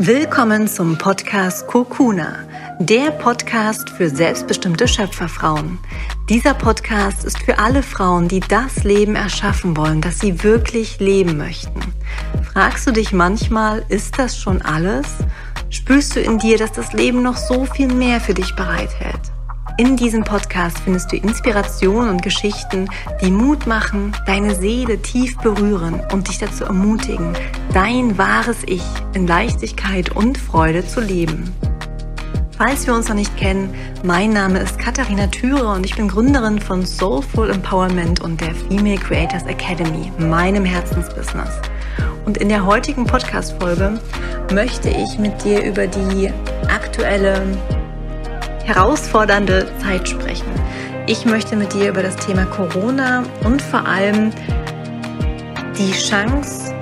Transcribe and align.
Willkommen 0.00 0.68
zum 0.68 0.96
Podcast 0.96 1.66
Kokuna, 1.66 2.46
der 2.78 3.10
Podcast 3.10 3.90
für 3.90 4.08
selbstbestimmte 4.08 4.86
Schöpferfrauen. 4.86 5.80
Dieser 6.28 6.54
Podcast 6.54 7.24
ist 7.24 7.40
für 7.40 7.58
alle 7.58 7.82
Frauen, 7.82 8.28
die 8.28 8.38
das 8.38 8.84
Leben 8.84 9.16
erschaffen 9.16 9.76
wollen, 9.76 10.00
das 10.00 10.20
sie 10.20 10.44
wirklich 10.44 11.00
leben 11.00 11.36
möchten. 11.36 11.80
Fragst 12.44 12.86
du 12.86 12.92
dich 12.92 13.12
manchmal, 13.12 13.84
ist 13.88 14.20
das 14.20 14.38
schon 14.38 14.62
alles? 14.62 15.08
Spürst 15.68 16.14
du 16.14 16.20
in 16.20 16.38
dir, 16.38 16.58
dass 16.58 16.70
das 16.70 16.92
Leben 16.92 17.22
noch 17.22 17.36
so 17.36 17.64
viel 17.64 17.92
mehr 17.92 18.20
für 18.20 18.34
dich 18.34 18.54
bereithält? 18.54 19.27
In 19.78 19.94
diesem 19.94 20.24
Podcast 20.24 20.80
findest 20.80 21.12
du 21.12 21.16
Inspiration 21.16 22.08
und 22.08 22.20
Geschichten, 22.20 22.88
die 23.22 23.30
Mut 23.30 23.68
machen, 23.68 24.12
deine 24.26 24.56
Seele 24.56 25.00
tief 25.00 25.38
berühren 25.38 26.02
und 26.12 26.26
dich 26.26 26.38
dazu 26.38 26.64
ermutigen, 26.64 27.32
dein 27.72 28.18
wahres 28.18 28.64
Ich 28.66 28.82
in 29.14 29.28
Leichtigkeit 29.28 30.10
und 30.16 30.36
Freude 30.36 30.84
zu 30.84 31.00
leben. 31.00 31.54
Falls 32.56 32.88
wir 32.88 32.94
uns 32.94 33.08
noch 33.08 33.14
nicht 33.14 33.36
kennen, 33.36 33.72
mein 34.02 34.30
Name 34.30 34.58
ist 34.58 34.80
Katharina 34.80 35.28
Thüre 35.28 35.68
und 35.68 35.86
ich 35.86 35.94
bin 35.94 36.08
Gründerin 36.08 36.58
von 36.58 36.84
Soulful 36.84 37.48
Empowerment 37.48 38.20
und 38.20 38.40
der 38.40 38.56
Female 38.56 38.98
Creators 38.98 39.44
Academy, 39.44 40.10
meinem 40.18 40.64
Herzensbusiness. 40.64 41.60
Und 42.26 42.38
in 42.38 42.48
der 42.48 42.66
heutigen 42.66 43.04
Podcast-Folge 43.04 44.00
möchte 44.52 44.88
ich 44.88 45.20
mit 45.20 45.44
dir 45.44 45.62
über 45.62 45.86
die 45.86 46.32
aktuelle 46.68 47.46
herausfordernde 48.68 49.66
Zeit 49.78 50.06
sprechen. 50.06 50.46
Ich 51.06 51.24
möchte 51.24 51.56
mit 51.56 51.72
dir 51.72 51.88
über 51.88 52.02
das 52.02 52.16
Thema 52.16 52.44
Corona 52.44 53.24
und 53.42 53.62
vor 53.62 53.86
allem 53.86 54.30
die 55.78 55.92
Chance 55.92 56.74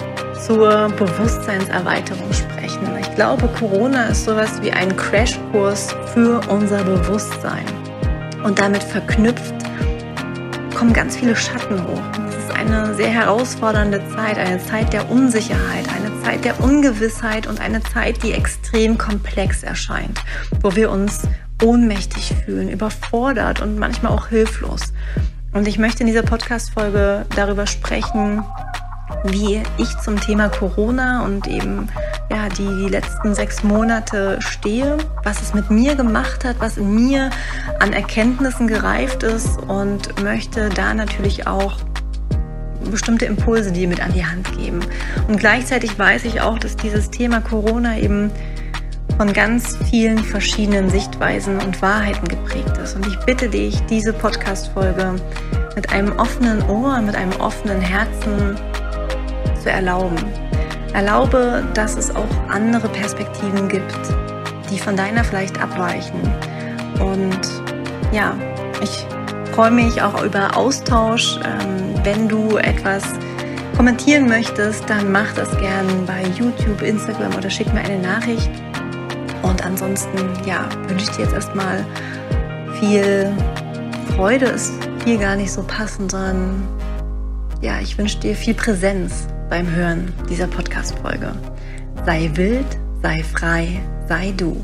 zur 0.44 0.88
Bewusstseinserweiterung 0.98 2.32
sprechen. 2.32 2.88
Ich 3.00 3.14
glaube, 3.14 3.48
Corona 3.56 4.06
ist 4.06 4.24
sowas 4.24 4.60
wie 4.62 4.72
ein 4.72 4.96
Crashkurs 4.96 5.94
für 6.12 6.40
unser 6.48 6.82
Bewusstsein. 6.82 7.64
Und 8.42 8.58
damit 8.58 8.82
verknüpft 8.82 9.54
kommen 10.74 10.92
ganz 10.92 11.16
viele 11.16 11.36
Schatten 11.36 11.86
hoch. 11.86 12.02
Es 12.28 12.34
ist 12.36 12.50
eine 12.58 12.94
sehr 12.96 13.10
herausfordernde 13.10 14.02
Zeit, 14.12 14.38
eine 14.38 14.58
Zeit 14.58 14.92
der 14.92 15.08
Unsicherheit, 15.08 15.86
eine 15.96 16.20
Zeit 16.24 16.44
der 16.44 16.60
Ungewissheit 16.60 17.46
und 17.46 17.60
eine 17.60 17.80
Zeit, 17.80 18.24
die 18.24 18.32
extrem 18.32 18.98
komplex 18.98 19.62
erscheint, 19.62 20.20
wo 20.62 20.74
wir 20.74 20.90
uns 20.90 21.22
ohnmächtig 21.62 22.34
fühlen, 22.44 22.68
überfordert 22.68 23.60
und 23.60 23.78
manchmal 23.78 24.12
auch 24.12 24.28
hilflos. 24.28 24.92
Und 25.52 25.66
ich 25.66 25.78
möchte 25.78 26.00
in 26.00 26.06
dieser 26.06 26.22
Podcast-Folge 26.22 27.24
darüber 27.34 27.66
sprechen, 27.66 28.44
wie 29.24 29.62
ich 29.78 29.96
zum 29.98 30.20
Thema 30.20 30.48
Corona 30.48 31.24
und 31.24 31.46
eben 31.46 31.88
ja, 32.30 32.48
die, 32.48 32.66
die 32.66 32.88
letzten 32.88 33.34
sechs 33.34 33.62
Monate 33.62 34.36
stehe, 34.40 34.98
was 35.22 35.40
es 35.40 35.54
mit 35.54 35.70
mir 35.70 35.94
gemacht 35.94 36.44
hat, 36.44 36.56
was 36.58 36.76
in 36.76 36.94
mir 36.94 37.30
an 37.80 37.92
Erkenntnissen 37.92 38.66
gereift 38.66 39.22
ist 39.22 39.58
und 39.62 40.22
möchte 40.22 40.68
da 40.70 40.92
natürlich 40.92 41.46
auch 41.46 41.76
bestimmte 42.90 43.26
Impulse 43.26 43.72
dir 43.72 43.88
mit 43.88 44.00
an 44.00 44.12
die 44.12 44.24
Hand 44.24 44.56
geben. 44.58 44.80
Und 45.28 45.38
gleichzeitig 45.38 45.98
weiß 45.98 46.24
ich 46.24 46.40
auch, 46.40 46.58
dass 46.58 46.76
dieses 46.76 47.10
Thema 47.10 47.40
Corona 47.40 47.98
eben 47.98 48.30
von 49.16 49.32
ganz 49.32 49.76
vielen 49.90 50.18
verschiedenen 50.18 50.90
Sichtweisen 50.90 51.58
und 51.60 51.80
Wahrheiten 51.80 52.28
geprägt 52.28 52.76
ist. 52.82 52.96
Und 52.96 53.06
ich 53.06 53.18
bitte 53.20 53.48
dich, 53.48 53.80
diese 53.86 54.12
Podcast-Folge 54.12 55.16
mit 55.74 55.90
einem 55.90 56.12
offenen 56.18 56.62
Ohr, 56.68 57.00
mit 57.00 57.16
einem 57.16 57.32
offenen 57.40 57.80
Herzen 57.80 58.56
zu 59.62 59.70
erlauben. 59.70 60.16
Erlaube, 60.92 61.64
dass 61.74 61.96
es 61.96 62.14
auch 62.14 62.48
andere 62.48 62.88
Perspektiven 62.88 63.68
gibt, 63.68 63.92
die 64.70 64.78
von 64.78 64.96
deiner 64.96 65.24
vielleicht 65.24 65.60
abweichen. 65.60 66.20
Und 67.00 67.40
ja, 68.12 68.34
ich 68.82 69.06
freue 69.52 69.70
mich 69.70 70.00
auch 70.02 70.22
über 70.22 70.56
Austausch. 70.56 71.38
Ähm, 71.44 71.94
wenn 72.04 72.28
du 72.28 72.56
etwas 72.58 73.02
kommentieren 73.76 74.28
möchtest, 74.28 74.88
dann 74.88 75.12
mach 75.12 75.32
das 75.34 75.50
gern 75.58 76.06
bei 76.06 76.22
YouTube, 76.38 76.82
Instagram 76.82 77.34
oder 77.34 77.50
schick 77.50 77.72
mir 77.74 77.80
eine 77.80 77.98
Nachricht. 77.98 78.50
Und 79.56 79.64
ansonsten, 79.64 80.18
ja, 80.44 80.68
wünsche 80.86 81.06
ich 81.10 81.16
dir 81.16 81.22
jetzt 81.22 81.32
erstmal 81.32 81.82
viel 82.78 83.32
Freude, 84.14 84.44
ist 84.44 84.70
hier 85.02 85.16
gar 85.16 85.34
nicht 85.34 85.50
so 85.50 85.62
passend, 85.62 86.10
sondern 86.10 86.68
ja, 87.62 87.80
ich 87.80 87.96
wünsche 87.96 88.18
dir 88.18 88.36
viel 88.36 88.52
Präsenz 88.52 89.28
beim 89.48 89.66
Hören 89.74 90.12
dieser 90.28 90.46
Podcast-Folge. 90.46 91.34
Sei 92.04 92.30
wild, 92.34 92.66
sei 93.00 93.22
frei, 93.22 93.80
sei 94.06 94.34
du. 94.36 94.62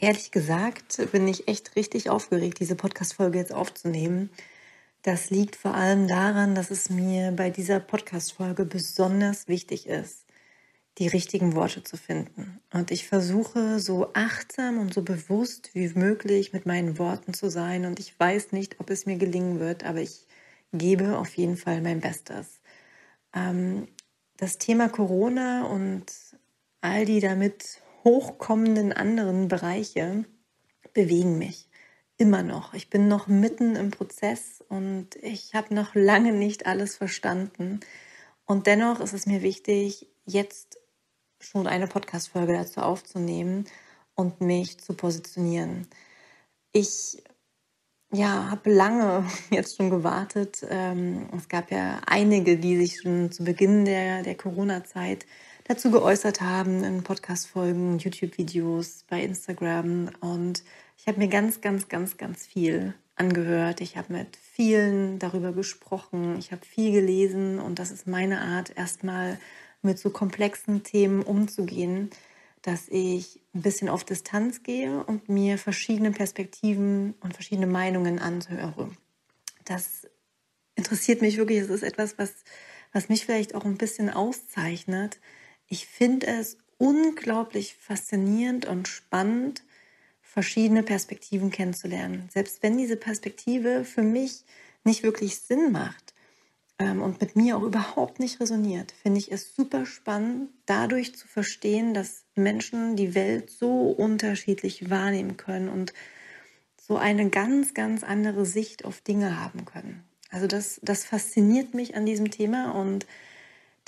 Ehrlich 0.00 0.30
gesagt 0.30 1.02
bin 1.12 1.28
ich 1.28 1.48
echt 1.48 1.76
richtig 1.76 2.08
aufgeregt, 2.08 2.60
diese 2.60 2.76
Podcast-Folge 2.76 3.36
jetzt 3.36 3.52
aufzunehmen 3.52 4.30
das 5.02 5.30
liegt 5.30 5.56
vor 5.56 5.74
allem 5.74 6.08
daran, 6.08 6.54
dass 6.54 6.70
es 6.70 6.90
mir 6.90 7.32
bei 7.32 7.50
dieser 7.50 7.80
Podcast-Folge 7.80 8.66
besonders 8.66 9.48
wichtig 9.48 9.86
ist, 9.86 10.26
die 10.98 11.08
richtigen 11.08 11.54
Worte 11.54 11.82
zu 11.82 11.96
finden. 11.96 12.60
Und 12.72 12.90
ich 12.90 13.08
versuche 13.08 13.80
so 13.80 14.12
achtsam 14.12 14.78
und 14.78 14.92
so 14.92 15.02
bewusst 15.02 15.70
wie 15.74 15.88
möglich 15.94 16.52
mit 16.52 16.66
meinen 16.66 16.98
Worten 16.98 17.32
zu 17.32 17.50
sein. 17.50 17.86
Und 17.86 17.98
ich 17.98 18.18
weiß 18.18 18.52
nicht, 18.52 18.78
ob 18.80 18.90
es 18.90 19.06
mir 19.06 19.16
gelingen 19.16 19.58
wird, 19.58 19.84
aber 19.84 20.00
ich 20.00 20.26
gebe 20.72 21.16
auf 21.16 21.34
jeden 21.36 21.56
Fall 21.56 21.80
mein 21.80 22.00
Bestes. 22.00 22.60
Ähm, 23.34 23.88
das 24.36 24.58
Thema 24.58 24.88
Corona 24.88 25.64
und 25.64 26.06
all 26.82 27.06
die 27.06 27.20
damit 27.20 27.80
hochkommenden 28.04 28.92
anderen 28.92 29.48
Bereiche 29.48 30.24
bewegen 30.92 31.38
mich 31.38 31.68
immer 32.16 32.42
noch. 32.42 32.74
Ich 32.74 32.90
bin 32.90 33.08
noch 33.08 33.28
mitten 33.28 33.76
im 33.76 33.90
Prozess 33.90 34.59
und 34.70 35.16
ich 35.16 35.52
habe 35.54 35.74
noch 35.74 35.94
lange 35.94 36.32
nicht 36.32 36.64
alles 36.64 36.96
verstanden. 36.96 37.80
Und 38.46 38.66
dennoch 38.66 39.00
ist 39.00 39.12
es 39.12 39.26
mir 39.26 39.42
wichtig, 39.42 40.06
jetzt 40.24 40.78
schon 41.40 41.66
eine 41.66 41.88
Podcast-Folge 41.88 42.52
dazu 42.52 42.80
aufzunehmen 42.80 43.66
und 44.14 44.40
mich 44.40 44.78
zu 44.78 44.94
positionieren. 44.94 45.88
Ich 46.70 47.20
ja, 48.12 48.48
habe 48.50 48.72
lange 48.72 49.28
jetzt 49.50 49.76
schon 49.76 49.90
gewartet. 49.90 50.64
Ähm, 50.68 51.28
es 51.36 51.48
gab 51.48 51.72
ja 51.72 52.00
einige, 52.06 52.56
die 52.56 52.76
sich 52.76 53.00
schon 53.00 53.32
zu 53.32 53.42
Beginn 53.42 53.84
der, 53.84 54.22
der 54.22 54.36
Corona-Zeit 54.36 55.26
dazu 55.64 55.90
geäußert 55.90 56.40
haben 56.40 56.84
in 56.84 57.02
Podcast-Folgen, 57.02 57.98
YouTube-Videos, 57.98 59.04
bei 59.08 59.20
Instagram. 59.22 60.10
Und 60.20 60.62
ich 60.96 61.08
habe 61.08 61.18
mir 61.18 61.28
ganz, 61.28 61.60
ganz, 61.60 61.88
ganz, 61.88 62.16
ganz 62.16 62.46
viel 62.46 62.94
angehört. 63.20 63.80
Ich 63.80 63.96
habe 63.96 64.12
mit 64.12 64.36
vielen 64.60 65.18
darüber 65.18 65.52
gesprochen. 65.52 66.36
Ich 66.38 66.52
habe 66.52 66.66
viel 66.66 66.92
gelesen 66.92 67.58
und 67.58 67.78
das 67.78 67.90
ist 67.90 68.06
meine 68.06 68.42
Art, 68.42 68.76
erstmal 68.76 69.40
mit 69.80 69.98
so 69.98 70.10
komplexen 70.10 70.82
Themen 70.82 71.22
umzugehen, 71.22 72.10
dass 72.60 72.86
ich 72.90 73.40
ein 73.54 73.62
bisschen 73.62 73.88
auf 73.88 74.04
Distanz 74.04 74.62
gehe 74.62 75.02
und 75.04 75.30
mir 75.30 75.56
verschiedene 75.56 76.10
Perspektiven 76.10 77.14
und 77.20 77.32
verschiedene 77.32 77.66
Meinungen 77.66 78.18
anhöre. 78.18 78.90
Das 79.64 80.06
interessiert 80.74 81.22
mich 81.22 81.38
wirklich. 81.38 81.60
Es 81.60 81.70
ist 81.70 81.82
etwas, 81.82 82.18
was, 82.18 82.34
was 82.92 83.08
mich 83.08 83.24
vielleicht 83.24 83.54
auch 83.54 83.64
ein 83.64 83.78
bisschen 83.78 84.10
auszeichnet. 84.10 85.20
Ich 85.68 85.86
finde 85.86 86.26
es 86.26 86.58
unglaublich 86.76 87.76
faszinierend 87.80 88.66
und 88.66 88.88
spannend, 88.88 89.62
verschiedene 90.32 90.84
Perspektiven 90.84 91.50
kennenzulernen. 91.50 92.28
Selbst 92.32 92.62
wenn 92.62 92.78
diese 92.78 92.96
Perspektive 92.96 93.84
für 93.84 94.02
mich 94.02 94.44
nicht 94.84 95.02
wirklich 95.02 95.40
Sinn 95.40 95.72
macht 95.72 96.14
ähm, 96.78 97.02
und 97.02 97.20
mit 97.20 97.34
mir 97.34 97.56
auch 97.56 97.62
überhaupt 97.62 98.20
nicht 98.20 98.38
resoniert, 98.38 98.92
finde 99.02 99.18
ich 99.18 99.32
es 99.32 99.56
super 99.56 99.86
spannend, 99.86 100.50
dadurch 100.66 101.16
zu 101.16 101.26
verstehen, 101.26 101.94
dass 101.94 102.22
Menschen 102.36 102.94
die 102.94 103.16
Welt 103.16 103.50
so 103.50 103.90
unterschiedlich 103.90 104.88
wahrnehmen 104.88 105.36
können 105.36 105.68
und 105.68 105.92
so 106.80 106.96
eine 106.96 107.28
ganz, 107.28 107.74
ganz 107.74 108.04
andere 108.04 108.46
Sicht 108.46 108.84
auf 108.84 109.00
Dinge 109.00 109.40
haben 109.40 109.64
können. 109.64 110.04
Also 110.30 110.46
das, 110.46 110.78
das 110.84 111.04
fasziniert 111.04 111.74
mich 111.74 111.96
an 111.96 112.06
diesem 112.06 112.30
Thema 112.30 112.70
und 112.70 113.04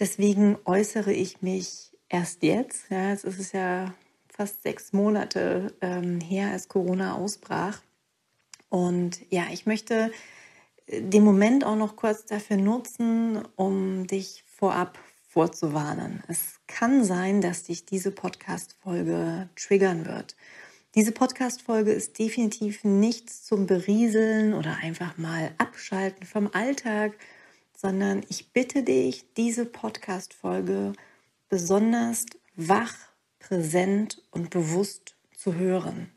deswegen 0.00 0.58
äußere 0.64 1.12
ich 1.12 1.40
mich 1.40 1.92
erst 2.08 2.42
jetzt. 2.42 2.90
Ja, 2.90 3.10
jetzt 3.10 3.24
ist 3.24 3.38
es 3.38 3.52
ja 3.52 3.94
fast 4.32 4.62
sechs 4.62 4.93
Monate 4.93 5.75
ähm, 5.81 6.20
her, 6.20 6.50
als 6.50 6.69
Corona 6.69 7.14
ausbrach. 7.14 7.81
Und 8.70 9.20
ja, 9.31 9.44
ich 9.52 9.67
möchte 9.67 10.11
äh, 10.87 11.02
den 11.02 11.23
Moment 11.23 11.64
auch 11.64 11.76
noch 11.76 11.96
kurz 11.96 12.25
dafür 12.25 12.56
nutzen, 12.56 13.43
um 13.56 14.06
dich 14.06 14.44
vorab 14.46 14.99
vorzuwarnen. 15.29 16.23
Es 16.29 16.61
kann 16.67 17.05
sein, 17.05 17.40
dass 17.40 17.64
dich 17.64 17.84
diese 17.84 18.11
Podcast-Folge 18.11 19.49
triggern 19.56 20.06
wird. 20.06 20.37
Diese 20.94 21.12
Podcast-Folge 21.12 21.93
ist 21.93 22.19
definitiv 22.19 22.84
nichts 22.84 23.44
zum 23.44 23.67
Berieseln 23.67 24.52
oder 24.52 24.76
einfach 24.82 25.17
mal 25.17 25.55
abschalten 25.56 26.26
vom 26.26 26.50
Alltag, 26.52 27.12
sondern 27.75 28.23
ich 28.29 28.52
bitte 28.52 28.82
dich, 28.82 29.25
diese 29.34 29.64
Podcast-Folge 29.64 30.93
besonders 31.49 32.26
wach, 32.56 32.94
präsent 33.52 34.22
und 34.31 34.49
bewusst 34.49 35.14
zu 35.37 35.56
hören. 35.56 36.10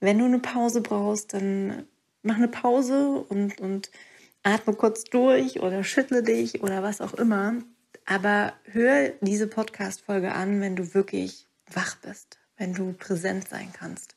Wenn 0.00 0.18
du 0.18 0.26
eine 0.26 0.38
Pause 0.38 0.82
brauchst, 0.82 1.32
dann 1.32 1.86
mach 2.22 2.36
eine 2.36 2.48
Pause 2.48 3.24
und, 3.26 3.58
und 3.58 3.90
atme 4.42 4.74
kurz 4.74 5.04
durch 5.04 5.60
oder 5.60 5.82
schüttle 5.82 6.22
dich 6.22 6.62
oder 6.62 6.82
was 6.82 7.00
auch 7.00 7.14
immer. 7.14 7.54
Aber 8.04 8.52
hör 8.64 9.08
diese 9.22 9.46
Podcast-Folge 9.46 10.32
an, 10.32 10.60
wenn 10.60 10.76
du 10.76 10.92
wirklich 10.92 11.46
wach 11.72 11.96
bist, 12.02 12.38
wenn 12.58 12.74
du 12.74 12.92
präsent 12.92 13.48
sein 13.48 13.72
kannst. 13.72 14.14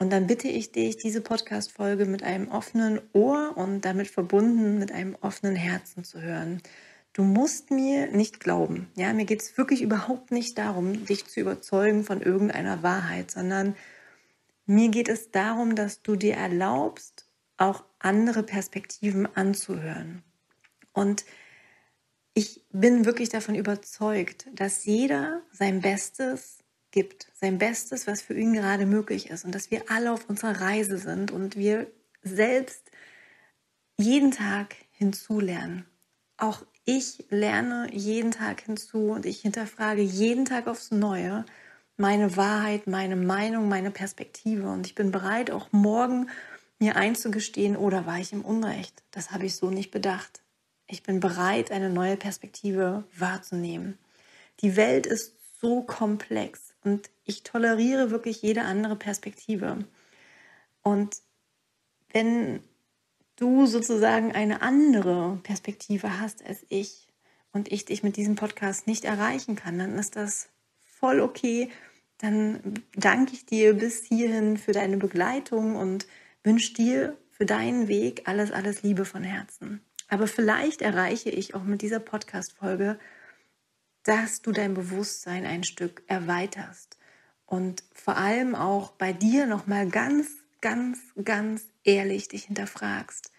Und 0.00 0.10
dann 0.12 0.26
bitte 0.26 0.48
ich 0.48 0.72
dich, 0.72 0.96
diese 0.96 1.20
Podcast-Folge 1.20 2.06
mit 2.06 2.24
einem 2.24 2.48
offenen 2.48 3.00
Ohr 3.12 3.56
und 3.56 3.82
damit 3.84 4.08
verbunden 4.08 4.80
mit 4.80 4.90
einem 4.90 5.16
offenen 5.20 5.54
Herzen 5.54 6.02
zu 6.02 6.20
hören. 6.20 6.60
Du 7.18 7.24
musst 7.24 7.72
mir 7.72 8.06
nicht 8.12 8.38
glauben. 8.38 8.92
Ja, 8.94 9.12
mir 9.12 9.24
geht 9.24 9.42
es 9.42 9.58
wirklich 9.58 9.82
überhaupt 9.82 10.30
nicht 10.30 10.56
darum, 10.56 11.04
dich 11.04 11.26
zu 11.26 11.40
überzeugen 11.40 12.04
von 12.04 12.22
irgendeiner 12.22 12.84
Wahrheit, 12.84 13.32
sondern 13.32 13.74
mir 14.66 14.88
geht 14.90 15.08
es 15.08 15.32
darum, 15.32 15.74
dass 15.74 16.00
du 16.00 16.14
dir 16.14 16.34
erlaubst, 16.34 17.26
auch 17.56 17.82
andere 17.98 18.44
Perspektiven 18.44 19.26
anzuhören. 19.34 20.22
Und 20.92 21.24
ich 22.34 22.64
bin 22.70 23.04
wirklich 23.04 23.30
davon 23.30 23.56
überzeugt, 23.56 24.46
dass 24.54 24.84
jeder 24.84 25.42
sein 25.50 25.80
Bestes 25.80 26.58
gibt, 26.92 27.32
sein 27.34 27.58
Bestes, 27.58 28.06
was 28.06 28.22
für 28.22 28.34
ihn 28.38 28.52
gerade 28.52 28.86
möglich 28.86 29.28
ist 29.28 29.44
und 29.44 29.56
dass 29.56 29.72
wir 29.72 29.90
alle 29.90 30.12
auf 30.12 30.28
unserer 30.28 30.60
Reise 30.60 30.98
sind 30.98 31.32
und 31.32 31.56
wir 31.56 31.90
selbst 32.22 32.92
jeden 33.96 34.30
Tag 34.30 34.76
hinzulernen. 34.92 35.84
Auch 36.36 36.64
ich 36.88 37.26
lerne 37.28 37.88
jeden 37.92 38.30
Tag 38.30 38.62
hinzu 38.62 39.10
und 39.10 39.26
ich 39.26 39.42
hinterfrage 39.42 40.00
jeden 40.00 40.46
Tag 40.46 40.66
aufs 40.66 40.90
Neue 40.90 41.44
meine 41.98 42.34
Wahrheit, 42.38 42.86
meine 42.86 43.14
Meinung, 43.14 43.68
meine 43.68 43.90
Perspektive 43.90 44.70
und 44.70 44.86
ich 44.86 44.94
bin 44.94 45.10
bereit, 45.10 45.50
auch 45.50 45.70
morgen 45.70 46.30
mir 46.78 46.96
einzugestehen, 46.96 47.76
oder 47.76 48.06
war 48.06 48.18
ich 48.20 48.32
im 48.32 48.42
Unrecht? 48.42 49.02
Das 49.10 49.32
habe 49.32 49.44
ich 49.44 49.56
so 49.56 49.68
nicht 49.68 49.90
bedacht. 49.90 50.40
Ich 50.86 51.02
bin 51.02 51.20
bereit, 51.20 51.72
eine 51.72 51.90
neue 51.90 52.16
Perspektive 52.16 53.04
wahrzunehmen. 53.14 53.98
Die 54.60 54.74
Welt 54.76 55.06
ist 55.06 55.34
so 55.60 55.82
komplex 55.82 56.74
und 56.84 57.10
ich 57.26 57.42
toleriere 57.42 58.10
wirklich 58.10 58.40
jede 58.40 58.62
andere 58.62 58.96
Perspektive. 58.96 59.84
Und 60.82 61.18
wenn 62.14 62.62
du 63.38 63.66
sozusagen 63.66 64.32
eine 64.32 64.62
andere 64.62 65.38
Perspektive 65.42 66.20
hast 66.20 66.44
als 66.44 66.64
ich 66.68 67.08
und 67.52 67.72
ich 67.72 67.84
dich 67.84 68.02
mit 68.02 68.16
diesem 68.16 68.34
Podcast 68.34 68.86
nicht 68.86 69.04
erreichen 69.04 69.56
kann, 69.56 69.78
dann 69.78 69.98
ist 69.98 70.16
das 70.16 70.48
voll 70.98 71.20
okay. 71.20 71.70
Dann 72.18 72.82
danke 72.94 73.32
ich 73.32 73.46
dir 73.46 73.74
bis 73.74 74.04
hierhin 74.04 74.56
für 74.56 74.72
deine 74.72 74.96
Begleitung 74.96 75.76
und 75.76 76.06
wünsche 76.42 76.74
dir 76.74 77.16
für 77.30 77.46
deinen 77.46 77.86
Weg 77.86 78.22
alles, 78.26 78.50
alles 78.50 78.82
Liebe 78.82 79.04
von 79.04 79.22
Herzen. 79.22 79.80
Aber 80.08 80.26
vielleicht 80.26 80.82
erreiche 80.82 81.30
ich 81.30 81.54
auch 81.54 81.62
mit 81.62 81.82
dieser 81.82 82.00
Podcast-Folge, 82.00 82.98
dass 84.02 84.42
du 84.42 84.52
dein 84.52 84.74
Bewusstsein 84.74 85.44
ein 85.44 85.64
Stück 85.64 86.02
erweiterst 86.06 86.98
und 87.46 87.84
vor 87.92 88.16
allem 88.16 88.54
auch 88.54 88.92
bei 88.92 89.12
dir 89.12 89.46
nochmal 89.46 89.88
ganz, 89.88 90.28
ganz, 90.60 90.98
ganz 91.24 91.66
ehrlich 91.88 92.28
dich 92.28 92.44
hinterfragst. 92.44 93.32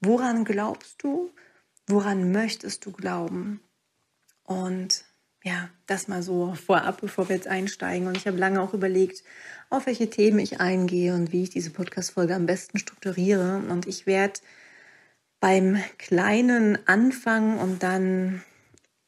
Woran 0.00 0.44
glaubst 0.44 1.02
du? 1.02 1.30
Woran 1.86 2.32
möchtest 2.32 2.84
du 2.84 2.92
glauben? 2.92 3.60
Und 4.42 5.04
ja, 5.44 5.70
das 5.86 6.08
mal 6.08 6.22
so 6.22 6.54
vorab, 6.54 7.00
bevor 7.00 7.28
wir 7.28 7.36
jetzt 7.36 7.48
einsteigen. 7.48 8.08
Und 8.08 8.16
ich 8.16 8.26
habe 8.26 8.36
lange 8.36 8.60
auch 8.60 8.74
überlegt, 8.74 9.22
auf 9.70 9.86
welche 9.86 10.10
Themen 10.10 10.38
ich 10.38 10.60
eingehe 10.60 11.14
und 11.14 11.32
wie 11.32 11.44
ich 11.44 11.50
diese 11.50 11.70
Podcast-Folge 11.70 12.34
am 12.34 12.46
besten 12.46 12.78
strukturiere. 12.78 13.62
Und 13.68 13.86
ich 13.86 14.06
werde 14.06 14.40
beim 15.40 15.78
Kleinen 15.98 16.78
anfangen 16.86 17.58
und 17.58 17.82
dann 17.82 18.42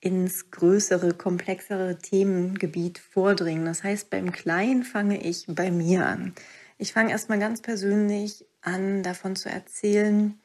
ins 0.01 0.51
größere, 0.51 1.15
komplexere 1.15 1.99
Themengebiet 1.99 2.99
vordringen. 2.99 3.65
Das 3.65 3.83
heißt, 3.83 4.11
beim 4.11 4.33
Kleinen 4.33 4.83
fange 4.83 5.21
ich 5.23 5.47
bei 5.49 5.71
mir 5.71 6.07
an. 6.07 6.35
Ich 6.79 6.93
fange 6.93 7.11
erstmal 7.11 7.39
ganz 7.39 7.63
persönlich 7.63 8.45
an, 8.65 9.03
davon 9.03 9.37
zu 9.37 9.49
erzählen, 9.49 10.39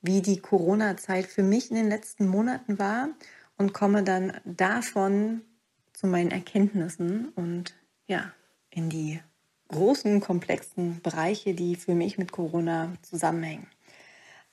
wie 0.00 0.20
die 0.20 0.38
Corona-Zeit 0.38 1.26
für 1.26 1.42
mich 1.42 1.70
in 1.70 1.76
den 1.76 1.88
letzten 1.88 2.26
Monaten 2.26 2.78
war 2.78 3.08
und 3.56 3.72
komme 3.72 4.02
dann 4.02 4.32
davon 4.44 5.42
zu 5.92 6.06
meinen 6.06 6.30
Erkenntnissen 6.30 7.28
und 7.30 7.74
ja, 8.06 8.32
in 8.70 8.90
die 8.90 9.20
großen, 9.68 10.20
komplexen 10.20 11.00
Bereiche, 11.02 11.54
die 11.54 11.76
für 11.76 11.94
mich 11.94 12.18
mit 12.18 12.32
Corona 12.32 12.92
zusammenhängen. 13.02 13.66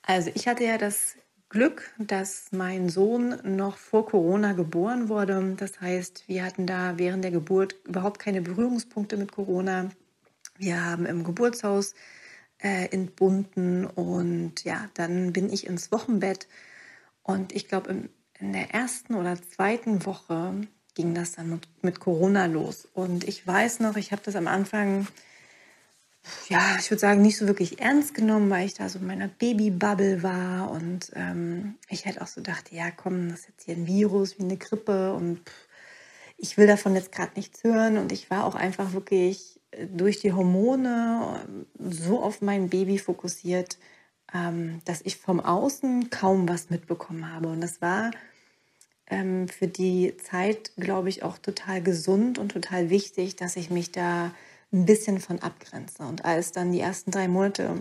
Also 0.02 0.30
ich 0.34 0.48
hatte 0.48 0.64
ja 0.64 0.78
das 0.78 1.16
Glück, 1.50 1.90
dass 1.98 2.52
mein 2.52 2.88
Sohn 2.88 3.40
noch 3.42 3.76
vor 3.76 4.06
Corona 4.06 4.52
geboren 4.52 5.08
wurde. 5.08 5.54
Das 5.56 5.80
heißt, 5.80 6.28
wir 6.28 6.44
hatten 6.44 6.66
da 6.66 6.96
während 6.96 7.24
der 7.24 7.32
Geburt 7.32 7.74
überhaupt 7.84 8.20
keine 8.20 8.40
Berührungspunkte 8.40 9.16
mit 9.16 9.32
Corona. 9.32 9.90
Wir 10.56 10.84
haben 10.84 11.06
im 11.06 11.24
Geburtshaus 11.24 11.94
äh, 12.62 12.86
entbunden 12.90 13.86
und 13.86 14.64
ja, 14.64 14.88
dann 14.94 15.32
bin 15.32 15.52
ich 15.52 15.66
ins 15.66 15.90
Wochenbett 15.92 16.46
und 17.22 17.52
ich 17.52 17.68
glaube, 17.68 18.08
in 18.38 18.52
der 18.52 18.72
ersten 18.74 19.14
oder 19.14 19.36
zweiten 19.40 20.04
Woche 20.06 20.54
ging 20.94 21.14
das 21.14 21.32
dann 21.32 21.50
mit, 21.50 21.68
mit 21.82 22.00
Corona 22.00 22.46
los. 22.46 22.88
Und 22.92 23.24
ich 23.24 23.46
weiß 23.46 23.80
noch, 23.80 23.96
ich 23.96 24.12
habe 24.12 24.22
das 24.24 24.34
am 24.34 24.48
Anfang, 24.48 25.06
ja, 26.48 26.76
ich 26.78 26.90
würde 26.90 27.00
sagen, 27.00 27.22
nicht 27.22 27.38
so 27.38 27.46
wirklich 27.46 27.80
ernst 27.80 28.14
genommen, 28.14 28.50
weil 28.50 28.66
ich 28.66 28.74
da 28.74 28.88
so 28.88 28.98
in 28.98 29.06
meiner 29.06 29.28
Babybubble 29.28 30.22
war. 30.22 30.70
Und 30.70 31.12
ähm, 31.14 31.76
ich 31.88 32.06
hätte 32.06 32.22
auch 32.22 32.26
so 32.26 32.40
gedacht, 32.40 32.72
ja, 32.72 32.90
komm, 32.90 33.28
das 33.30 33.40
ist 33.40 33.48
jetzt 33.48 33.64
hier 33.64 33.76
ein 33.76 33.86
Virus 33.86 34.38
wie 34.38 34.42
eine 34.42 34.56
Grippe 34.56 35.12
und 35.14 35.38
pff, 35.38 35.68
ich 36.40 36.56
will 36.56 36.66
davon 36.66 36.94
jetzt 36.94 37.12
gerade 37.12 37.32
nichts 37.36 37.62
hören. 37.62 37.98
Und 37.98 38.12
ich 38.12 38.30
war 38.30 38.44
auch 38.44 38.54
einfach 38.54 38.92
wirklich 38.92 39.60
äh, 39.70 39.86
durch 39.86 40.18
die 40.20 40.32
Hormone 40.32 41.46
so 41.78 42.22
auf 42.22 42.40
mein 42.40 42.68
Baby 42.68 42.98
fokussiert, 42.98 43.78
ähm, 44.34 44.80
dass 44.84 45.02
ich 45.02 45.16
vom 45.16 45.40
Außen 45.40 46.10
kaum 46.10 46.48
was 46.48 46.70
mitbekommen 46.70 47.32
habe. 47.32 47.48
Und 47.48 47.60
das 47.60 47.80
war 47.82 48.10
ähm, 49.06 49.48
für 49.48 49.68
die 49.68 50.16
Zeit, 50.16 50.72
glaube 50.76 51.08
ich, 51.08 51.22
auch 51.22 51.38
total 51.38 51.82
gesund 51.82 52.38
und 52.38 52.50
total 52.52 52.90
wichtig, 52.90 53.36
dass 53.36 53.56
ich 53.56 53.70
mich 53.70 53.92
da 53.92 54.32
ein 54.72 54.86
bisschen 54.86 55.20
von 55.20 55.40
abgrenze. 55.40 56.04
Und 56.04 56.24
als 56.24 56.52
dann 56.52 56.72
die 56.72 56.80
ersten 56.80 57.10
drei 57.10 57.28
Monate 57.28 57.80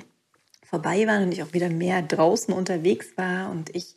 vorbei 0.65 1.07
waren 1.07 1.23
und 1.23 1.31
ich 1.31 1.43
auch 1.43 1.53
wieder 1.53 1.69
mehr 1.69 2.01
draußen 2.01 2.53
unterwegs 2.53 3.15
war 3.15 3.49
und 3.51 3.75
ich 3.75 3.95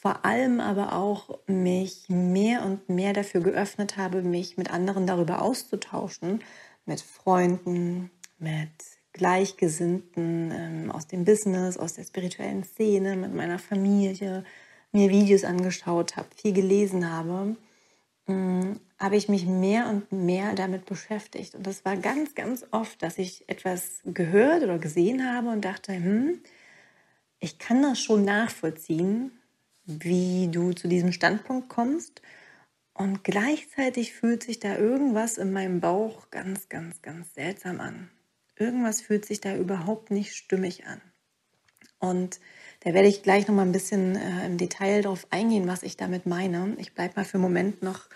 vor 0.00 0.24
allem 0.24 0.60
aber 0.60 0.94
auch 0.94 1.38
mich 1.46 2.08
mehr 2.08 2.64
und 2.64 2.88
mehr 2.88 3.12
dafür 3.12 3.42
geöffnet 3.42 3.98
habe, 3.98 4.22
mich 4.22 4.56
mit 4.56 4.72
anderen 4.72 5.06
darüber 5.06 5.42
auszutauschen, 5.42 6.42
mit 6.86 7.02
Freunden, 7.02 8.10
mit 8.38 8.70
Gleichgesinnten 9.12 10.52
ähm, 10.52 10.90
aus 10.90 11.06
dem 11.06 11.26
Business, 11.26 11.76
aus 11.76 11.94
der 11.94 12.04
spirituellen 12.04 12.64
Szene, 12.64 13.14
mit 13.14 13.34
meiner 13.34 13.58
Familie, 13.58 14.44
mir 14.90 15.10
Videos 15.10 15.44
angeschaut 15.44 16.16
habe, 16.16 16.28
viel 16.34 16.54
gelesen 16.54 17.12
habe, 17.12 17.56
mm, 18.26 18.76
habe 18.98 19.16
ich 19.16 19.28
mich 19.28 19.44
mehr 19.44 19.88
und 19.90 20.10
mehr 20.12 20.54
damit 20.54 20.86
beschäftigt. 20.86 21.54
Und 21.54 21.66
das 21.66 21.84
war 21.84 21.96
ganz, 21.98 22.34
ganz 22.34 22.64
oft, 22.70 23.02
dass 23.02 23.18
ich 23.18 23.46
etwas 23.50 24.00
gehört 24.04 24.62
oder 24.62 24.78
gesehen 24.78 25.30
habe 25.30 25.48
und 25.48 25.62
dachte, 25.62 25.92
hm, 25.92 26.40
ich 27.38 27.58
kann 27.58 27.82
das 27.82 28.00
schon 28.00 28.24
nachvollziehen, 28.24 29.32
wie 29.98 30.48
du 30.48 30.72
zu 30.72 30.88
diesem 30.88 31.12
Standpunkt 31.12 31.68
kommst. 31.68 32.22
Und 32.94 33.24
gleichzeitig 33.24 34.12
fühlt 34.12 34.42
sich 34.42 34.60
da 34.60 34.76
irgendwas 34.76 35.38
in 35.38 35.52
meinem 35.52 35.80
Bauch 35.80 36.30
ganz, 36.30 36.68
ganz, 36.68 37.02
ganz 37.02 37.34
seltsam 37.34 37.80
an. 37.80 38.10
Irgendwas 38.56 39.00
fühlt 39.00 39.24
sich 39.24 39.40
da 39.40 39.56
überhaupt 39.56 40.10
nicht 40.10 40.34
stimmig 40.34 40.86
an. 40.86 41.00
Und 41.98 42.40
da 42.80 42.94
werde 42.94 43.08
ich 43.08 43.22
gleich 43.22 43.46
noch 43.46 43.54
mal 43.54 43.62
ein 43.62 43.72
bisschen 43.72 44.16
äh, 44.16 44.46
im 44.46 44.56
Detail 44.58 45.02
darauf 45.02 45.26
eingehen, 45.30 45.66
was 45.66 45.82
ich 45.82 45.96
damit 45.96 46.26
meine. 46.26 46.74
Ich 46.78 46.94
bleibe 46.94 47.14
mal 47.16 47.24
für 47.24 47.34
einen 47.34 47.42
Moment 47.42 47.82
noch 47.82 48.08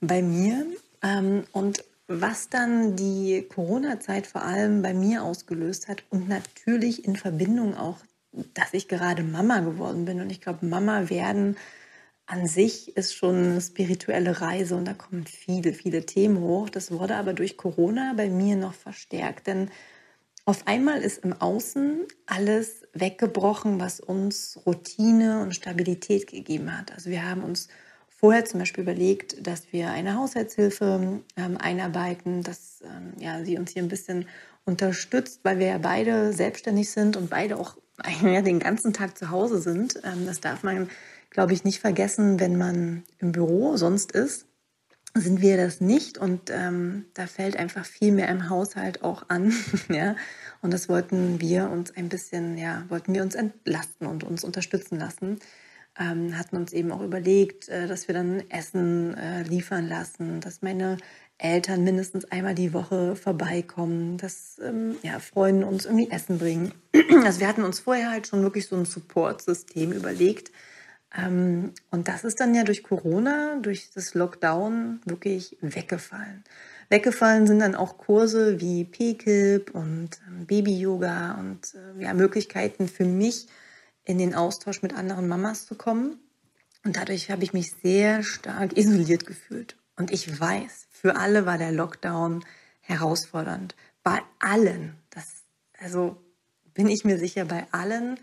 bei 0.00 0.22
mir. 0.22 0.66
Ähm, 1.02 1.44
und 1.52 1.84
was 2.08 2.48
dann 2.48 2.96
die 2.96 3.46
Corona-Zeit 3.48 4.26
vor 4.26 4.42
allem 4.42 4.82
bei 4.82 4.94
mir 4.94 5.22
ausgelöst 5.22 5.88
hat 5.88 6.04
und 6.10 6.28
natürlich 6.28 7.04
in 7.04 7.16
Verbindung 7.16 7.76
auch, 7.76 7.98
dass 8.32 8.74
ich 8.74 8.88
gerade 8.88 9.22
Mama 9.22 9.60
geworden 9.60 10.04
bin. 10.04 10.20
Und 10.20 10.30
ich 10.30 10.40
glaube, 10.40 10.66
Mama 10.66 11.10
werden 11.10 11.56
an 12.26 12.46
sich 12.46 12.96
ist 12.96 13.14
schon 13.14 13.36
eine 13.36 13.60
spirituelle 13.60 14.40
Reise 14.40 14.76
und 14.76 14.86
da 14.86 14.94
kommen 14.94 15.26
viele, 15.26 15.72
viele 15.72 16.06
Themen 16.06 16.38
hoch. 16.38 16.70
Das 16.70 16.90
wurde 16.90 17.16
aber 17.16 17.34
durch 17.34 17.56
Corona 17.56 18.14
bei 18.16 18.30
mir 18.30 18.56
noch 18.56 18.74
verstärkt, 18.74 19.48
denn 19.48 19.70
auf 20.44 20.66
einmal 20.66 21.02
ist 21.02 21.24
im 21.24 21.34
Außen 21.34 22.06
alles 22.26 22.82
weggebrochen, 22.94 23.78
was 23.78 24.00
uns 24.00 24.58
Routine 24.66 25.42
und 25.42 25.54
Stabilität 25.54 26.26
gegeben 26.26 26.76
hat. 26.76 26.92
Also 26.92 27.10
wir 27.10 27.24
haben 27.28 27.44
uns 27.44 27.68
vorher 28.08 28.44
zum 28.44 28.60
Beispiel 28.60 28.82
überlegt, 28.82 29.46
dass 29.46 29.72
wir 29.72 29.90
eine 29.90 30.16
Haushaltshilfe 30.16 31.20
ähm, 31.36 31.56
einarbeiten, 31.58 32.42
dass 32.42 32.82
ähm, 32.82 33.12
ja, 33.20 33.44
sie 33.44 33.56
uns 33.56 33.72
hier 33.72 33.82
ein 33.82 33.88
bisschen 33.88 34.26
unterstützt, 34.64 35.40
weil 35.44 35.58
wir 35.58 35.66
ja 35.66 35.78
beide 35.78 36.32
selbstständig 36.32 36.90
sind 36.90 37.16
und 37.16 37.30
beide 37.30 37.58
auch 37.58 37.76
ja, 38.22 38.42
den 38.42 38.58
ganzen 38.58 38.92
Tag 38.92 39.16
zu 39.16 39.30
Hause 39.30 39.60
sind. 39.60 40.00
Ähm, 40.04 40.26
das 40.26 40.40
darf 40.40 40.62
man, 40.62 40.88
glaube 41.30 41.52
ich, 41.52 41.64
nicht 41.64 41.80
vergessen, 41.80 42.40
wenn 42.40 42.56
man 42.56 43.04
im 43.18 43.32
Büro 43.32 43.76
sonst 43.76 44.12
ist. 44.12 44.46
Sind 45.14 45.42
wir 45.42 45.58
das 45.58 45.82
nicht 45.82 46.16
und 46.16 46.48
ähm, 46.48 47.04
da 47.12 47.26
fällt 47.26 47.58
einfach 47.58 47.84
viel 47.84 48.12
mehr 48.12 48.28
im 48.28 48.48
Haushalt 48.48 49.02
auch 49.02 49.28
an, 49.28 49.52
ja. 49.90 50.16
Und 50.62 50.72
das 50.72 50.88
wollten 50.88 51.38
wir 51.38 51.68
uns 51.68 51.94
ein 51.94 52.08
bisschen, 52.08 52.56
ja, 52.56 52.84
wollten 52.88 53.12
wir 53.12 53.22
uns 53.22 53.34
entlasten 53.34 54.06
und 54.06 54.24
uns 54.24 54.42
unterstützen 54.42 54.98
lassen. 54.98 55.38
Ähm, 55.98 56.38
hatten 56.38 56.56
uns 56.56 56.72
eben 56.72 56.90
auch 56.92 57.02
überlegt, 57.02 57.68
äh, 57.68 57.86
dass 57.86 58.08
wir 58.08 58.14
dann 58.14 58.42
Essen 58.48 59.14
äh, 59.14 59.42
liefern 59.42 59.86
lassen, 59.86 60.40
dass 60.40 60.62
meine 60.62 60.96
Eltern 61.38 61.82
mindestens 61.82 62.24
einmal 62.26 62.54
die 62.54 62.72
Woche 62.72 63.16
vorbeikommen, 63.16 64.16
dass 64.16 64.60
ähm, 64.62 64.96
ja, 65.02 65.18
Freunde 65.18 65.66
uns 65.66 65.86
irgendwie 65.86 66.10
Essen 66.10 66.38
bringen. 66.38 66.72
Also 67.24 67.40
wir 67.40 67.48
hatten 67.48 67.64
uns 67.64 67.80
vorher 67.80 68.10
halt 68.10 68.26
schon 68.26 68.42
wirklich 68.42 68.66
so 68.66 68.76
ein 68.76 68.84
Support-System 68.84 69.92
überlegt. 69.92 70.52
Ähm, 71.16 71.72
und 71.90 72.08
das 72.08 72.24
ist 72.24 72.40
dann 72.40 72.54
ja 72.54 72.64
durch 72.64 72.82
Corona, 72.82 73.58
durch 73.60 73.90
das 73.90 74.14
Lockdown 74.14 75.00
wirklich 75.04 75.56
weggefallen. 75.60 76.44
Weggefallen 76.88 77.46
sind 77.46 77.60
dann 77.60 77.74
auch 77.74 77.98
Kurse 77.98 78.60
wie 78.60 78.84
PKIP 78.84 79.74
und 79.74 80.10
ähm, 80.28 80.46
Baby-Yoga 80.46 81.38
und 81.38 81.74
äh, 81.74 82.02
ja, 82.02 82.14
Möglichkeiten 82.14 82.88
für 82.88 83.04
mich, 83.04 83.48
in 84.04 84.18
den 84.18 84.34
Austausch 84.34 84.82
mit 84.82 84.94
anderen 84.94 85.28
Mamas 85.28 85.66
zu 85.66 85.74
kommen. 85.74 86.18
Und 86.84 86.96
dadurch 86.96 87.30
habe 87.30 87.44
ich 87.44 87.52
mich 87.52 87.72
sehr 87.82 88.22
stark 88.22 88.76
isoliert 88.76 89.26
gefühlt. 89.26 89.76
Und 90.02 90.10
ich 90.10 90.40
weiß, 90.40 90.88
für 90.90 91.14
alle 91.14 91.46
war 91.46 91.58
der 91.58 91.70
Lockdown 91.70 92.44
herausfordernd. 92.80 93.76
Bei 94.02 94.20
allen. 94.40 94.96
Das, 95.10 95.44
also 95.78 96.20
bin 96.74 96.88
ich 96.88 97.04
mir 97.04 97.18
sicher, 97.18 97.44
bei 97.44 97.68
allen 97.70 98.18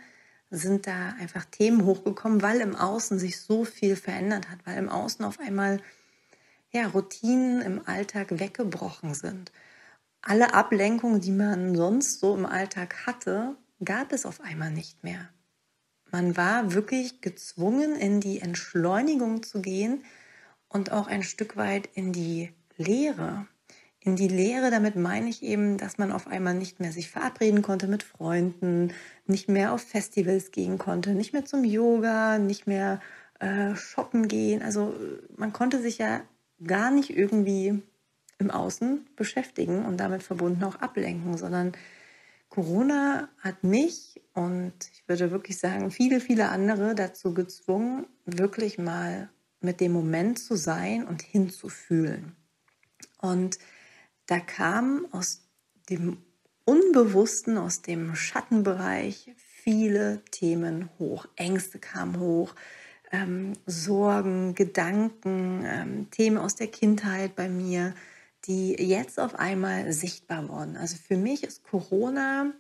sind 0.49 0.87
da 0.87 1.15
einfach 1.21 1.45
Themen 1.45 1.85
hochgekommen, 1.85 2.41
weil 2.41 2.59
im 2.59 2.75
Außen 2.75 3.17
sich 3.17 3.39
so 3.39 3.63
viel 3.63 3.95
verändert 3.95 4.49
hat, 4.49 4.59
weil 4.65 4.77
im 4.77 4.89
Außen 4.89 5.23
auf 5.23 5.39
einmal 5.39 5.81
ja, 6.71 6.85
Routinen 6.87 7.61
im 7.61 7.87
Alltag 7.87 8.37
weggebrochen 8.41 9.13
sind. 9.13 9.53
Alle 10.21 10.53
Ablenkungen, 10.53 11.21
die 11.21 11.31
man 11.31 11.77
sonst 11.77 12.19
so 12.19 12.35
im 12.35 12.45
Alltag 12.45 13.07
hatte, 13.07 13.55
gab 13.85 14.11
es 14.11 14.25
auf 14.25 14.41
einmal 14.41 14.71
nicht 14.71 15.01
mehr. 15.05 15.29
Man 16.11 16.35
war 16.35 16.73
wirklich 16.73 17.21
gezwungen, 17.21 17.95
in 17.95 18.19
die 18.19 18.41
Entschleunigung 18.41 19.43
zu 19.43 19.61
gehen 19.61 20.03
und 20.69 20.91
auch 20.91 21.07
ein 21.07 21.23
Stück 21.23 21.57
weit 21.57 21.89
in 21.93 22.13
die 22.13 22.51
Leere. 22.77 23.47
In 23.99 24.15
die 24.15 24.29
Leere, 24.29 24.71
damit 24.71 24.95
meine 24.95 25.29
ich 25.29 25.43
eben, 25.43 25.77
dass 25.77 25.97
man 25.97 26.13
auf 26.13 26.27
einmal 26.27 26.53
nicht 26.53 26.79
mehr 26.79 26.93
sich 26.93 27.09
verabreden 27.09 27.61
konnte 27.61 27.87
mit 27.87 28.01
Freunden, 28.01 28.93
nicht 29.25 29.49
mehr 29.49 29.73
auf 29.73 29.81
Festivals 29.81 30.51
gehen 30.51 30.77
konnte, 30.77 31.11
nicht 31.11 31.33
mehr 31.33 31.43
zum 31.43 31.65
Yoga, 31.65 32.37
nicht 32.37 32.65
mehr 32.65 33.01
äh, 33.39 33.75
shoppen 33.75 34.29
gehen. 34.29 34.61
Also 34.61 34.93
man 35.35 35.51
konnte 35.51 35.81
sich 35.81 35.97
ja 35.97 36.21
gar 36.63 36.91
nicht 36.91 37.09
irgendwie 37.09 37.81
im 38.37 38.51
Außen 38.51 39.05
beschäftigen 39.17 39.85
und 39.85 39.97
damit 39.97 40.23
verbunden 40.23 40.63
auch 40.63 40.77
ablenken, 40.77 41.37
sondern 41.37 41.73
Corona 42.47 43.29
hat 43.39 43.63
mich 43.63 44.21
und 44.33 44.73
ich 44.93 45.03
würde 45.07 45.29
wirklich 45.29 45.59
sagen, 45.59 45.91
viele, 45.91 46.19
viele 46.19 46.49
andere 46.49 46.95
dazu 46.95 47.33
gezwungen, 47.33 48.07
wirklich 48.25 48.77
mal 48.77 49.29
mit 49.61 49.81
dem 49.81 49.91
Moment 49.91 50.39
zu 50.39 50.55
sein 50.55 51.05
und 51.05 51.21
hinzufühlen. 51.21 52.35
Und 53.19 53.59
da 54.25 54.39
kam 54.39 55.07
aus 55.11 55.41
dem 55.89 56.17
Unbewussten, 56.65 57.57
aus 57.57 57.81
dem 57.81 58.15
Schattenbereich 58.15 59.31
viele 59.35 60.23
Themen 60.31 60.89
hoch. 60.99 61.25
Ängste 61.35 61.79
kamen 61.79 62.19
hoch, 62.19 62.53
ähm, 63.11 63.53
Sorgen, 63.65 64.55
Gedanken, 64.55 65.63
ähm, 65.65 66.11
Themen 66.11 66.37
aus 66.37 66.55
der 66.55 66.67
Kindheit 66.67 67.35
bei 67.35 67.49
mir, 67.49 67.95
die 68.45 68.73
jetzt 68.73 69.19
auf 69.19 69.35
einmal 69.35 69.91
sichtbar 69.91 70.47
wurden. 70.47 70.77
Also 70.77 70.97
für 70.97 71.17
mich 71.17 71.43
ist 71.43 71.63
Corona 71.63 72.53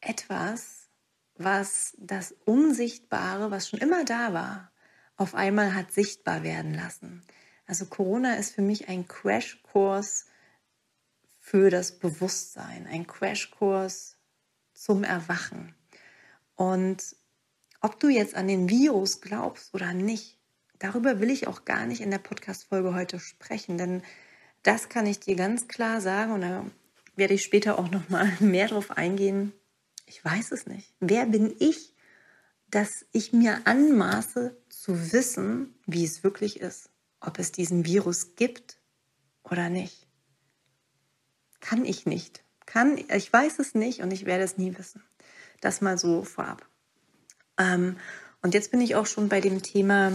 etwas, 0.00 0.88
was 1.36 1.94
das 1.98 2.34
Unsichtbare, 2.44 3.50
was 3.50 3.68
schon 3.68 3.80
immer 3.80 4.04
da 4.04 4.32
war, 4.32 4.70
auf 5.20 5.34
einmal 5.34 5.74
hat 5.74 5.92
sichtbar 5.92 6.42
werden 6.42 6.72
lassen. 6.72 7.22
Also 7.66 7.84
Corona 7.84 8.36
ist 8.36 8.54
für 8.54 8.62
mich 8.62 8.88
ein 8.88 9.06
Crashkurs 9.06 10.24
für 11.40 11.68
das 11.68 11.98
Bewusstsein, 11.98 12.86
ein 12.86 13.06
Crashkurs 13.06 14.16
zum 14.72 15.04
Erwachen. 15.04 15.74
Und 16.54 17.16
ob 17.82 18.00
du 18.00 18.08
jetzt 18.08 18.34
an 18.34 18.48
den 18.48 18.70
Virus 18.70 19.20
glaubst 19.20 19.74
oder 19.74 19.92
nicht, 19.92 20.38
darüber 20.78 21.20
will 21.20 21.28
ich 21.28 21.48
auch 21.48 21.66
gar 21.66 21.84
nicht 21.84 22.00
in 22.00 22.10
der 22.10 22.18
Podcast-Folge 22.18 22.94
heute 22.94 23.20
sprechen, 23.20 23.76
denn 23.76 24.02
das 24.62 24.88
kann 24.88 25.04
ich 25.04 25.20
dir 25.20 25.36
ganz 25.36 25.68
klar 25.68 26.00
sagen 26.00 26.32
und 26.32 26.40
da 26.40 26.64
werde 27.14 27.34
ich 27.34 27.42
später 27.42 27.78
auch 27.78 27.90
noch 27.90 28.08
mal 28.08 28.32
mehr 28.40 28.68
drauf 28.68 28.90
eingehen. 28.92 29.52
Ich 30.06 30.24
weiß 30.24 30.50
es 30.52 30.64
nicht. 30.64 30.94
Wer 30.98 31.26
bin 31.26 31.54
ich, 31.58 31.94
dass 32.70 33.04
ich 33.12 33.32
mir 33.32 33.66
anmaße 33.66 34.56
zu 34.68 35.12
wissen, 35.12 35.74
wie 35.86 36.04
es 36.04 36.22
wirklich 36.22 36.60
ist, 36.60 36.90
ob 37.20 37.38
es 37.38 37.52
diesen 37.52 37.84
Virus 37.84 38.36
gibt 38.36 38.78
oder 39.42 39.68
nicht? 39.68 40.06
Kann 41.60 41.84
ich 41.84 42.06
nicht. 42.06 42.42
Kann, 42.66 42.98
ich 42.98 43.32
weiß 43.32 43.58
es 43.58 43.74
nicht 43.74 44.00
und 44.00 44.12
ich 44.12 44.24
werde 44.24 44.44
es 44.44 44.56
nie 44.56 44.76
wissen. 44.78 45.02
Das 45.60 45.80
mal 45.80 45.98
so 45.98 46.22
vorab. 46.22 46.66
Ähm, 47.58 47.96
und 48.42 48.54
jetzt 48.54 48.70
bin 48.70 48.80
ich 48.80 48.94
auch 48.94 49.06
schon 49.06 49.28
bei 49.28 49.40
dem 49.40 49.62
Thema, 49.62 50.12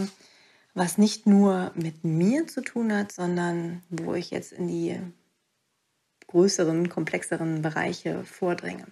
was 0.74 0.98
nicht 0.98 1.28
nur 1.28 1.72
mit 1.76 2.04
mir 2.04 2.48
zu 2.48 2.62
tun 2.62 2.92
hat, 2.94 3.12
sondern 3.12 3.84
wo 3.90 4.14
ich 4.14 4.32
jetzt 4.32 4.54
in 4.54 4.68
die 4.68 5.00
größeren, 6.28 6.90
komplexeren 6.90 7.62
Bereiche 7.62 8.24
vordringe. 8.24 8.88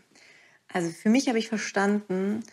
Also 0.68 0.92
für 0.92 1.10
mich 1.10 1.28
habe 1.28 1.40
ich 1.40 1.50
verstanden, 1.50 2.44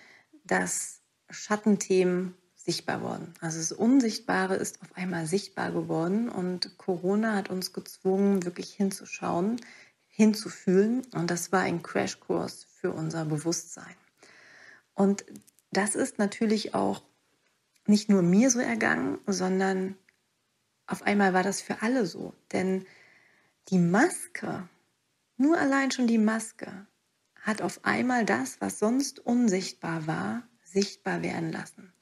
dass 0.45 1.00
Schattenthemen 1.31 2.35
sichtbar 2.57 3.03
wurden. 3.03 3.33
Also 3.41 3.59
das 3.59 3.73
Unsichtbare 3.73 4.57
ist 4.57 4.83
auf 4.83 4.97
einmal 4.97 5.27
sichtbar 5.27 5.73
geworden 5.73 6.29
und 6.29 6.77
Corona 6.79 7.35
hat 7.35 7.51
uns 7.51 7.73
gezwungen, 7.73 8.45
wirklich 8.45 8.73
hinzuschauen, 8.73 9.61
hinzufühlen 10.09 11.03
und 11.13 11.31
das 11.31 11.53
war 11.53 11.61
ein 11.61 11.83
Crashkurs 11.83 12.67
für 12.81 12.93
unser 12.93 13.25
Bewusstsein. 13.25 13.95
Und 14.95 15.25
das 15.73 15.95
ist 15.95 16.19
natürlich 16.19 16.75
auch 16.75 17.03
nicht 17.87 18.09
nur 18.09 18.23
mir 18.23 18.51
so 18.51 18.61
ergangen, 18.61 19.19
sondern 19.27 19.97
auf 20.87 21.03
einmal 21.03 21.33
war 21.33 21.43
das 21.43 21.61
für 21.61 21.83
alle 21.83 22.05
so. 22.05 22.35
Denn 22.53 22.85
die 23.69 23.79
Maske, 23.79 24.69
nur 25.37 25.57
allein 25.57 25.91
schon 25.91 26.07
die 26.07 26.19
Maske, 26.19 26.87
hat 27.43 27.63
auf 27.63 27.85
einmal 27.85 28.25
das, 28.25 28.61
was 28.61 28.79
sonst 28.79 29.19
unsichtbar 29.21 30.07
war, 30.07 30.43
sichtbar 30.73 31.23
werden 31.23 31.53
lassen. 31.53 31.93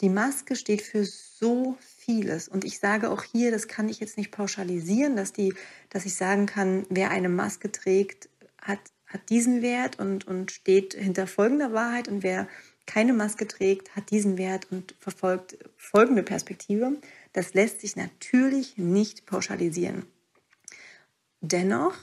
Die 0.00 0.08
Maske 0.08 0.56
steht 0.56 0.82
für 0.82 1.04
so 1.04 1.76
vieles. 1.80 2.48
Und 2.48 2.64
ich 2.64 2.80
sage 2.80 3.08
auch 3.08 3.22
hier, 3.22 3.52
das 3.52 3.68
kann 3.68 3.88
ich 3.88 4.00
jetzt 4.00 4.16
nicht 4.16 4.32
pauschalisieren, 4.32 5.14
dass, 5.14 5.32
die, 5.32 5.54
dass 5.90 6.04
ich 6.04 6.16
sagen 6.16 6.46
kann, 6.46 6.84
wer 6.90 7.10
eine 7.10 7.28
Maske 7.28 7.70
trägt, 7.70 8.28
hat, 8.60 8.80
hat 9.06 9.30
diesen 9.30 9.62
Wert 9.62 10.00
und, 10.00 10.26
und 10.26 10.50
steht 10.50 10.94
hinter 10.94 11.28
folgender 11.28 11.72
Wahrheit 11.72 12.08
und 12.08 12.24
wer 12.24 12.48
keine 12.84 13.12
Maske 13.12 13.46
trägt, 13.46 13.94
hat 13.94 14.10
diesen 14.10 14.38
Wert 14.38 14.66
und 14.72 14.96
verfolgt 14.98 15.56
folgende 15.76 16.24
Perspektive. 16.24 16.96
Das 17.32 17.54
lässt 17.54 17.80
sich 17.80 17.94
natürlich 17.94 18.76
nicht 18.76 19.24
pauschalisieren. 19.24 20.06
Dennoch, 21.40 21.94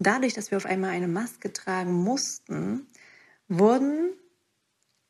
dadurch, 0.00 0.34
dass 0.34 0.50
wir 0.50 0.58
auf 0.58 0.66
einmal 0.66 0.90
eine 0.90 1.08
Maske 1.08 1.52
tragen 1.52 1.92
mussten, 1.92 2.88
wurden 3.48 4.10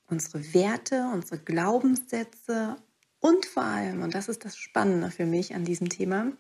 unsere 0.09 0.55
Werte, 0.55 1.11
unsere 1.13 1.39
Glaubenssätze 1.39 2.77
und 3.21 3.47
vor 3.47 3.65
allem, 3.65 4.03
und 4.03 4.15
das 4.15 4.29
ist 4.29 4.45
das 4.45 4.57
Spannende 4.57 5.11
für 5.11 5.27
mich 5.27 5.55
an 5.55 5.65
diesem 5.65 5.89
Thema, 5.89 6.33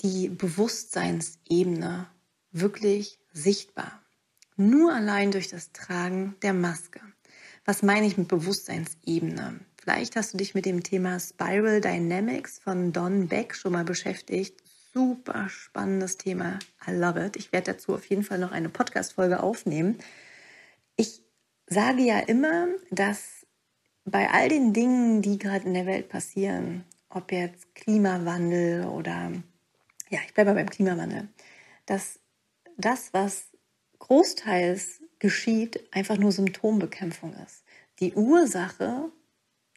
die 0.00 0.28
Bewusstseinsebene 0.28 2.06
wirklich 2.50 3.18
sichtbar. 3.32 4.02
Nur 4.56 4.92
allein 4.92 5.30
durch 5.30 5.48
das 5.48 5.72
Tragen 5.72 6.34
der 6.42 6.52
Maske. 6.52 7.00
Was 7.64 7.82
meine 7.82 8.06
ich 8.06 8.16
mit 8.16 8.28
Bewusstseinsebene? 8.28 9.60
Vielleicht 9.76 10.16
hast 10.16 10.34
du 10.34 10.38
dich 10.38 10.54
mit 10.54 10.66
dem 10.66 10.82
Thema 10.82 11.20
Spiral 11.20 11.80
Dynamics 11.80 12.58
von 12.58 12.92
Don 12.92 13.28
Beck 13.28 13.54
schon 13.54 13.72
mal 13.72 13.84
beschäftigt. 13.84 14.60
Super 14.92 15.48
spannendes 15.48 16.16
Thema. 16.16 16.58
I 16.86 16.92
love 16.92 17.24
it. 17.24 17.36
Ich 17.36 17.52
werde 17.52 17.72
dazu 17.72 17.94
auf 17.94 18.04
jeden 18.06 18.24
Fall 18.24 18.38
noch 18.38 18.52
eine 18.52 18.68
Podcast-Folge 18.68 19.42
aufnehmen. 19.42 19.98
Sage 21.68 22.02
ja 22.02 22.18
immer, 22.20 22.68
dass 22.90 23.46
bei 24.04 24.30
all 24.30 24.48
den 24.48 24.72
Dingen, 24.72 25.22
die 25.22 25.38
gerade 25.38 25.66
in 25.66 25.74
der 25.74 25.86
Welt 25.86 26.08
passieren, 26.08 26.84
ob 27.10 27.32
jetzt 27.32 27.74
Klimawandel 27.74 28.86
oder, 28.86 29.32
ja, 30.08 30.18
ich 30.26 30.34
bleibe 30.34 30.54
beim 30.54 30.70
Klimawandel, 30.70 31.28
dass 31.86 32.20
das, 32.76 33.12
was 33.12 33.48
großteils 33.98 35.02
geschieht, 35.18 35.82
einfach 35.92 36.16
nur 36.16 36.32
Symptombekämpfung 36.32 37.34
ist. 37.44 37.64
Die 37.98 38.14
Ursache 38.14 39.10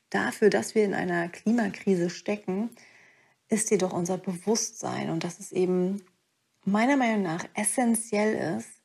dafür, 0.10 0.50
dass 0.50 0.76
wir 0.76 0.86
in 0.86 0.94
einer 0.94 1.30
Klimakrise 1.30 2.10
stecken, 2.10 2.70
ist 3.50 3.72
jedoch 3.72 3.92
unser 3.92 4.18
Bewusstsein 4.18 5.10
und 5.10 5.24
dass 5.24 5.40
es 5.40 5.52
eben 5.52 6.04
meiner 6.64 6.96
Meinung 6.96 7.24
nach 7.24 7.46
essentiell 7.56 8.58
ist, 8.58 8.81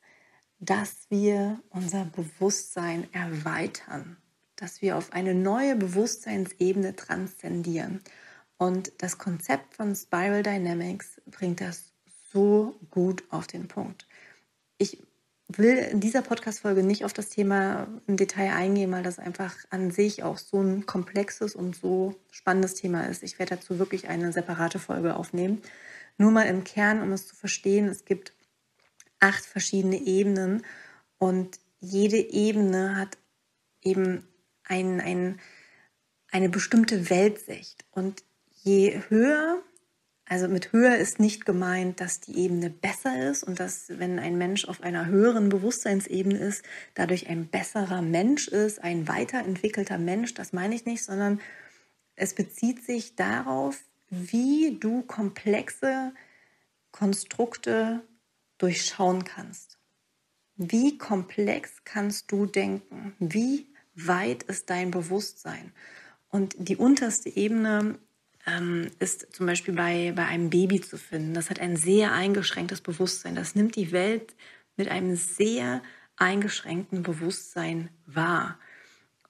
dass 0.59 1.05
wir 1.09 1.59
unser 1.69 2.05
Bewusstsein 2.05 3.07
erweitern, 3.13 4.17
dass 4.55 4.81
wir 4.81 4.97
auf 4.97 5.13
eine 5.13 5.35
neue 5.35 5.75
Bewusstseinsebene 5.75 6.95
transzendieren. 6.95 8.01
Und 8.57 8.91
das 8.97 9.17
Konzept 9.17 9.75
von 9.75 9.95
Spiral 9.95 10.41
Dynamics 10.41 11.21
bringt 11.27 11.61
das 11.61 11.91
so 12.31 12.75
gut 12.89 13.23
auf 13.29 13.47
den 13.47 13.67
Punkt. 13.67 14.07
Ich 14.77 15.01
will 15.47 15.77
in 15.77 15.99
dieser 15.99 16.21
Podcast-Folge 16.21 16.83
nicht 16.83 17.05
auf 17.05 17.13
das 17.13 17.29
Thema 17.29 17.87
im 18.07 18.17
Detail 18.17 18.53
eingehen, 18.53 18.91
weil 18.91 19.03
das 19.03 19.17
einfach 19.19 19.55
an 19.69 19.91
sich 19.91 20.23
auch 20.23 20.37
so 20.37 20.61
ein 20.61 20.85
komplexes 20.85 21.55
und 21.55 21.75
so 21.75 22.15
spannendes 22.31 22.75
Thema 22.75 23.05
ist. 23.05 23.23
Ich 23.23 23.39
werde 23.39 23.55
dazu 23.55 23.79
wirklich 23.79 24.09
eine 24.09 24.33
separate 24.33 24.79
Folge 24.79 25.15
aufnehmen. 25.15 25.61
Nur 26.17 26.31
mal 26.31 26.43
im 26.43 26.63
Kern, 26.63 27.01
um 27.01 27.11
es 27.11 27.27
zu 27.27 27.35
verstehen, 27.35 27.87
es 27.87 28.03
gibt 28.03 28.33
acht 29.19 29.45
verschiedene 29.45 29.97
Ebenen 29.97 30.65
und 31.17 31.59
jede 31.79 32.17
Ebene 32.17 32.95
hat 32.95 33.17
eben 33.81 34.27
ein, 34.63 34.99
ein, 34.99 35.39
eine 36.31 36.49
bestimmte 36.49 37.09
Weltsicht. 37.09 37.85
Und 37.91 38.23
je 38.63 39.01
höher 39.09 39.61
also 40.29 40.49
mit 40.49 40.73
höher 40.73 40.97
ist 40.97 41.19
nicht 41.19 41.45
gemeint, 41.45 42.01
dass 42.01 42.19
die 42.19 42.37
Ebene 42.37 42.69
besser 42.69 43.29
ist 43.29 43.43
und 43.43 43.61
dass, 43.61 43.85
wenn 43.87 44.19
ein 44.19 44.37
Mensch 44.37 44.65
auf 44.65 44.83
einer 44.83 45.05
höheren 45.05 45.47
Bewusstseinsebene 45.47 46.37
ist, 46.37 46.63
dadurch 46.95 47.29
ein 47.29 47.47
besserer 47.47 48.01
Mensch 48.01 48.49
ist, 48.49 48.83
ein 48.83 49.07
weiterentwickelter 49.07 49.97
Mensch. 49.97 50.33
Das 50.33 50.51
meine 50.51 50.75
ich 50.75 50.85
nicht, 50.85 51.03
sondern 51.03 51.39
es 52.17 52.33
bezieht 52.33 52.83
sich 52.83 53.15
darauf, 53.15 53.79
wie 54.09 54.77
du 54.77 55.01
komplexe 55.03 56.11
Konstrukte 56.91 58.01
durchschauen 58.57 59.23
kannst. 59.23 59.77
Wie 60.55 60.97
komplex 60.97 61.83
kannst 61.83 62.31
du 62.31 62.45
denken? 62.45 63.15
Wie 63.19 63.67
weit 63.95 64.43
ist 64.43 64.69
dein 64.69 64.91
Bewusstsein? 64.91 65.71
Und 66.29 66.55
die 66.57 66.75
unterste 66.75 67.29
Ebene 67.29 67.99
ähm, 68.47 68.89
ist 68.99 69.35
zum 69.35 69.45
Beispiel 69.45 69.75
bei, 69.75 70.13
bei 70.15 70.25
einem 70.25 70.49
Baby 70.49 70.81
zu 70.81 70.97
finden. 70.97 71.33
Das 71.33 71.49
hat 71.49 71.59
ein 71.59 71.75
sehr 71.75 72.11
eingeschränktes 72.11 72.81
Bewusstsein. 72.81 73.35
Das 73.35 73.55
nimmt 73.55 73.75
die 73.75 73.91
Welt 73.91 74.35
mit 74.77 74.89
einem 74.89 75.15
sehr 75.15 75.81
eingeschränkten 76.15 77.03
Bewusstsein 77.03 77.89
wahr. 78.05 78.59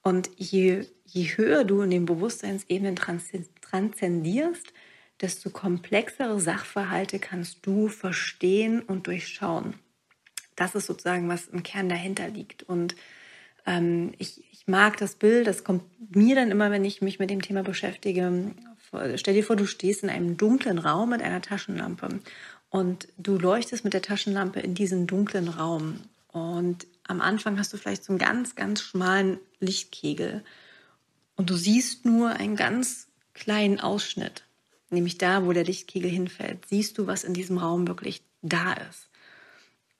Und 0.01 0.29
je, 0.37 0.85
je 1.05 1.25
höher 1.35 1.65
du 1.65 1.81
in 1.81 1.89
den 1.89 2.05
Bewusstseinsebenen 2.05 2.95
transzendierst, 2.95 4.73
desto 5.21 5.49
komplexere 5.49 6.39
Sachverhalte 6.39 7.19
kannst 7.19 7.65
du 7.65 7.87
verstehen 7.87 8.81
und 8.81 9.07
durchschauen. 9.07 9.75
Das 10.55 10.75
ist 10.75 10.87
sozusagen, 10.87 11.29
was 11.29 11.47
im 11.47 11.63
Kern 11.63 11.89
dahinter 11.89 12.27
liegt. 12.27 12.63
Und 12.63 12.95
ähm, 13.65 14.13
ich, 14.17 14.43
ich 14.51 14.67
mag 14.67 14.97
das 14.97 15.15
Bild, 15.15 15.47
das 15.47 15.63
kommt 15.63 15.83
mir 16.15 16.35
dann 16.35 16.51
immer, 16.51 16.71
wenn 16.71 16.85
ich 16.85 17.01
mich 17.01 17.19
mit 17.19 17.29
dem 17.29 17.41
Thema 17.41 17.63
beschäftige, 17.63 18.53
stell 19.15 19.33
dir 19.33 19.43
vor, 19.43 19.55
du 19.55 19.67
stehst 19.67 20.03
in 20.03 20.09
einem 20.09 20.37
dunklen 20.37 20.79
Raum 20.79 21.09
mit 21.11 21.21
einer 21.21 21.41
Taschenlampe 21.41 22.19
und 22.69 23.07
du 23.17 23.37
leuchtest 23.37 23.83
mit 23.83 23.93
der 23.93 24.01
Taschenlampe 24.01 24.59
in 24.59 24.75
diesen 24.75 25.07
dunklen 25.07 25.47
Raum. 25.47 26.01
Und 26.31 26.87
am 27.07 27.21
Anfang 27.21 27.57
hast 27.57 27.73
du 27.73 27.77
vielleicht 27.77 28.03
so 28.03 28.13
einen 28.13 28.19
ganz, 28.19 28.55
ganz 28.55 28.81
schmalen 28.81 29.39
Lichtkegel 29.59 30.43
und 31.35 31.49
du 31.49 31.55
siehst 31.55 32.05
nur 32.05 32.31
einen 32.31 32.55
ganz 32.55 33.07
kleinen 33.33 33.79
Ausschnitt, 33.79 34.43
nämlich 34.89 35.17
da, 35.17 35.45
wo 35.45 35.53
der 35.53 35.63
Lichtkegel 35.63 36.09
hinfällt, 36.09 36.65
siehst 36.67 36.97
du, 36.97 37.07
was 37.07 37.23
in 37.23 37.33
diesem 37.33 37.57
Raum 37.57 37.87
wirklich 37.87 38.21
da 38.41 38.73
ist. 38.73 39.09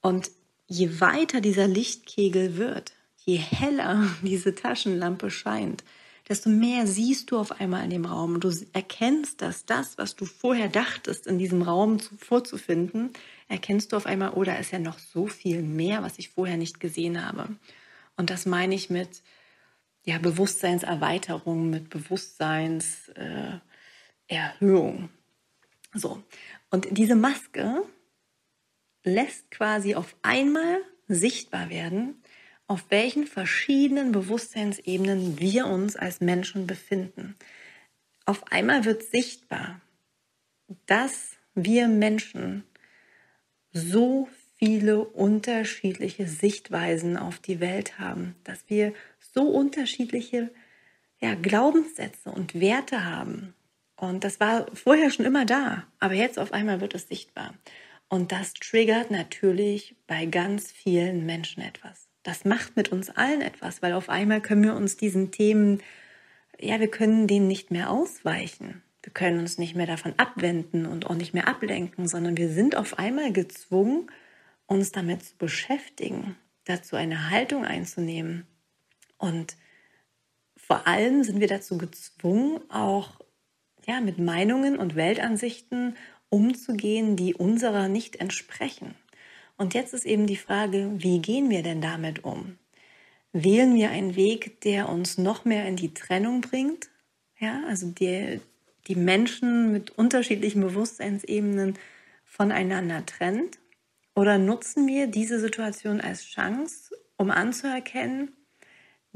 Und 0.02 0.32
je 0.67 1.00
weiter 1.00 1.41
dieser 1.41 1.67
Lichtkegel 1.67 2.58
wird, 2.58 2.93
je 3.17 3.38
heller 3.38 4.08
diese 4.21 4.56
Taschenlampe 4.56 5.30
scheint, 5.32 5.84
desto 6.30 6.50
mehr 6.50 6.88
siehst 6.88 7.32
du 7.32 7.38
auf 7.38 7.60
einmal 7.60 7.86
in 7.86 7.89
dem 7.89 8.06
Raum. 8.06 8.39
Du 8.39 8.52
erkennst, 8.73 9.41
dass 9.41 9.65
das, 9.65 9.97
was 9.97 10.15
du 10.15 10.26
vorher 10.26 10.67
dachtest, 10.67 11.26
in 11.26 11.39
diesem 11.39 11.62
Raum 11.62 12.00
vorzufinden, 12.00 13.12
erkennst 13.47 13.91
du 13.91 13.95
auf 13.97 14.06
einmal, 14.06 14.34
oh, 14.36 14.43
da 14.43 14.56
ist 14.58 14.71
ja 14.71 14.80
noch 14.80 15.00
so 15.00 15.28
viel 15.28 15.62
mehr, 15.62 16.04
was 16.04 16.19
ich 16.19 16.30
vorher 16.30 16.58
nicht 16.58 16.82
gesehen 16.82 17.26
habe. 17.26 17.47
Und 18.17 18.30
das 18.30 18.45
meine 18.45 18.76
ich 18.76 18.89
mit 18.89 19.21
ja, 20.04 20.17
Bewusstseinserweiterung, 20.17 21.69
mit 21.69 21.89
Bewusstseinserhöhung. 21.89 23.62
Äh, 23.62 23.66
so. 25.93 26.23
Und 26.69 26.87
diese 26.91 27.15
Maske 27.15 27.83
lässt 29.03 29.49
quasi 29.51 29.95
auf 29.95 30.15
einmal 30.21 30.81
sichtbar 31.07 31.69
werden, 31.69 32.21
auf 32.67 32.85
welchen 32.89 33.25
verschiedenen 33.25 34.11
Bewusstseinsebenen 34.11 35.39
wir 35.39 35.67
uns 35.67 35.95
als 35.95 36.19
Menschen 36.19 36.67
befinden. 36.67 37.35
Auf 38.25 38.51
einmal 38.51 38.83
wird 38.83 39.03
sichtbar, 39.03 39.79
dass 40.85 41.37
wir 41.55 41.87
Menschen 41.87 42.65
so 43.71 44.27
viele 44.57 45.05
unterschiedliche 45.05 46.27
Sichtweisen 46.27 47.15
auf 47.15 47.39
die 47.39 47.59
Welt 47.59 47.99
haben, 47.99 48.35
dass 48.43 48.69
wir 48.69 48.93
so 49.33 49.43
unterschiedliche 49.43 50.51
ja, 51.19 51.35
Glaubenssätze 51.35 52.29
und 52.31 52.59
Werte 52.59 53.05
haben. 53.05 53.53
Und 53.97 54.23
das 54.23 54.39
war 54.39 54.67
vorher 54.73 55.12
schon 55.12 55.25
immer 55.25 55.45
da, 55.45 55.83
aber 55.99 56.13
jetzt 56.13 56.39
auf 56.39 56.53
einmal 56.53 56.81
wird 56.81 56.93
es 56.93 57.07
sichtbar. 57.07 57.53
Und 58.10 58.31
das 58.31 58.53
triggert 58.53 59.12
natürlich 59.12 59.95
bei 60.07 60.25
ganz 60.25 60.71
vielen 60.71 61.25
Menschen 61.25 61.62
etwas 61.63 62.07
das 62.27 62.43
macht 62.43 62.75
mit 62.75 62.91
uns 62.91 63.10
allen 63.10 63.41
etwas, 63.41 63.81
weil 63.81 63.93
auf 63.93 64.10
einmal 64.10 64.41
können 64.41 64.63
wir 64.63 64.75
uns 64.75 64.97
diesen 64.97 65.31
Themen, 65.31 65.81
ja, 66.60 66.81
wir 66.81 66.91
können 66.91 67.25
denen 67.25 67.47
nicht 67.47 67.71
mehr 67.71 67.89
ausweichen. 67.89 68.83
Wir 69.01 69.13
können 69.13 69.39
uns 69.39 69.57
nicht 69.57 69.77
mehr 69.77 69.88
davon 69.88 70.13
abwenden 70.17 70.86
und 70.86 71.05
auch 71.05 71.15
nicht 71.15 71.33
mehr 71.33 71.47
ablenken, 71.47 72.05
sondern 72.05 72.36
wir 72.36 72.49
sind 72.49 72.75
auf 72.75 72.99
einmal 72.99 73.31
gezwungen, 73.31 74.12
uns 74.65 74.91
damit 74.91 75.23
zu 75.23 75.38
beschäftigen, 75.38 76.36
dazu 76.65 76.97
eine 76.97 77.29
Haltung 77.29 77.63
einzunehmen. 77.63 78.45
Und 79.17 79.55
vor 80.57 80.86
allem 80.86 81.23
sind 81.23 81.39
wir 81.39 81.47
dazu 81.47 81.77
gezwungen, 81.77 82.60
auch 82.69 83.21
ja, 83.88 84.02
mit 84.02 84.19
Meinungen 84.19 84.78
und 84.78 84.95
Weltansichten 84.95 85.95
umzugehen, 86.30 87.15
die 87.15 87.34
unserer 87.34 87.88
nicht 87.88 88.17
entsprechen. 88.17 88.95
Und 89.58 89.73
jetzt 89.73 89.93
ist 89.93 90.06
eben 90.06 90.28
die 90.28 90.36
Frage, 90.36 90.91
wie 90.97 91.19
gehen 91.19 91.50
wir 91.50 91.63
denn 91.63 91.82
damit 91.82 92.23
um? 92.23 92.58
Wählen 93.34 93.76
wir 93.76 93.89
einen 93.89 94.15
Weg, 94.15 94.62
der 94.62 94.89
uns 94.89 95.17
noch 95.17 95.45
mehr 95.45 95.67
in 95.67 95.76
die 95.76 95.93
Trennung 95.93 96.41
bringt? 96.41 96.89
Ja, 97.39 97.63
also 97.67 97.89
die, 97.89 98.39
die 98.88 98.95
Menschen 98.95 99.71
mit 99.71 99.91
unterschiedlichen 99.91 100.62
Bewusstseinsebenen 100.62 101.78
voneinander 102.26 103.06
trennt? 103.06 103.58
Oder 104.15 104.38
nutzen 104.38 104.88
wir 104.88 105.08
diese 105.08 105.39
Situation 105.39 106.02
als 106.02 106.26
Chance, 106.26 106.95
um 107.17 107.30
anzuerkennen, 107.30 108.32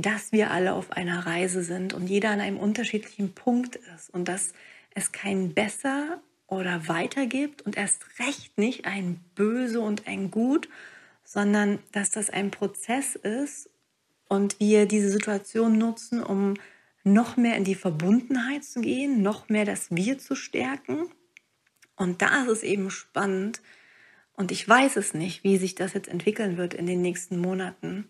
dass 0.02 0.32
wir 0.32 0.52
alle 0.52 0.74
auf 0.74 0.92
einer 0.92 1.26
Reise 1.26 1.64
sind 1.64 1.94
und 1.94 2.08
jeder 2.08 2.30
an 2.30 2.42
einem 2.42 2.58
unterschiedlichen 2.58 3.34
Punkt 3.34 3.78
ist 3.96 4.10
und 4.10 4.28
dass 4.28 4.54
es 4.94 5.12
kein 5.12 5.54
besser 5.54 6.22
oder 6.48 6.88
weitergibt 6.88 7.62
und 7.62 7.78
erst 7.78 8.06
recht 8.20 8.58
nicht 8.58 8.86
ein 8.86 9.20
Böse 9.36 9.80
und 9.80 10.08
ein 10.08 10.32
Gut, 10.32 10.70
sondern 11.24 11.80
dass 11.92 12.12
das 12.12 12.30
ein 12.30 12.52
Prozess 12.52 13.16
ist 13.16 13.70
und 14.28 14.60
wir 14.60 14.86
diese 14.86 15.10
Situation 15.10 15.78
nutzen, 15.78 16.22
um 16.22 16.56
noch 17.04 17.38
mehr 17.38 17.56
in 17.56 17.64
die 17.64 17.76
Verbundenheit 17.76 18.64
zu 18.64 18.82
gehen, 18.82 19.22
noch 19.22 19.50
mehr 19.50 19.66
das 19.66 19.88
Wir 19.92 20.20
zu 20.20 20.36
stärken. 20.36 21.10
Und 21.96 22.22
da 22.22 22.44
ist 22.44 22.50
es 22.50 22.64
eben 22.64 22.92
spannend, 22.92 23.62
und 24.42 24.52
ich 24.52 24.68
weiß 24.68 24.96
es 24.96 25.14
nicht, 25.14 25.44
wie 25.44 25.58
sich 25.58 25.76
das 25.76 25.94
jetzt 25.94 26.08
entwickeln 26.08 26.58
wird 26.58 26.74
in 26.74 26.88
den 26.88 27.02
nächsten 27.02 27.38
Monaten. 27.38 28.08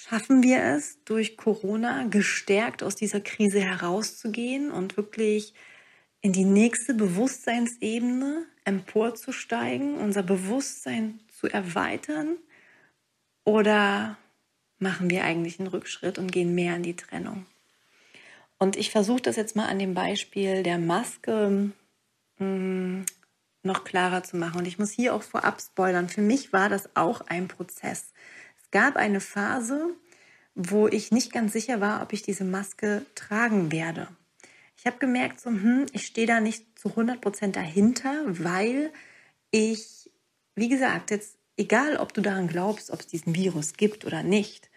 Schaffen 0.00 0.42
wir 0.42 0.62
es, 0.62 0.98
durch 1.04 1.36
Corona 1.36 2.04
gestärkt 2.04 2.82
aus 2.82 2.96
dieser 2.96 3.20
Krise 3.20 3.60
herauszugehen 3.60 4.70
und 4.70 4.96
wirklich 4.96 5.52
in 6.22 6.32
die 6.32 6.44
nächste 6.44 6.94
Bewusstseinsebene 6.94 8.46
emporzusteigen, 8.64 9.96
unser 9.96 10.22
Bewusstsein 10.22 11.20
zu 11.28 11.48
erweitern? 11.48 12.36
Oder 13.44 14.16
machen 14.78 15.10
wir 15.10 15.24
eigentlich 15.24 15.58
einen 15.58 15.68
Rückschritt 15.68 16.18
und 16.18 16.32
gehen 16.32 16.54
mehr 16.54 16.76
in 16.76 16.82
die 16.82 16.96
Trennung? 16.96 17.46
Und 18.58 18.76
ich 18.76 18.90
versuche 18.90 19.22
das 19.22 19.36
jetzt 19.36 19.56
mal 19.56 19.66
an 19.66 19.78
dem 19.78 19.94
Beispiel 19.94 20.62
der 20.62 20.78
Maske 20.78 21.72
hm, 22.36 23.04
noch 23.62 23.84
klarer 23.84 24.22
zu 24.22 24.36
machen. 24.36 24.58
Und 24.58 24.66
ich 24.66 24.78
muss 24.78 24.90
hier 24.90 25.14
auch 25.14 25.22
vorab 25.22 25.60
spoilern. 25.60 26.08
Für 26.08 26.22
mich 26.22 26.52
war 26.52 26.68
das 26.68 26.94
auch 26.96 27.22
ein 27.22 27.48
Prozess. 27.48 28.12
Es 28.72 28.78
gab 28.78 28.94
eine 28.94 29.18
Phase, 29.20 29.96
wo 30.54 30.86
ich 30.86 31.10
nicht 31.10 31.32
ganz 31.32 31.52
sicher 31.52 31.80
war, 31.80 32.02
ob 32.02 32.12
ich 32.12 32.22
diese 32.22 32.44
Maske 32.44 33.04
tragen 33.16 33.72
werde. 33.72 34.06
Ich 34.78 34.86
habe 34.86 34.98
gemerkt, 34.98 35.40
so, 35.40 35.50
hm, 35.50 35.86
ich 35.92 36.06
stehe 36.06 36.28
da 36.28 36.38
nicht 36.38 36.78
zu 36.78 36.90
100 36.90 37.20
Prozent 37.20 37.56
dahinter, 37.56 38.22
weil 38.26 38.92
ich, 39.50 40.12
wie 40.54 40.68
gesagt, 40.68 41.10
jetzt 41.10 41.36
egal, 41.56 41.96
ob 41.96 42.14
du 42.14 42.20
daran 42.20 42.46
glaubst, 42.46 42.92
ob 42.92 43.00
es 43.00 43.08
diesen 43.08 43.34
Virus 43.34 43.72
gibt 43.72 44.04
oder 44.04 44.22
nicht, 44.22 44.70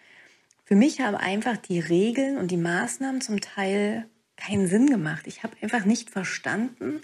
für 0.64 0.74
mich 0.74 1.00
haben 1.00 1.14
einfach 1.14 1.56
die 1.56 1.78
Regeln 1.78 2.36
und 2.36 2.50
die 2.50 2.56
Maßnahmen 2.56 3.20
zum 3.20 3.40
Teil 3.40 4.08
keinen 4.36 4.66
Sinn 4.66 4.90
gemacht. 4.90 5.28
Ich 5.28 5.44
habe 5.44 5.54
einfach 5.60 5.84
nicht 5.84 6.10
verstanden, 6.10 7.00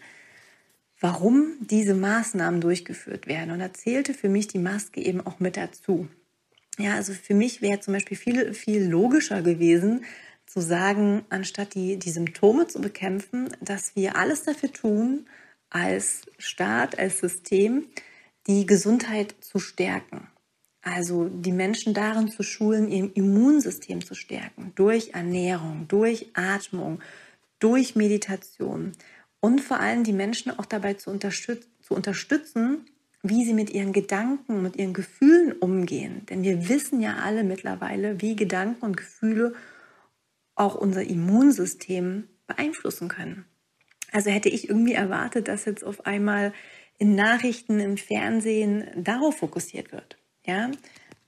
warum 0.99 1.53
diese 1.61 1.95
Maßnahmen 1.95 2.61
durchgeführt 2.61 3.29
werden. 3.29 3.53
Und 3.53 3.61
da 3.61 3.73
zählte 3.73 4.13
für 4.13 4.29
mich 4.29 4.49
die 4.49 4.59
Maske 4.59 5.01
eben 5.01 5.25
auch 5.25 5.39
mit 5.39 5.57
dazu. 5.57 6.09
Ja, 6.79 6.95
also 6.95 7.13
für 7.13 7.35
mich 7.35 7.63
wäre 7.63 7.81
zum 7.81 7.95
Beispiel 7.95 8.17
viel, 8.17 8.55
viel 8.55 8.85
logischer 8.85 9.43
gewesen, 9.43 10.05
zu 10.47 10.61
sagen, 10.61 11.25
anstatt 11.29 11.75
die, 11.75 11.97
die 11.97 12.11
Symptome 12.11 12.67
zu 12.67 12.81
bekämpfen, 12.81 13.55
dass 13.61 13.95
wir 13.95 14.17
alles 14.17 14.43
dafür 14.43 14.73
tun, 14.73 15.27
als 15.69 16.23
Staat, 16.39 16.99
als 16.99 17.21
System, 17.21 17.87
die 18.47 18.67
Gesundheit 18.67 19.35
zu 19.41 19.61
stärken. 19.61 20.27
Also 20.83 21.29
die 21.29 21.53
Menschen 21.53 21.95
darin 21.95 22.29
zu 22.31 22.43
schulen, 22.43 22.89
ihr 22.89 23.15
Immunsystem 23.15 24.05
zu 24.05 24.15
stärken, 24.15 24.73
durch 24.75 25.11
Ernährung, 25.11 25.87
durch 25.89 26.31
Atmung, 26.35 27.01
durch 27.59 27.95
Meditation 27.95 28.93
und 29.41 29.61
vor 29.61 29.79
allem 29.79 30.05
die 30.05 30.15
Menschen 30.15 30.59
auch 30.59 30.67
dabei 30.67 30.95
zu, 30.95 31.11
unterstüt 31.11 31.69
zu 31.83 31.95
unterstützen, 31.95 32.87
wie 33.23 33.45
sie 33.45 33.55
mit 33.55 33.71
ihren 33.71 33.93
Gedanken, 33.93 34.63
mit 34.63 34.77
ihren 34.77 34.95
Gefühlen 34.95 35.53
umgehen. 35.53 36.25
Denn 36.27 36.43
wir 36.43 36.69
wissen 36.69 37.01
ja 37.01 37.17
alle 37.17 37.45
mittlerweile, 37.45 38.21
wie 38.21 38.37
Gedanken 38.37 38.85
und 38.85 38.97
Gefühle 38.97 39.55
auch 40.55 40.75
unser 40.75 41.03
Immunsystem 41.03 42.29
beeinflussen 42.47 43.09
können. 43.09 43.45
Also 44.13 44.31
hätte 44.31 44.49
ich 44.49 44.69
irgendwie 44.69 44.95
erwartet, 44.95 45.49
dass 45.49 45.65
jetzt 45.65 45.85
auf 45.85 46.07
einmal 46.07 46.53
in 46.99 47.15
Nachrichten, 47.15 47.81
im 47.81 47.97
Fernsehen 47.97 48.89
darauf 48.97 49.39
fokussiert 49.39 49.93
wird. 49.93 50.19
Ja, 50.45 50.71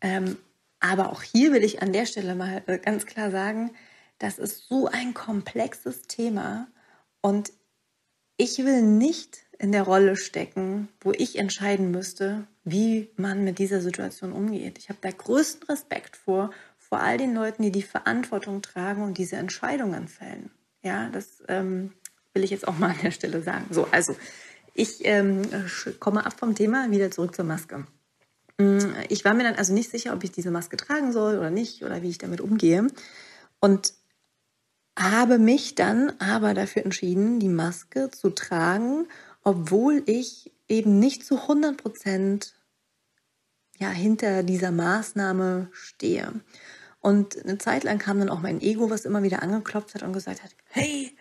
ähm, 0.01 0.37
aber 0.81 1.13
auch 1.13 1.23
hier 1.23 1.53
will 1.53 1.63
ich 1.63 1.81
an 1.81 1.93
der 1.93 2.07
Stelle 2.07 2.35
mal 2.35 2.63
äh, 2.67 2.79
ganz 2.79 3.07
klar 3.07 3.31
sagen, 3.31 3.71
das 4.19 4.39
ist 4.39 4.69
so 4.69 4.87
ein 4.87 5.15
komplexes 5.15 6.03
Thema 6.03 6.69
und 7.21 7.53
ich 8.37 8.59
will 8.59 8.83
nicht 8.83 9.47
in 9.63 9.71
der 9.71 9.85
Rolle 9.85 10.17
stecken, 10.17 10.89
wo 11.01 11.13
ich 11.13 11.39
entscheiden 11.39 11.93
müsste, 11.93 12.49
wie 12.65 13.11
man 13.17 13.45
mit 13.45 13.61
dieser 13.61 13.81
Situation 13.81 14.33
umgeht. 14.33 14.77
Ich 14.77 14.89
habe 14.89 14.99
da 15.01 15.11
größten 15.11 15.69
Respekt 15.69 16.17
vor, 16.17 16.51
vor 16.79 16.99
all 16.99 17.17
den 17.17 17.33
Leuten, 17.33 17.63
die 17.63 17.71
die 17.71 17.83
Verantwortung 17.83 18.61
tragen 18.61 19.05
und 19.05 19.19
diese 19.19 19.37
Entscheidungen 19.37 20.09
fällen. 20.09 20.51
Ja, 20.83 21.09
das 21.11 21.45
ähm, 21.47 21.93
will 22.35 22.43
ich 22.43 22.51
jetzt 22.51 22.67
auch 22.67 22.77
mal 22.77 22.91
an 22.91 22.99
der 23.05 23.13
Stelle 23.13 23.41
sagen. 23.41 23.67
So, 23.71 23.87
also 23.93 24.17
ich 24.75 25.05
ähm, 25.05 25.43
komme 26.01 26.27
ab 26.27 26.35
vom 26.41 26.57
Thema 26.57 26.91
wieder 26.91 27.13
zurück 27.13 27.37
zur 27.37 27.45
Maske. 27.45 27.87
Mm, 28.59 28.79
ich 29.09 29.25
war 29.25 29.33
mir 29.33 29.45
dann 29.45 29.55
also 29.55 29.73
nicht 29.73 29.93
sicher, 29.93 30.13
ob 30.13 30.25
ich 30.25 30.33
diese 30.33 30.51
Maske 30.51 30.77
tragen 30.77 31.13
soll 31.13 31.39
oder 31.39 31.51
nicht 31.51 31.85
oder 31.85 32.03
wie 32.03 32.11
ich 32.11 32.19
damit 32.19 32.41
umgehe. 32.41 32.89
Und 33.61 33.95
habe 34.99 35.39
mich 35.39 35.77
dann 35.77 36.13
aber 36.19 36.53
dafür 36.53 36.85
entschieden, 36.85 37.39
die 37.39 37.49
Maske 37.49 38.11
zu 38.11 38.31
tragen, 38.31 39.07
obwohl 39.43 40.03
ich 40.07 40.53
eben 40.69 40.99
nicht 40.99 41.25
zu 41.25 41.37
100 41.43 41.77
Prozent 41.77 42.55
ja, 43.79 43.91
hinter 43.91 44.43
dieser 44.43 44.71
Maßnahme 44.71 45.69
stehe. 45.73 46.41
Und 47.01 47.45
eine 47.45 47.59
Zeit 47.59 47.85
lang 47.85 47.99
kam 47.99 48.21
dann 48.21 48.29
auch 48.29 48.41
mein 48.41 48.61
Ego, 48.61 48.91
was 48.91 49.05
immer 49.05 49.23
wieder 49.23 49.43
angeklopft 49.43 49.95
hat 49.95 50.03
und 50.03 50.13
gesagt 50.13 50.43
hat, 50.43 50.55
hey, 50.69 51.17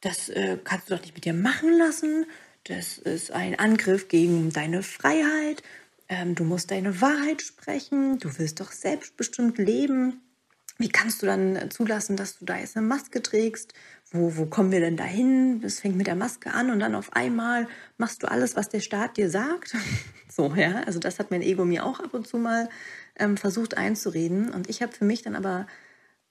das 0.00 0.28
äh, 0.28 0.58
kannst 0.62 0.90
du 0.90 0.94
doch 0.94 1.02
nicht 1.02 1.14
mit 1.14 1.24
dir 1.24 1.34
machen 1.34 1.76
lassen. 1.78 2.26
Das 2.64 2.98
ist 2.98 3.30
ein 3.30 3.58
Angriff 3.58 4.08
gegen 4.08 4.50
deine 4.50 4.82
Freiheit. 4.82 5.62
Ähm, 6.08 6.34
du 6.34 6.44
musst 6.44 6.70
deine 6.70 7.00
Wahrheit 7.00 7.42
sprechen. 7.42 8.18
Du 8.18 8.38
willst 8.38 8.60
doch 8.60 8.72
selbstbestimmt 8.72 9.58
leben 9.58 10.20
wie 10.78 10.88
kannst 10.88 11.22
du 11.22 11.26
dann 11.26 11.70
zulassen, 11.70 12.16
dass 12.16 12.38
du 12.38 12.44
da 12.44 12.56
jetzt 12.56 12.76
eine 12.76 12.86
Maske 12.86 13.22
trägst? 13.22 13.74
Wo, 14.10 14.36
wo 14.36 14.46
kommen 14.46 14.72
wir 14.72 14.80
denn 14.80 14.96
da 14.96 15.04
hin? 15.04 15.62
Es 15.64 15.80
fängt 15.80 15.96
mit 15.96 16.06
der 16.06 16.16
Maske 16.16 16.52
an 16.52 16.70
und 16.70 16.80
dann 16.80 16.94
auf 16.94 17.12
einmal 17.12 17.68
machst 17.96 18.22
du 18.22 18.30
alles, 18.30 18.56
was 18.56 18.68
der 18.68 18.80
Staat 18.80 19.16
dir 19.16 19.30
sagt. 19.30 19.74
So, 20.36 20.52
ja, 20.56 20.80
also 20.80 20.98
das 20.98 21.20
hat 21.20 21.30
mein 21.30 21.42
Ego 21.42 21.64
mir 21.64 21.86
auch 21.86 22.00
ab 22.00 22.12
und 22.12 22.26
zu 22.26 22.38
mal 22.38 22.68
ähm, 23.14 23.36
versucht 23.36 23.76
einzureden. 23.76 24.50
Und 24.50 24.68
ich 24.68 24.82
habe 24.82 24.90
für 24.90 25.04
mich 25.04 25.22
dann 25.22 25.36
aber 25.36 25.68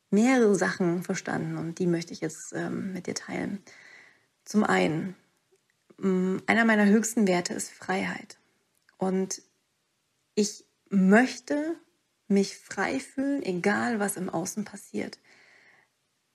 mehrere 0.09 0.55
Sachen 0.55 1.03
verstanden 1.03 1.57
und 1.57 1.79
die 1.79 1.87
möchte 1.87 2.11
ich 2.11 2.19
jetzt 2.19 2.51
ähm, 2.51 2.91
mit 2.91 3.07
dir 3.07 3.15
teilen. 3.15 3.63
Zum 4.43 4.65
einen, 4.65 5.15
mm, 5.99 6.37
einer 6.47 6.65
meiner 6.65 6.85
höchsten 6.85 7.27
Werte 7.27 7.53
ist 7.53 7.71
Freiheit. 7.71 8.37
Und 8.97 9.41
ich 10.35 10.65
möchte 10.89 11.75
mich 12.33 12.57
frei 12.57 12.99
fühlen, 12.99 13.43
egal 13.43 13.99
was 13.99 14.17
im 14.17 14.29
Außen 14.29 14.65
passiert. 14.65 15.19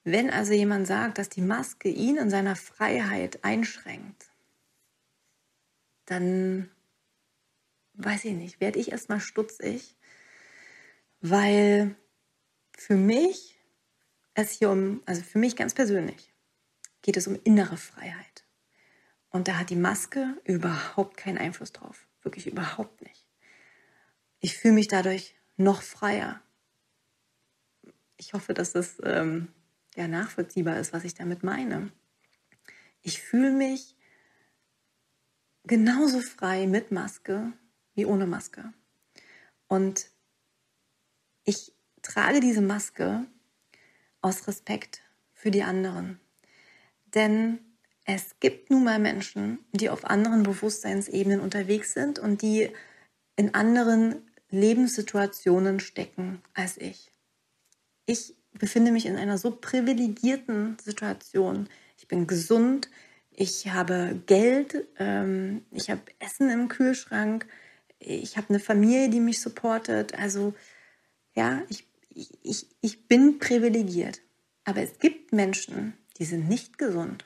Wenn 0.05 0.31
also 0.31 0.53
jemand 0.53 0.87
sagt, 0.87 1.19
dass 1.19 1.29
die 1.29 1.43
Maske 1.43 1.89
ihn 1.89 2.17
in 2.17 2.31
seiner 2.31 2.57
Freiheit 2.57 3.45
einschränkt, 3.45 4.31
dann 6.07 6.71
weiß 7.95 8.25
ich 8.25 8.35
nicht, 8.35 8.61
werde 8.61 8.79
ich 8.79 8.93
erstmal 8.93 9.21
stutzig, 9.21 9.97
weil 11.21 11.95
für 12.77 12.95
mich 12.95 13.59
es 14.35 14.53
hier 14.53 14.71
um, 14.71 15.03
also 15.05 15.23
für 15.23 15.39
mich 15.39 15.57
ganz 15.57 15.75
persönlich, 15.75 16.33
geht 17.03 17.17
es 17.17 17.27
um 17.27 17.39
innere 17.45 17.77
Freiheit. 17.77 18.45
Und 19.31 19.49
da 19.49 19.59
hat 19.59 19.71
die 19.71 19.77
Maske 19.77 20.41
überhaupt 20.45 21.17
keinen 21.17 21.39
Einfluss 21.39 21.73
drauf. 21.73 22.07
Wirklich 22.23 22.47
überhaupt 22.47 23.03
nicht. 23.03 23.27
Ich 24.41 24.57
fühle 24.57 24.75
mich 24.75 24.89
dadurch 24.89 25.38
noch 25.59 25.83
freier. 25.83 26.41
Ich 28.17 28.33
hoffe, 28.33 28.55
dass 28.55 28.73
das 28.73 28.97
ähm, 29.03 29.49
ja, 29.95 30.09
nachvollziehbar 30.09 30.79
ist, 30.79 30.93
was 30.93 31.05
ich 31.05 31.15
damit 31.15 31.43
meine. 31.43 31.93
Ich 33.03 33.21
fühle 33.21 33.53
mich 33.53 33.97
genauso 35.65 36.21
frei 36.21 36.67
mit 36.67 36.91
Maske 36.91 37.53
wie 37.95 38.07
ohne 38.07 38.27
Maske. 38.27 38.73
Und 39.67 40.09
ich 41.45 41.73
trage 42.03 42.41
diese 42.41 42.63
Maske 42.63 43.27
aus 44.23 44.47
Respekt 44.47 45.03
für 45.33 45.51
die 45.51 45.63
anderen. 45.63 46.21
Denn 47.15 47.59
es 48.05 48.39
gibt 48.41 48.71
nun 48.71 48.85
mal 48.85 48.99
Menschen, 48.99 49.59
die 49.73 49.91
auf 49.91 50.05
anderen 50.05 50.43
Bewusstseinsebenen 50.43 51.41
unterwegs 51.41 51.93
sind 51.93 52.19
und 52.19 52.43
die 52.43 52.71
in 53.37 53.55
anderen 53.55 54.28
Lebenssituationen 54.51 55.81
stecken 55.81 56.43
als 56.55 56.79
ich. 56.79 57.13
Ich 58.07 58.35
befinde 58.53 58.93
mich 58.93 59.07
in 59.07 59.17
einer 59.17 59.39
so 59.39 59.51
privilegierten 59.51 60.77
Situation. 60.83 61.69
Ich 61.99 62.09
bin 62.09 62.27
gesund, 62.27 62.91
ich 63.31 63.69
habe 63.69 64.21
Geld, 64.27 64.87
ähm, 64.99 65.65
ich 65.71 65.91
habe 65.91 66.01
Essen 66.19 66.51
im 66.51 66.69
Kühlschrank, 66.69 67.47
ich 67.99 68.37
habe 68.37 68.49
eine 68.51 68.61
Familie, 68.61 69.11
die 69.11 69.21
mich 69.21 69.41
supportet. 69.41 70.15
Also 70.15 70.55
ja, 71.35 71.63
ich, 71.69 71.87
ich, 72.43 72.67
ich 72.81 73.07
bin 73.07 73.39
privilegiert. 73.39 74.21
Aber 74.65 74.83
es 74.83 74.99
gibt 74.99 75.33
Menschen, 75.33 75.95
die 76.19 76.25
sind 76.25 76.49
nicht 76.49 76.79
gesund, 76.79 77.25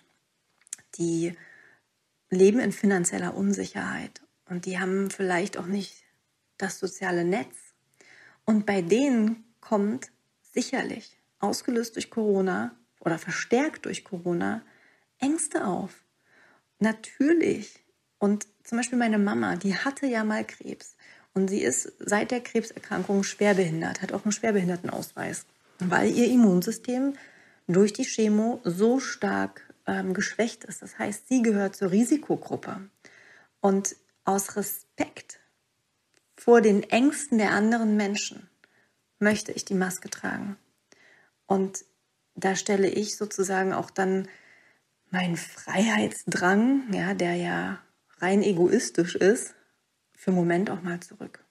die 0.97 1.35
leben 2.31 2.61
in 2.61 2.73
finanzieller 2.73 3.35
Unsicherheit 3.35 4.23
und 4.49 4.67
die 4.67 4.79
haben 4.79 5.11
vielleicht 5.11 5.57
auch 5.57 5.67
nicht 5.67 6.02
das 6.62 6.79
soziale 6.79 7.25
Netz. 7.25 7.57
Und 8.44 8.66
bei 8.66 8.83
denen 8.83 9.44
kommt 9.61 10.11
sicherlich, 10.40 11.18
ausgelöst 11.38 11.96
durch 11.96 12.11
Corona 12.11 12.77
oder 13.01 13.18
verstärkt 13.18 13.87
durch 13.87 14.05
Corona, 14.05 14.62
Ängste 15.18 15.66
auf. 15.66 16.05
Natürlich. 16.79 17.85
Und 18.18 18.46
zum 18.64 18.79
Beispiel 18.79 18.98
meine 18.98 19.18
Mama, 19.18 19.57
die 19.57 19.75
hatte 19.75 20.07
ja 20.07 20.25
mal 20.25 20.44
Krebs. 20.44 20.96
Und 21.35 21.48
sie 21.48 21.62
ist 21.62 21.92
seit 21.98 22.31
der 22.31 22.40
Krebserkrankung 22.40 23.25
schwerbehindert, 23.25 24.03
hat 24.03 24.12
auch 24.12 24.25
einen 24.25 24.33
Schwerbehindertenausweis, 24.33 25.46
weil 25.79 26.11
ihr 26.11 26.29
Immunsystem 26.29 27.14
durch 27.66 27.92
die 27.92 28.05
Chemo 28.05 28.61
so 28.64 29.01
stark 29.01 29.72
ähm, 29.87 30.14
geschwächt 30.14 30.64
ist. 30.64 30.83
Das 30.83 30.98
heißt, 30.98 31.29
sie 31.29 31.42
gehört 31.42 31.75
zur 31.75 31.90
Risikogruppe. 31.90 32.88
Und 33.61 33.96
aus 34.25 34.57
Respekt 34.57 35.40
vor 36.44 36.61
den 36.61 36.83
Ängsten 36.83 37.38
der 37.38 37.52
anderen 37.52 37.96
Menschen 37.96 38.50
möchte 39.20 39.52
ich 39.52 39.64
die 39.64 39.74
Maske 39.74 40.11
tragen. 40.11 40.57
Und 41.46 41.85
da 42.35 42.57
stelle 42.57 42.88
ich 42.88 43.16
sozusagen 43.16 43.72
auch 43.72 43.90
dann 43.90 44.26
meinen 45.11 45.37
Freiheitsdrang, 45.37 46.92
ja, 46.92 47.14
der 47.14 47.37
ja 47.37 47.81
rein 48.18 48.42
egoistisch 48.42 49.14
ist, 49.14 49.55
für 50.16 50.33
einen 50.33 50.38
Moment 50.38 50.68
auch 50.68 50.83
mal 50.83 50.98
zurück. 50.98 51.44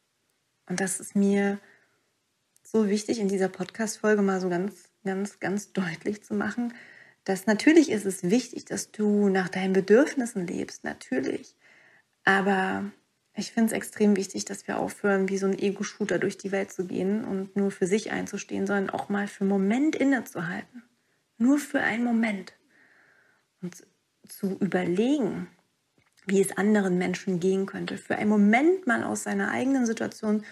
Und 0.67 0.81
das 0.81 0.99
ist 0.99 1.15
mir 1.15 1.57
so 2.61 2.89
wichtig 2.89 3.19
in 3.19 3.29
dieser 3.29 3.47
Podcast-Folge 3.47 4.21
mal 4.21 4.41
so 4.41 4.49
ganz, 4.49 4.89
ganz, 5.05 5.39
ganz 5.39 5.71
deutlich 5.71 6.21
zu 6.21 6.33
machen, 6.33 6.73
dass 7.23 7.45
natürlich 7.45 7.91
ist 7.91 8.05
es 8.05 8.23
wichtig, 8.23 8.65
dass 8.65 8.91
du 8.91 9.29
nach 9.29 9.47
deinen 9.47 9.71
Bedürfnissen 9.71 10.45
lebst, 10.45 10.83
natürlich. 10.83 11.55
Aber 12.25 12.91
ich 13.33 13.51
finde 13.51 13.67
es 13.67 13.73
extrem 13.73 14.17
wichtig, 14.17 14.45
dass 14.45 14.67
wir 14.67 14.77
aufhören, 14.77 15.29
wie 15.29 15.37
so 15.37 15.47
ein 15.47 15.57
Ego-Shooter 15.57 16.19
durch 16.19 16.37
die 16.37 16.51
Welt 16.51 16.71
zu 16.71 16.85
gehen 16.85 17.23
und 17.23 17.55
nur 17.55 17.71
für 17.71 17.87
sich 17.87 18.11
einzustehen, 18.11 18.67
sondern 18.67 18.89
auch 18.89 19.09
mal 19.09 19.27
für 19.27 19.41
einen 19.41 19.49
Moment 19.49 19.95
innezuhalten. 19.95 20.83
Nur 21.37 21.57
für 21.57 21.79
einen 21.79 22.03
Moment. 22.03 22.53
Und 23.61 23.83
zu 24.27 24.57
überlegen, 24.59 25.47
wie 26.25 26.41
es 26.41 26.57
anderen 26.57 26.97
Menschen 26.97 27.39
gehen 27.39 27.65
könnte. 27.65 27.97
Für 27.97 28.15
einen 28.17 28.29
Moment 28.29 28.85
mal 28.85 29.03
aus 29.03 29.23
seiner 29.23 29.51
eigenen 29.51 29.85
Situation 29.85 30.43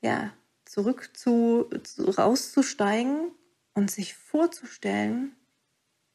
ja, 0.00 0.32
zurück 0.64 1.10
zu, 1.14 1.68
zu, 1.82 2.04
rauszusteigen 2.10 3.32
und 3.74 3.90
sich 3.90 4.14
vorzustellen, 4.14 5.34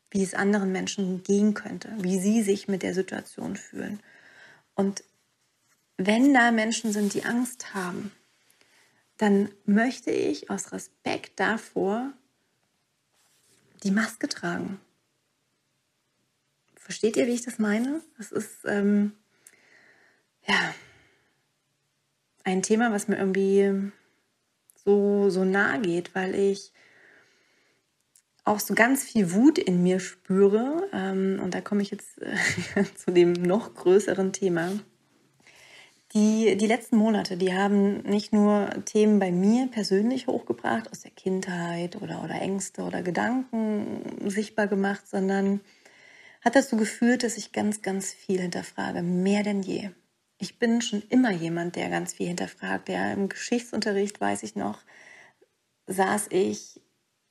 wie 0.10 0.24
es 0.24 0.34
anderen 0.34 0.72
Menschen 0.72 1.24
gehen 1.24 1.54
könnte, 1.54 1.94
wie 2.00 2.20
sie 2.20 2.41
sich 2.44 2.67
mit 2.67 2.84
der 2.84 2.94
Situation 2.94 3.56
fühlen. 3.56 4.00
Und 4.76 5.04
wenn 6.06 6.34
da 6.34 6.52
Menschen 6.52 6.92
sind, 6.92 7.14
die 7.14 7.26
Angst 7.26 7.74
haben, 7.74 8.12
dann 9.18 9.50
möchte 9.66 10.12
ich 10.12 10.50
aus 10.50 10.72
Respekt 10.72 11.40
davor 11.40 12.12
die 13.84 13.92
Maske 13.92 14.28
tragen. 14.28 14.80
Versteht 16.76 17.18
ihr, 17.18 17.28
wie 17.28 17.34
ich 17.34 17.44
das 17.44 17.60
meine? 17.60 18.02
Das 18.18 18.32
ist 18.32 18.66
ähm, 18.66 19.14
ja 20.48 20.74
ein 22.44 22.64
Thema, 22.64 22.92
was 22.92 23.08
mir 23.08 23.18
irgendwie 23.18 23.92
so, 24.84 25.30
so 25.30 25.46
nah 25.46 25.78
geht, 25.78 26.16
weil 26.16 26.34
ich 26.34 26.74
auch 28.44 28.60
so 28.60 28.74
ganz 28.74 29.04
viel 29.04 29.32
Wut 29.34 29.60
in 29.60 29.84
mir 29.84 30.00
spüre. 30.00 30.90
Ähm, 30.92 31.40
und 31.44 31.54
da 31.54 31.62
komme 31.62 31.84
ich 31.84 31.92
jetzt 31.92 32.20
äh, 32.22 32.84
zu 32.96 33.12
dem 33.12 33.34
noch 33.34 33.76
größeren 33.76 34.34
Thema. 34.34 34.72
Die, 36.13 36.58
die 36.58 36.67
letzten 36.67 36.97
Monate, 36.97 37.38
die 37.38 37.54
haben 37.54 38.02
nicht 38.02 38.34
nur 38.34 38.69
Themen 38.84 39.19
bei 39.19 39.32
mir 39.32 39.67
persönlich 39.67 40.28
hochgebracht, 40.28 40.91
aus 40.91 41.02
der 41.02 41.12
Kindheit 41.12 42.02
oder, 42.02 42.21
oder 42.24 42.41
Ängste 42.41 42.84
oder 42.84 43.02
Gedanken 43.02 44.30
sichtbar 44.30 44.67
gemacht, 44.67 45.08
sondern 45.08 45.62
hat 46.41 46.56
dazu 46.56 46.76
geführt, 46.76 47.24
dass 47.24 47.38
ich 47.38 47.54
ganz, 47.54 47.82
ganz 47.82 48.12
viel 48.12 48.41
hinterfrage, 48.41 49.02
mehr 49.04 49.43
denn 49.43 49.62
je. 49.62 49.91
Ich 50.38 50.60
bin 50.60 50.82
schon 50.82 51.02
immer 51.10 51.32
jemand, 51.32 51.78
der 51.78 51.89
ganz 51.89 52.13
viel 52.13 52.28
hinterfragt. 52.28 52.88
Der 52.88 53.13
im 53.13 53.30
Geschichtsunterricht, 53.30 54.19
weiß 54.19 54.43
ich 54.43 54.56
noch, 54.56 54.80
saß 55.88 56.28
ich 56.32 56.82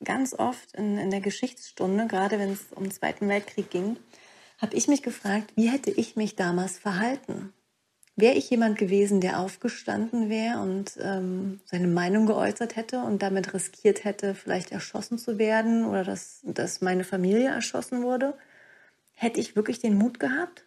ganz 0.02 0.32
oft 0.32 0.72
in, 0.74 0.96
in 0.96 1.10
der 1.10 1.20
Geschichtsstunde, 1.20 2.06
gerade 2.06 2.38
wenn 2.38 2.52
es 2.52 2.66
um 2.74 2.84
den 2.84 2.92
Zweiten 2.92 3.28
Weltkrieg 3.28 3.68
ging, 3.68 3.98
habe 4.58 4.76
ich 4.76 4.88
mich 4.88 5.02
gefragt, 5.02 5.52
wie 5.56 5.68
hätte 5.68 5.90
ich 5.90 6.16
mich 6.16 6.36
damals 6.36 6.78
verhalten? 6.78 7.52
Wäre 8.20 8.34
ich 8.34 8.50
jemand 8.50 8.76
gewesen, 8.76 9.22
der 9.22 9.40
aufgestanden 9.40 10.28
wäre 10.28 10.60
und 10.60 10.98
ähm, 11.00 11.60
seine 11.64 11.86
Meinung 11.86 12.26
geäußert 12.26 12.76
hätte 12.76 13.02
und 13.02 13.22
damit 13.22 13.54
riskiert 13.54 14.04
hätte, 14.04 14.34
vielleicht 14.34 14.72
erschossen 14.72 15.16
zu 15.16 15.38
werden 15.38 15.86
oder 15.86 16.04
dass, 16.04 16.40
dass 16.42 16.82
meine 16.82 17.04
Familie 17.04 17.48
erschossen 17.48 18.02
wurde? 18.02 18.34
Hätte 19.14 19.40
ich 19.40 19.56
wirklich 19.56 19.78
den 19.78 19.96
Mut 19.96 20.20
gehabt? 20.20 20.66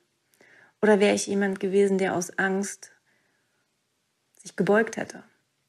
Oder 0.82 1.00
wäre 1.00 1.14
ich 1.14 1.28
jemand 1.28 1.60
gewesen, 1.60 2.00
der 2.00 2.16
aus 2.16 2.40
Angst 2.40 2.92
sich 4.42 4.56
gebeugt 4.56 4.98
hätte? 4.98 5.24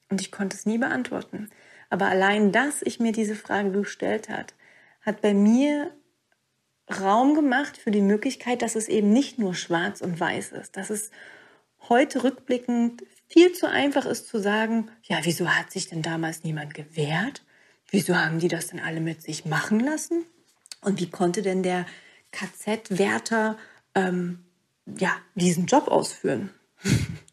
Und 0.08 0.22
ich 0.22 0.32
konnte 0.32 0.56
es 0.56 0.64
nie 0.64 0.78
beantworten. 0.78 1.50
Aber 1.90 2.06
allein, 2.06 2.50
dass 2.50 2.80
ich 2.80 2.98
mir 2.98 3.12
diese 3.12 3.36
Frage 3.36 3.70
gestellt 3.72 4.30
hat, 4.30 4.54
hat 5.02 5.20
bei 5.20 5.34
mir 5.34 5.90
Raum 7.00 7.34
gemacht 7.34 7.76
für 7.76 7.90
die 7.90 8.00
Möglichkeit, 8.00 8.62
dass 8.62 8.74
es 8.74 8.88
eben 8.88 9.12
nicht 9.12 9.38
nur 9.38 9.54
schwarz 9.54 10.00
und 10.00 10.18
weiß 10.18 10.52
ist, 10.52 10.78
dass 10.78 10.88
es 10.88 11.10
heute 11.88 12.24
rückblickend 12.24 13.02
viel 13.28 13.52
zu 13.52 13.68
einfach 13.68 14.06
ist 14.06 14.28
zu 14.28 14.38
sagen, 14.38 14.90
ja, 15.02 15.18
wieso 15.22 15.48
hat 15.48 15.72
sich 15.72 15.88
denn 15.88 16.02
damals 16.02 16.44
niemand 16.44 16.74
gewehrt? 16.74 17.42
Wieso 17.90 18.16
haben 18.16 18.38
die 18.38 18.48
das 18.48 18.68
denn 18.68 18.80
alle 18.80 19.00
mit 19.00 19.22
sich 19.22 19.44
machen 19.44 19.80
lassen? 19.80 20.24
Und 20.80 21.00
wie 21.00 21.10
konnte 21.10 21.42
denn 21.42 21.62
der 21.62 21.86
KZ-Wärter 22.32 23.56
ähm, 23.94 24.44
ja, 24.98 25.16
diesen 25.34 25.66
Job 25.66 25.88
ausführen? 25.88 26.50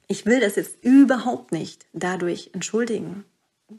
Ich 0.07 0.25
will 0.25 0.41
das 0.41 0.57
jetzt 0.57 0.83
überhaupt 0.83 1.53
nicht 1.53 1.85
dadurch 1.93 2.49
entschuldigen. 2.51 3.23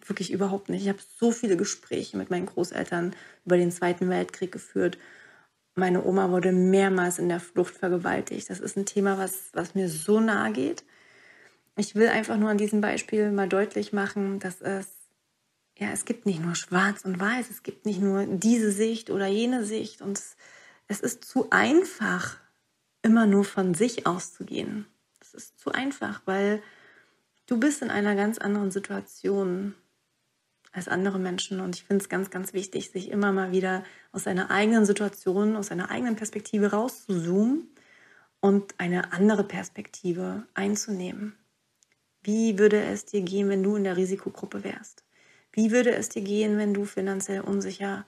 Wirklich 0.06 0.32
überhaupt 0.32 0.70
nicht. 0.70 0.80
Ich 0.80 0.88
habe 0.88 1.00
so 1.18 1.30
viele 1.30 1.58
Gespräche 1.58 2.16
mit 2.16 2.30
meinen 2.30 2.46
Großeltern 2.46 3.14
über 3.44 3.58
den 3.58 3.70
Zweiten 3.70 4.08
Weltkrieg 4.08 4.50
geführt 4.50 4.96
meine 5.74 6.04
Oma 6.04 6.30
wurde 6.30 6.52
mehrmals 6.52 7.18
in 7.18 7.28
der 7.28 7.40
Flucht 7.40 7.76
vergewaltigt. 7.76 8.50
Das 8.50 8.60
ist 8.60 8.76
ein 8.76 8.86
Thema, 8.86 9.18
was, 9.18 9.50
was 9.52 9.74
mir 9.74 9.88
so 9.88 10.20
nahe 10.20 10.52
geht. 10.52 10.84
Ich 11.76 11.94
will 11.94 12.08
einfach 12.08 12.36
nur 12.36 12.50
an 12.50 12.58
diesem 12.58 12.80
Beispiel 12.80 13.30
mal 13.30 13.48
deutlich 13.48 13.92
machen, 13.92 14.38
dass 14.38 14.60
es, 14.60 14.86
ja, 15.78 15.88
es 15.92 16.04
gibt 16.04 16.26
nicht 16.26 16.42
nur 16.42 16.54
schwarz 16.54 17.04
und 17.04 17.18
weiß, 17.18 17.48
es 17.50 17.62
gibt 17.62 17.86
nicht 17.86 18.00
nur 18.00 18.26
diese 18.26 18.70
Sicht 18.70 19.08
oder 19.10 19.26
jene 19.26 19.64
Sicht 19.64 20.02
und 20.02 20.18
es, 20.18 20.36
es 20.88 21.00
ist 21.00 21.24
zu 21.24 21.48
einfach, 21.50 22.36
immer 23.00 23.26
nur 23.26 23.44
von 23.44 23.74
sich 23.74 24.06
auszugehen. 24.06 24.86
Es 25.20 25.34
ist 25.34 25.58
zu 25.58 25.72
einfach, 25.72 26.22
weil 26.26 26.62
du 27.46 27.58
bist 27.58 27.82
in 27.82 27.90
einer 27.90 28.14
ganz 28.14 28.38
anderen 28.38 28.70
Situation 28.70 29.74
als 30.72 30.88
andere 30.88 31.18
Menschen. 31.18 31.60
Und 31.60 31.76
ich 31.76 31.84
finde 31.84 32.02
es 32.02 32.08
ganz, 32.08 32.30
ganz 32.30 32.52
wichtig, 32.52 32.90
sich 32.90 33.10
immer 33.10 33.32
mal 33.32 33.52
wieder 33.52 33.84
aus 34.10 34.24
seiner 34.24 34.50
eigenen 34.50 34.86
Situation, 34.86 35.56
aus 35.56 35.68
seiner 35.68 35.90
eigenen 35.90 36.16
Perspektive 36.16 36.72
rauszuzoomen 36.72 37.68
und 38.40 38.74
eine 38.78 39.12
andere 39.12 39.44
Perspektive 39.44 40.44
einzunehmen. 40.54 41.36
Wie 42.22 42.58
würde 42.58 42.82
es 42.82 43.04
dir 43.04 43.22
gehen, 43.22 43.48
wenn 43.48 43.62
du 43.62 43.76
in 43.76 43.84
der 43.84 43.96
Risikogruppe 43.96 44.64
wärst? 44.64 45.04
Wie 45.52 45.70
würde 45.70 45.94
es 45.94 46.08
dir 46.08 46.22
gehen, 46.22 46.56
wenn 46.56 46.72
du 46.72 46.84
finanziell 46.84 47.42
unsicher 47.42 48.06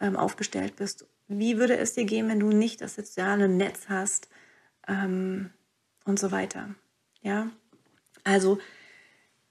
ähm, 0.00 0.16
aufgestellt 0.16 0.76
bist? 0.76 1.06
Wie 1.28 1.58
würde 1.58 1.76
es 1.76 1.94
dir 1.94 2.04
gehen, 2.04 2.28
wenn 2.28 2.40
du 2.40 2.48
nicht 2.48 2.80
das 2.80 2.96
soziale 2.96 3.48
Netz 3.48 3.88
hast 3.88 4.28
ähm, 4.88 5.50
und 6.04 6.18
so 6.18 6.32
weiter? 6.32 6.74
Ja, 7.22 7.50
also 8.24 8.58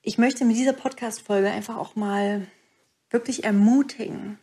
ich 0.10 0.18
möchte 0.18 0.44
mit 0.44 0.58
dieser 0.58 0.74
Podcast-Folge 0.74 1.52
einfach 1.52 1.78
auch 1.78 1.96
mal 1.96 2.48
wirklich 3.12 3.44
ermutigen, 3.44 4.40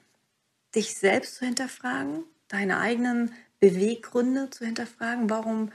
dich 0.76 0.94
selbst 0.94 1.34
zu 1.34 1.44
hinterfragen, 1.44 2.22
deine 2.46 2.78
eigenen 2.78 3.32
Beweggründe 3.58 4.48
zu 4.50 4.64
hinterfragen. 4.64 5.28
Warum 5.28 5.72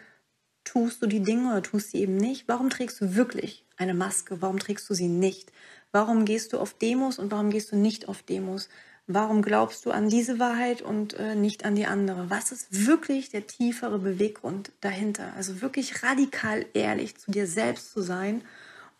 tust 0.63 1.01
du 1.01 1.07
die 1.07 1.19
Dinge 1.19 1.49
oder 1.49 1.61
tust 1.61 1.91
sie 1.91 1.97
eben 1.97 2.15
nicht? 2.15 2.47
Warum 2.47 2.69
trägst 2.69 3.01
du 3.01 3.15
wirklich 3.17 3.65
eine 3.75 3.93
Maske? 3.93 4.41
Warum 4.41 4.59
trägst 4.59 4.89
du 4.89 4.93
sie 4.93 5.09
nicht? 5.09 5.51
Warum 5.91 6.23
gehst 6.23 6.53
du 6.53 6.59
auf 6.59 6.73
Demos 6.73 7.19
und 7.19 7.29
warum 7.29 7.49
gehst 7.49 7.73
du 7.73 7.75
nicht 7.75 8.07
auf 8.07 8.23
Demos? 8.23 8.69
Warum 9.07 9.41
glaubst 9.41 9.85
du 9.85 9.91
an 9.91 10.07
diese 10.07 10.39
Wahrheit 10.39 10.81
und 10.81 11.15
äh, 11.15 11.35
nicht 11.35 11.65
an 11.65 11.75
die 11.75 11.85
andere? 11.85 12.29
Was 12.29 12.53
ist 12.53 12.87
wirklich 12.87 13.27
der 13.27 13.45
tiefere 13.45 13.99
Beweggrund 13.99 14.71
dahinter? 14.79 15.33
Also 15.35 15.61
wirklich 15.61 16.01
radikal 16.01 16.65
ehrlich 16.73 17.17
zu 17.17 17.29
dir 17.29 17.45
selbst 17.45 17.91
zu 17.91 18.01
sein 18.01 18.41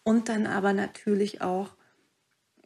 und 0.04 0.30
dann 0.30 0.48
aber 0.48 0.74
natürlich 0.74 1.42
auch 1.42 1.76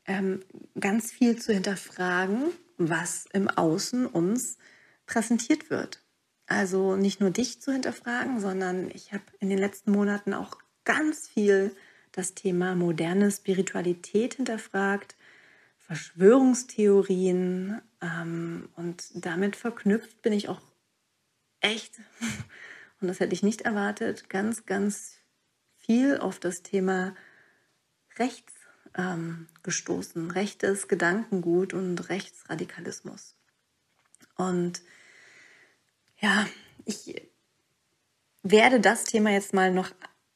ähm, 0.06 0.42
ganz 0.80 1.12
viel 1.12 1.42
zu 1.42 1.54
hinterfragen, 1.54 2.52
was 2.78 3.26
im 3.34 3.50
Außen 3.50 4.06
uns 4.06 4.58
präsentiert 5.06 5.70
wird. 5.70 6.02
Also 6.48 6.96
nicht 6.96 7.20
nur 7.22 7.32
dich 7.32 7.62
zu 7.62 7.72
hinterfragen, 7.72 8.40
sondern 8.40 8.90
ich 8.92 9.14
habe 9.14 9.24
in 9.40 9.50
den 9.50 9.58
letzten 9.58 9.92
Monaten 9.92 10.34
auch 10.34 10.58
ganz 10.84 11.28
viel 11.28 11.76
das 12.12 12.36
Thema 12.36 12.76
moderne 12.76 13.32
Spiritualität 13.32 14.36
hinterfragt, 14.36 15.16
Verschwörungstheorien 15.78 17.82
ähm, 18.02 18.70
und 18.76 19.10
damit 19.14 19.56
verknüpft 19.56 20.22
bin 20.22 20.34
ich 20.34 20.50
auch 20.50 20.62
echt, 21.60 22.00
und 23.02 23.08
das 23.08 23.20
hätte 23.20 23.34
ich 23.34 23.44
nicht 23.44 23.62
erwartet, 23.62 24.30
ganz, 24.30 24.66
ganz 24.66 25.15
viel 25.86 26.18
auf 26.18 26.40
das 26.40 26.64
Thema 26.64 27.16
rechts 28.18 28.54
ähm, 28.98 29.48
gestoßen, 29.64 30.32
rechtes 30.32 30.88
Gedankengut 30.88 31.74
und 31.74 32.10
Rechtsradikalismus. 32.10 33.36
Und 34.36 34.82
ja, 36.20 36.48
ich 36.86 37.22
werde 38.44 38.80
das 38.80 39.04
Thema 39.04 39.32
jetzt 39.32 39.54
mal 39.54 39.72
noch 39.72 39.92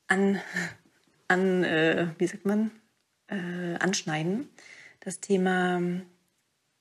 an, 0.07 0.41
an 1.27 1.63
äh, 1.63 2.07
wie 2.17 2.27
sagt 2.27 2.45
man, 2.45 2.71
äh, 3.27 3.75
anschneiden. 3.79 4.49
Das 4.99 5.19
Thema 5.19 5.81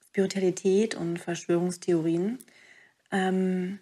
Spiritualität 0.08 0.94
und 0.94 1.18
Verschwörungstheorien. 1.18 2.38
Ähm, 3.12 3.78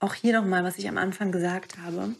auch 0.00 0.14
hier 0.14 0.38
nochmal, 0.38 0.64
was 0.64 0.78
ich 0.78 0.88
am 0.88 0.98
Anfang 0.98 1.30
gesagt 1.32 1.78
habe. 1.78 2.14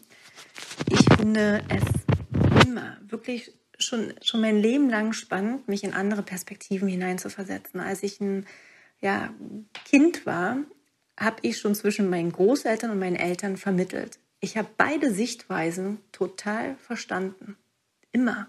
Ich 0.89 1.04
finde 1.25 1.63
es 1.69 2.67
immer 2.67 2.97
wirklich 3.07 3.51
schon, 3.79 4.13
schon 4.21 4.41
mein 4.41 4.57
Leben 4.57 4.91
lang 4.91 5.11
spannend, 5.11 5.67
mich 5.67 5.83
in 5.83 5.95
andere 5.95 6.21
Perspektiven 6.21 6.87
hineinzuversetzen. 6.87 7.79
Als 7.79 8.03
ich 8.03 8.21
ein 8.21 8.45
ja, 9.01 9.33
Kind 9.85 10.27
war, 10.27 10.57
habe 11.19 11.37
ich 11.41 11.57
schon 11.57 11.73
zwischen 11.73 12.11
meinen 12.11 12.31
Großeltern 12.31 12.91
und 12.91 12.99
meinen 12.99 13.15
Eltern 13.15 13.57
vermittelt. 13.57 14.19
Ich 14.39 14.55
habe 14.55 14.67
beide 14.77 15.11
Sichtweisen 15.11 15.97
total 16.11 16.75
verstanden. 16.75 17.57
Immer. 18.11 18.47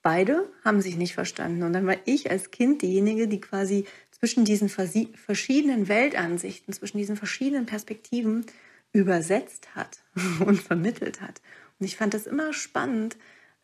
Beide 0.00 0.48
haben 0.64 0.80
sich 0.80 0.96
nicht 0.96 1.14
verstanden. 1.14 1.64
Und 1.64 1.72
dann 1.72 1.88
war 1.88 1.96
ich 2.04 2.30
als 2.30 2.52
Kind 2.52 2.82
diejenige, 2.82 3.26
die 3.26 3.40
quasi 3.40 3.84
zwischen 4.12 4.44
diesen 4.44 4.68
verschiedenen 4.68 5.88
Weltansichten, 5.88 6.72
zwischen 6.72 6.98
diesen 6.98 7.16
verschiedenen 7.16 7.66
Perspektiven 7.66 8.46
übersetzt 8.92 9.74
hat 9.74 9.98
und 10.46 10.60
vermittelt 10.62 11.20
hat. 11.20 11.42
Und 11.82 11.86
ich 11.86 11.96
fand 11.96 12.14
das 12.14 12.28
immer 12.28 12.52
spannend, 12.52 13.16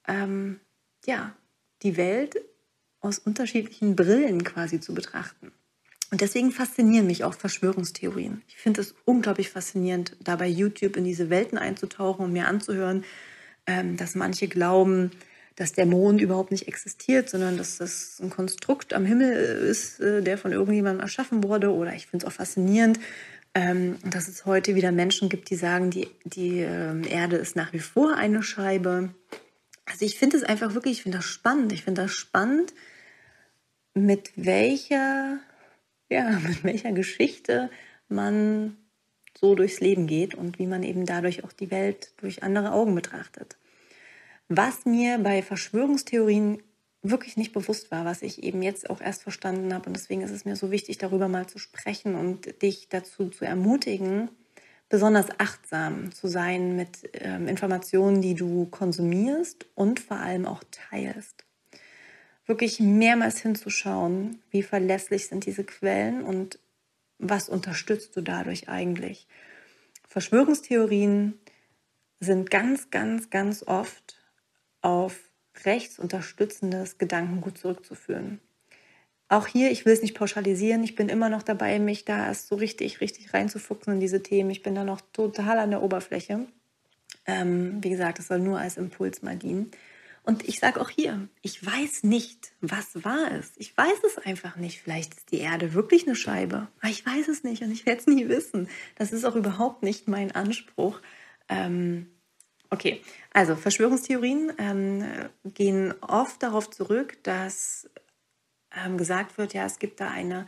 ähm, 0.09 0.59
ja, 1.07 1.37
die 1.85 1.97
Welt 1.97 2.35
aus 2.99 3.21
unterschiedlichen 3.21 3.95
Brillen 3.95 4.43
quasi 4.43 4.81
zu 4.81 4.93
betrachten. 4.93 5.53
Und 6.11 6.21
deswegen 6.21 6.51
faszinieren 6.51 7.07
mich 7.07 7.23
auch 7.23 7.35
Verschwörungstheorien. 7.35 8.43
Ich 8.49 8.57
finde 8.57 8.81
es 8.81 8.97
unglaublich 9.05 9.51
faszinierend, 9.51 10.17
da 10.19 10.35
bei 10.35 10.49
YouTube 10.49 10.97
in 10.97 11.05
diese 11.05 11.31
Welten 11.31 11.59
einzutauchen 11.59 12.25
und 12.25 12.33
mir 12.33 12.49
anzuhören, 12.49 13.05
ähm, 13.69 13.97
dass 13.97 14.17
manche 14.17 14.49
glauben, 14.49 15.13
dass 15.55 15.73
der 15.75 15.87
Mond 15.87 16.21
überhaupt 16.21 16.51
nicht 16.51 16.67
existiert, 16.67 17.31
sondern 17.31 17.57
dass 17.57 17.79
das 17.79 18.19
ein 18.21 18.31
Konstrukt 18.31 18.95
am 18.95 19.05
Himmel 19.05 19.31
ist, 19.33 20.01
äh, 20.01 20.23
der 20.23 20.39
von 20.39 20.51
irgendjemandem 20.51 21.03
erschaffen 21.03 21.45
wurde. 21.45 21.73
Oder 21.73 21.95
ich 21.95 22.09
finde 22.09 22.27
es 22.27 22.33
auch 22.33 22.37
faszinierend, 22.37 22.99
ähm, 23.55 23.99
dass 24.05 24.29
es 24.29 24.47
heute 24.47 24.75
wieder 24.75 24.93
Menschen 24.93 25.29
gibt, 25.29 25.51
die 25.51 25.57
sagen, 25.57 25.91
die, 25.91 26.09
die 26.25 26.61
ähm, 26.61 27.05
Erde 27.05 27.37
ist 27.37 27.57
nach 27.57 27.73
wie 27.73 27.81
vor 27.81 28.17
eine 28.17 28.43
Scheibe. 28.43 29.11
Also 29.85 30.05
ich 30.05 30.19
finde 30.19 30.37
es 30.37 30.45
einfach 30.45 30.75
wirklich, 30.75 30.99
ich 30.99 31.03
finde 31.03 31.19
das 31.19 31.27
spannend. 31.27 31.73
Ich 31.73 31.85
finde 31.85 32.03
das 32.03 32.13
spannend, 32.13 32.75
mit 33.95 34.33
welcher 34.37 35.41
ja, 36.09 36.31
mit 36.47 36.65
welcher 36.65 36.93
Geschichte 36.93 37.71
man 38.09 38.77
so 39.39 39.55
durchs 39.55 39.81
Leben 39.81 40.07
geht 40.07 40.35
und 40.35 40.59
wie 40.59 40.67
man 40.67 40.83
eben 40.83 41.07
dadurch 41.07 41.45
auch 41.45 41.53
die 41.53 41.71
Welt 41.71 42.13
durch 42.17 42.43
andere 42.43 42.73
Augen 42.73 42.95
betrachtet. 42.95 43.57
Was 44.49 44.85
mir 44.87 45.19
bei 45.19 45.43
Verschwörungstheorien 45.43 46.63
wirklich 47.03 47.37
nicht 47.37 47.53
bewusst 47.53 47.91
war, 47.91 48.05
was 48.05 48.23
ich 48.23 48.43
eben 48.43 48.63
jetzt 48.63 48.91
auch 48.91 49.01
erst 49.01 49.23
verstanden 49.23 49.73
habe. 49.73 49.87
Und 49.87 49.97
deswegen 49.97 50.23
ist 50.23 50.31
es 50.31 50.45
mir 50.45 50.57
so 50.57 50.71
wichtig, 50.71 50.99
darüber 50.99 51.29
mal 51.29 51.47
zu 51.47 51.59
sprechen 51.59 52.15
und 52.15 52.63
dich 52.63 52.89
dazu 52.89 53.29
zu 53.29 53.45
ermutigen, 53.45 54.31
besonders 54.89 55.27
achtsam 55.39 56.13
zu 56.13 56.29
sein 56.29 56.77
mit 56.77 57.11
ähm, 57.13 57.47
Informationen, 57.47 58.23
die 58.23 58.35
du 58.35 58.67
konsumierst 58.67 59.67
und 59.75 60.01
vor 60.01 60.17
allem 60.17 60.47
auch 60.47 60.63
teilst 60.71 61.45
wirklich 62.49 62.81
mehrmals 62.81 63.39
hinzuschauen, 63.41 64.43
wie 64.51 64.63
verlässlich 64.63 65.29
sind 65.29 65.47
diese 65.47 65.65
Quellen 65.65 66.23
und 66.23 66.59
was 67.19 67.49
unterstützt 67.49 68.17
du 68.17 68.23
dadurch 68.23 68.69
eigentlich. 68.69 69.29
Verschwörungstheorien 70.09 71.39
sind 72.21 72.51
ganz, 72.51 72.91
ganz, 72.91 73.29
ganz 73.31 73.63
oft 73.63 74.17
auf 74.81 75.28
rechtsunterstützendes 75.65 76.99
Gedankengut 76.99 77.59
zurückzuführen. 77.59 78.41
Auch 79.29 79.47
hier, 79.47 79.71
ich 79.71 79.85
will 79.85 79.93
es 79.93 80.01
nicht 80.01 80.15
pauschalisieren, 80.15 80.83
ich 80.83 80.95
bin 80.95 81.11
immer 81.11 81.29
noch 81.29 81.43
dabei, 81.43 81.79
mich 81.79 82.05
da 82.07 82.27
erst 82.27 82.49
so 82.49 82.57
richtig, 82.57 83.01
richtig 83.03 83.35
reinzufuchsen 83.35 83.95
in 83.95 84.01
diese 84.01 84.23
Themen. 84.23 84.51
Ich 84.51 84.63
bin 84.63 84.75
da 84.75 84.85
noch 84.85 85.03
total 85.13 85.59
an 85.59 85.71
der 85.71 85.83
Oberfläche. 85.83 86.47
Ähm, 87.27 87.85
wie 87.85 87.91
gesagt, 87.91 88.19
es 88.19 88.29
soll 88.29 88.39
nur 88.39 88.59
als 88.59 88.79
Impuls 88.79 89.21
mal 89.23 89.37
dienen. 89.37 89.71
Und 90.29 90.47
ich 90.47 90.59
sage 90.59 90.81
auch 90.81 90.91
hier, 90.91 91.29
ich 91.41 91.65
weiß 91.65 92.03
nicht, 92.03 92.53
was 92.61 93.03
wahr 93.03 93.31
ist. 93.33 93.55
Ich 93.57 93.77
weiß 93.77 94.05
es 94.07 94.19
einfach 94.19 94.57
nicht. 94.57 94.81
Vielleicht 94.81 95.15
ist 95.15 95.33
die 95.33 95.39
Erde 95.39 95.73
wirklich 95.73 96.07
eine 96.07 96.17
Scheibe. 96.17 96.69
Aber 96.81 96.91
ich 96.91 97.05
weiß 97.05 97.29
es 97.29 97.45
nicht 97.45 97.63
und 97.63 97.71
ich 97.71 97.87
werde 97.87 98.01
es 98.01 98.07
nie 98.07 98.29
wissen. 98.29 98.69
Das 98.97 99.13
ist 99.13 99.25
auch 99.25 99.37
überhaupt 99.37 99.83
nicht 99.83 100.07
mein 100.07 100.33
Anspruch. 100.33 101.01
Ähm, 101.49 102.11
okay, 102.71 103.03
also 103.33 103.57
Verschwörungstheorien 103.57 104.53
ähm, 104.59 105.05
gehen 105.45 105.95
oft 106.01 106.43
darauf 106.43 106.71
zurück, 106.71 107.19
dass 107.23 107.89
ähm, 108.77 108.99
gesagt 108.99 109.39
wird, 109.39 109.55
ja, 109.55 109.65
es 109.65 109.79
gibt 109.79 110.01
da 110.01 110.09
eine, 110.09 110.47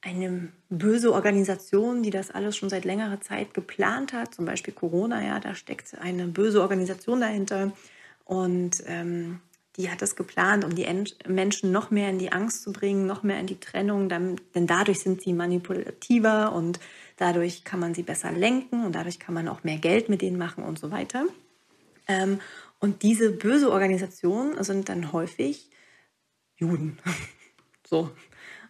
eine 0.00 0.48
böse 0.68 1.12
Organisation, 1.12 2.02
die 2.02 2.10
das 2.10 2.30
alles 2.30 2.56
schon 2.56 2.70
seit 2.70 2.84
längerer 2.84 3.20
Zeit 3.20 3.54
geplant 3.54 4.12
hat. 4.12 4.34
Zum 4.34 4.44
Beispiel 4.44 4.74
Corona, 4.74 5.24
ja, 5.24 5.40
da 5.40 5.54
steckt 5.54 5.96
eine 6.00 6.26
böse 6.26 6.62
Organisation 6.62 7.20
dahinter 7.20 7.72
und 8.24 8.82
ähm, 8.86 9.40
die 9.76 9.90
hat 9.90 10.02
das 10.02 10.16
geplant, 10.16 10.64
um 10.64 10.74
die 10.74 10.86
Menschen 11.26 11.72
noch 11.72 11.90
mehr 11.90 12.10
in 12.10 12.18
die 12.18 12.32
Angst 12.32 12.62
zu 12.62 12.72
bringen, 12.72 13.06
noch 13.06 13.22
mehr 13.22 13.38
in 13.38 13.46
die 13.46 13.60
Trennung, 13.60 14.08
dann, 14.08 14.36
denn 14.54 14.66
dadurch 14.66 15.00
sind 15.00 15.22
sie 15.22 15.32
manipulativer 15.32 16.52
und 16.52 16.80
dadurch 17.16 17.64
kann 17.64 17.80
man 17.80 17.94
sie 17.94 18.02
besser 18.02 18.32
lenken 18.32 18.84
und 18.84 18.94
dadurch 18.94 19.20
kann 19.20 19.34
man 19.34 19.48
auch 19.48 19.62
mehr 19.62 19.78
Geld 19.78 20.08
mit 20.08 20.22
denen 20.22 20.38
machen 20.38 20.64
und 20.64 20.78
so 20.78 20.90
weiter. 20.90 21.24
Ähm, 22.10 22.40
und 22.80 23.02
diese 23.02 23.30
böse 23.30 23.70
Organisation 23.70 24.62
sind 24.62 24.88
dann 24.88 25.12
häufig 25.12 25.70
Juden. 26.56 26.98
so. 27.86 28.10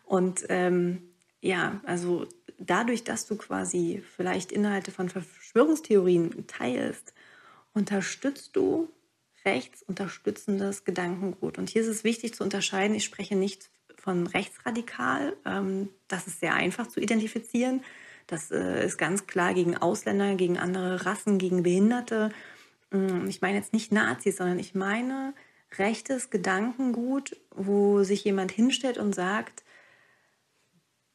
Und 0.04 0.44
ähm, 0.48 1.02
ja, 1.40 1.80
also 1.84 2.26
dadurch, 2.58 3.04
dass 3.04 3.26
du 3.26 3.36
quasi 3.36 4.02
vielleicht 4.16 4.52
Inhalte 4.52 4.90
von 4.90 5.08
Verschwörungstheorien 5.08 6.46
teilst, 6.46 7.14
unterstützt 7.72 8.56
du 8.56 8.90
rechtsunterstützendes 9.44 10.84
Gedankengut. 10.84 11.56
Und 11.56 11.70
hier 11.70 11.82
ist 11.82 11.88
es 11.88 12.04
wichtig 12.04 12.34
zu 12.34 12.42
unterscheiden, 12.44 12.94
ich 12.94 13.04
spreche 13.04 13.36
nicht 13.36 13.70
von 13.96 14.26
rechtsradikal, 14.26 15.36
ähm, 15.46 15.88
das 16.08 16.26
ist 16.26 16.40
sehr 16.40 16.54
einfach 16.54 16.88
zu 16.88 17.00
identifizieren. 17.00 17.82
Das 18.26 18.50
äh, 18.50 18.84
ist 18.84 18.98
ganz 18.98 19.26
klar 19.26 19.54
gegen 19.54 19.76
Ausländer, 19.76 20.34
gegen 20.34 20.58
andere 20.58 21.06
Rassen, 21.06 21.38
gegen 21.38 21.62
Behinderte. 21.62 22.30
Ähm, 22.92 23.26
ich 23.28 23.40
meine 23.40 23.58
jetzt 23.58 23.72
nicht 23.72 23.92
Nazis, 23.92 24.36
sondern 24.36 24.58
ich 24.58 24.74
meine 24.74 25.34
rechtes 25.78 26.30
Gedankengut, 26.30 27.36
wo 27.54 28.02
sich 28.02 28.24
jemand 28.24 28.50
hinstellt 28.50 28.98
und 28.98 29.14
sagt, 29.14 29.62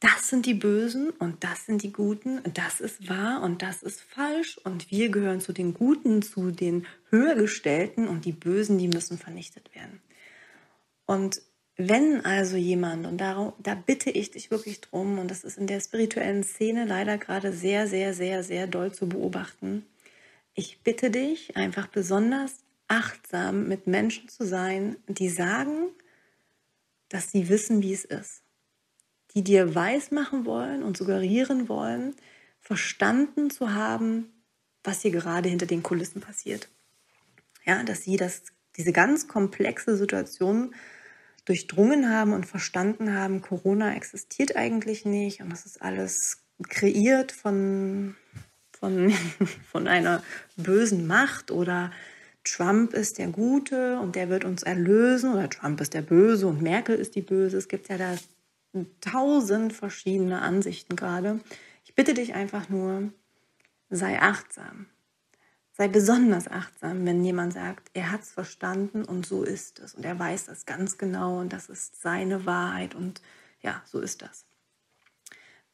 das 0.00 0.28
sind 0.28 0.46
die 0.46 0.54
Bösen 0.54 1.10
und 1.10 1.42
das 1.42 1.66
sind 1.66 1.82
die 1.82 1.92
Guten, 1.92 2.40
das 2.52 2.80
ist 2.80 3.08
wahr 3.08 3.42
und 3.42 3.62
das 3.62 3.82
ist 3.82 4.00
falsch 4.02 4.58
und 4.58 4.90
wir 4.90 5.08
gehören 5.08 5.40
zu 5.40 5.52
den 5.52 5.72
Guten, 5.72 6.22
zu 6.22 6.50
den 6.50 6.86
Höhergestellten 7.10 8.06
und 8.06 8.24
die 8.24 8.32
Bösen, 8.32 8.78
die 8.78 8.88
müssen 8.88 9.18
vernichtet 9.18 9.74
werden. 9.74 10.00
Und 11.06 11.40
wenn 11.76 12.24
also 12.24 12.56
jemand, 12.56 13.06
und 13.06 13.18
da, 13.18 13.54
da 13.58 13.74
bitte 13.74 14.10
ich 14.10 14.30
dich 14.30 14.50
wirklich 14.50 14.80
drum, 14.80 15.18
und 15.18 15.30
das 15.30 15.44
ist 15.44 15.58
in 15.58 15.66
der 15.66 15.80
spirituellen 15.80 16.42
Szene 16.42 16.84
leider 16.84 17.18
gerade 17.18 17.52
sehr, 17.52 17.86
sehr, 17.86 18.14
sehr, 18.14 18.42
sehr 18.42 18.66
doll 18.66 18.92
zu 18.92 19.08
beobachten, 19.08 19.84
ich 20.56 20.80
bitte 20.82 21.10
dich 21.12 21.56
einfach 21.56 21.86
besonders 21.86 22.64
achtsam 22.88 23.68
mit 23.68 23.86
Menschen 23.86 24.28
zu 24.28 24.44
sein, 24.44 24.96
die 25.06 25.28
sagen, 25.28 25.90
dass 27.08 27.30
sie 27.30 27.48
wissen, 27.48 27.82
wie 27.82 27.92
es 27.92 28.04
ist 28.04 28.42
die 29.36 29.44
dir 29.44 29.74
weismachen 29.74 30.46
wollen 30.46 30.82
und 30.82 30.96
suggerieren 30.96 31.68
wollen, 31.68 32.16
verstanden 32.58 33.50
zu 33.50 33.74
haben, 33.74 34.32
was 34.82 35.02
hier 35.02 35.10
gerade 35.10 35.50
hinter 35.50 35.66
den 35.66 35.82
Kulissen 35.82 36.22
passiert. 36.22 36.70
Ja, 37.66 37.82
dass 37.82 38.02
sie 38.02 38.16
das, 38.16 38.44
diese 38.78 38.92
ganz 38.92 39.28
komplexe 39.28 39.94
Situation 39.98 40.74
durchdrungen 41.44 42.08
haben 42.08 42.32
und 42.32 42.46
verstanden 42.46 43.14
haben, 43.14 43.42
Corona 43.42 43.94
existiert 43.94 44.56
eigentlich 44.56 45.04
nicht 45.04 45.42
und 45.42 45.50
das 45.50 45.66
ist 45.66 45.82
alles 45.82 46.38
kreiert 46.70 47.30
von, 47.30 48.16
von, 48.78 49.10
von 49.72 49.88
einer 49.88 50.22
bösen 50.56 51.06
Macht 51.06 51.50
oder 51.50 51.90
Trump 52.44 52.92
ist 52.92 53.18
der 53.18 53.28
Gute 53.28 53.98
und 53.98 54.14
der 54.14 54.28
wird 54.28 54.44
uns 54.44 54.62
erlösen 54.62 55.32
oder 55.32 55.50
Trump 55.50 55.80
ist 55.80 55.94
der 55.94 56.02
Böse 56.02 56.46
und 56.46 56.62
Merkel 56.62 56.96
ist 56.96 57.16
die 57.16 57.22
Böse. 57.22 57.56
Es 57.56 57.68
gibt 57.68 57.88
ja 57.88 57.98
da 57.98 58.16
tausend 59.00 59.72
verschiedene 59.72 60.42
Ansichten 60.42 60.96
gerade. 60.96 61.40
Ich 61.84 61.94
bitte 61.94 62.14
dich 62.14 62.34
einfach 62.34 62.68
nur, 62.68 63.10
sei 63.90 64.20
achtsam. 64.20 64.86
sei 65.72 65.88
besonders 65.88 66.48
achtsam, 66.48 67.04
wenn 67.04 67.22
jemand 67.24 67.52
sagt, 67.52 67.90
er 67.92 68.10
hat 68.10 68.22
es 68.22 68.32
verstanden 68.32 69.04
und 69.04 69.26
so 69.26 69.42
ist 69.42 69.78
es 69.78 69.94
und 69.94 70.04
er 70.04 70.18
weiß 70.18 70.46
das 70.46 70.64
ganz 70.64 70.96
genau 70.96 71.40
und 71.40 71.52
das 71.52 71.68
ist 71.68 72.00
seine 72.00 72.46
Wahrheit 72.46 72.94
und 72.94 73.20
ja, 73.60 73.82
so 73.84 74.00
ist 74.00 74.22
das. 74.22 74.46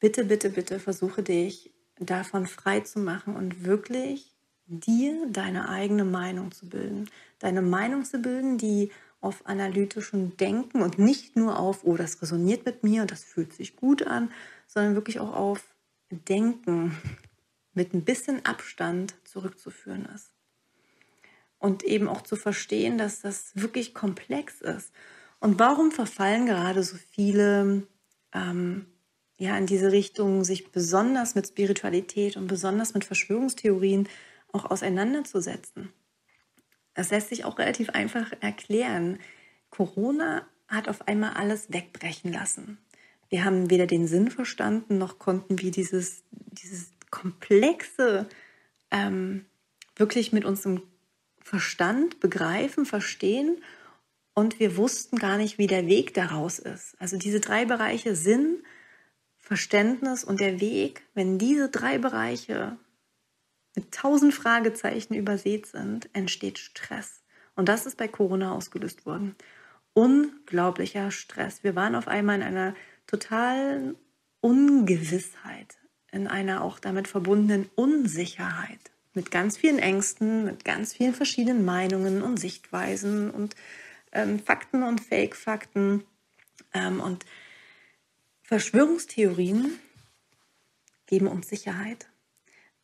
Bitte, 0.01 0.25
bitte, 0.25 0.51
bitte 0.51 0.81
versuche 0.81 1.23
dich 1.23 1.72
davon 2.07 2.47
frei 2.47 2.81
zu 2.81 2.99
machen 2.99 3.37
und 3.37 3.65
wirklich 3.65 4.35
dir 4.67 5.27
deine 5.29 5.69
eigene 5.69 6.05
Meinung 6.05 6.53
zu 6.53 6.69
bilden. 6.69 7.11
Deine 7.39 7.63
Meinung 7.63 8.05
zu 8.05 8.21
bilden, 8.21 8.59
die 8.59 8.91
auf 9.21 9.47
analytischem 9.47 10.37
Denken 10.37 10.83
und 10.83 10.99
nicht 10.99 11.37
nur 11.37 11.59
auf, 11.59 11.85
oh, 11.85 11.97
das 11.97 12.21
resoniert 12.23 12.67
mit 12.67 12.83
mir 12.83 13.03
und 13.03 13.11
das 13.11 13.23
fühlt 13.23 13.53
sich 13.53 13.77
gut 13.77 14.05
an, 14.05 14.31
sondern 14.67 14.95
wirklich 14.95 15.21
auch 15.21 15.35
auf 15.35 15.63
Denken 16.11 16.97
mit 17.75 17.95
ein 17.95 18.05
bisschen 18.05 18.45
Abstand 18.45 19.15
zurückzuführen 19.25 20.07
ist. 20.15 20.31
Und 21.59 21.85
eben 21.85 22.09
auch 22.09 22.23
zu 22.23 22.35
verstehen, 22.35 22.99
dass 22.99 23.21
das 23.21 23.53
wirklich 23.55 23.95
komplex 23.95 24.61
ist. 24.61 24.93
Und 25.39 25.61
warum 25.61 25.93
verfallen 25.93 26.47
gerade 26.47 26.83
so 26.83 26.97
viele 26.97 27.87
ähm, 28.33 28.87
ja 29.43 29.57
in 29.57 29.67
diese 29.67 29.93
Richtung, 29.93 30.45
sich 30.45 30.71
besonders 30.71 31.35
mit 31.35 31.47
Spiritualität 31.47 32.37
und 32.37 32.47
besonders 32.47 32.95
mit 32.95 33.05
Verschwörungstheorien 33.05 34.09
auch 34.53 34.71
auseinanderzusetzen? 34.71 35.93
Das 36.95 37.11
lässt 37.11 37.31
sich 37.31 37.45
auch 37.45 37.59
relativ 37.59 37.91
einfach 37.91 38.33
erklären. 38.41 39.19
Corona 39.71 40.47
hat 40.69 40.89
auf 40.89 41.09
einmal 41.09 41.35
alles 41.35 41.73
wegbrechen 41.73 42.33
lassen. 42.33 42.79
Wir 43.29 43.45
haben 43.45 43.71
weder 43.71 43.87
den 43.87 44.07
Sinn 44.07 44.31
verstanden, 44.31 44.99
noch 44.99 45.19
konnten 45.19 45.59
wir 45.59 45.71
dieses, 45.71 46.23
dieses 46.31 46.91
komplexe 47.11 48.29
ähm, 48.91 49.47
wirklich 49.97 50.33
mit 50.33 50.45
unserem 50.45 50.83
Verstand 51.41 52.21
begreifen, 52.21 52.87
verstehen 52.87 53.63
und 54.35 54.61
wir 54.61 54.77
wussten 54.77 55.19
gar 55.19 55.37
nicht, 55.37 55.59
wie 55.59 55.67
der 55.67 55.87
Weg 55.87 56.15
daraus 56.15 56.59
ist. 56.59 56.95
Also 56.99 57.17
diese 57.17 57.41
drei 57.41 57.65
Bereiche 57.65 58.15
Sinn, 58.15 58.63
Verständnis 59.43 60.23
und 60.25 60.41
der 60.41 60.61
Weg, 60.61 61.03
wenn 61.15 61.37
diese 61.37 61.69
drei 61.69 61.99
Bereiche 61.99 62.79
mit 63.75 63.93
tausend 63.93 64.33
Fragezeichen 64.33 65.15
übersät 65.15 65.67
sind, 65.67 66.09
entsteht 66.13 66.59
Stress. 66.59 67.23
Und 67.55 67.69
das 67.69 67.85
ist 67.85 67.99
bei 67.99 68.09
Corona 68.09 68.53
ausgelöst 68.53 69.05
worden. 69.05 69.35
Unglaublicher 69.95 71.11
Stress. 71.11 71.65
Wir 71.65 71.75
waren 71.75 71.97
auf 71.97 72.09
einmal 72.09 72.37
in 72.37 72.43
einer 72.43 72.75
totalen 73.07 73.97
Ungewissheit, 74.41 75.77
in 76.13 76.29
einer 76.29 76.63
auch 76.63 76.79
damit 76.79 77.09
verbundenen 77.09 77.69
Unsicherheit. 77.75 78.79
Mit 79.13 79.31
ganz 79.31 79.59
vielen 79.59 79.79
Ängsten, 79.79 80.45
mit 80.45 80.65
ganz 80.65 80.95
vielen 80.95 81.15
verschiedenen 81.15 81.65
Meinungen 81.65 82.23
und 82.23 82.39
Sichtweisen 82.39 83.31
und 83.31 83.55
ähm, 84.13 84.39
Fakten 84.39 84.83
und 84.83 85.01
Fake-Fakten. 85.01 86.05
Ähm, 86.73 87.01
und 87.01 87.27
Verschwörungstheorien 88.53 89.79
geben 91.07 91.27
uns 91.27 91.49
Sicherheit. 91.49 92.11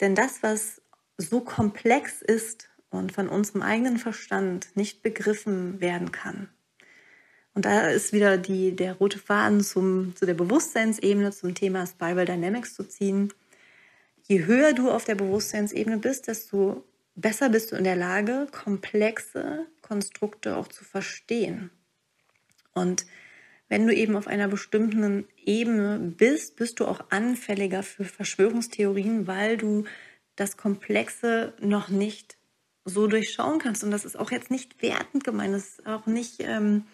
Denn 0.00 0.14
das, 0.14 0.42
was 0.42 0.80
so 1.18 1.42
komplex 1.42 2.22
ist 2.22 2.70
und 2.88 3.12
von 3.12 3.28
unserem 3.28 3.60
eigenen 3.60 3.98
Verstand 3.98 4.74
nicht 4.76 5.02
begriffen 5.02 5.78
werden 5.78 6.10
kann, 6.10 6.48
und 7.52 7.66
da 7.66 7.90
ist 7.90 8.14
wieder 8.14 8.38
die, 8.38 8.74
der 8.74 8.94
rote 8.94 9.18
Faden 9.18 9.62
zum, 9.62 10.16
zu 10.16 10.24
der 10.24 10.32
Bewusstseinsebene, 10.32 11.32
zum 11.32 11.54
Thema 11.54 11.86
Spiral 11.86 12.24
Dynamics 12.24 12.72
zu 12.72 12.84
ziehen. 12.84 13.30
Je 14.22 14.46
höher 14.46 14.72
du 14.72 14.90
auf 14.90 15.04
der 15.04 15.16
Bewusstseinsebene 15.16 15.98
bist, 15.98 16.28
desto 16.28 16.82
besser 17.14 17.50
bist 17.50 17.72
du 17.72 17.76
in 17.76 17.84
der 17.84 17.96
Lage, 17.96 18.46
komplexe 18.52 19.66
Konstrukte 19.82 20.56
auch 20.56 20.68
zu 20.68 20.84
verstehen. 20.84 21.70
Und 22.72 23.04
wenn 23.68 23.86
du 23.86 23.94
eben 23.94 24.16
auf 24.16 24.26
einer 24.26 24.48
bestimmten 24.48 25.26
Ebene 25.44 25.98
bist, 25.98 26.56
bist 26.56 26.80
du 26.80 26.86
auch 26.86 27.10
anfälliger 27.10 27.82
für 27.82 28.04
Verschwörungstheorien, 28.04 29.26
weil 29.26 29.56
du 29.56 29.84
das 30.36 30.56
Komplexe 30.56 31.52
noch 31.60 31.88
nicht 31.88 32.38
so 32.84 33.06
durchschauen 33.06 33.58
kannst. 33.58 33.84
Und 33.84 33.90
das 33.90 34.04
ist 34.04 34.18
auch 34.18 34.30
jetzt 34.30 34.50
nicht 34.50 34.80
wertend 34.82 35.24
gemeint, 35.24 35.54
das 35.54 35.78
ist 35.78 35.86
auch 35.86 36.06
nicht, 36.06 36.40
ähm, 36.40 36.84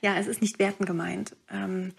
ja, 0.00 0.18
es 0.18 0.26
ist 0.26 0.42
nicht 0.42 0.58
wertend 0.58 0.86
gemeint. 0.86 1.36
Ähm, 1.50 1.92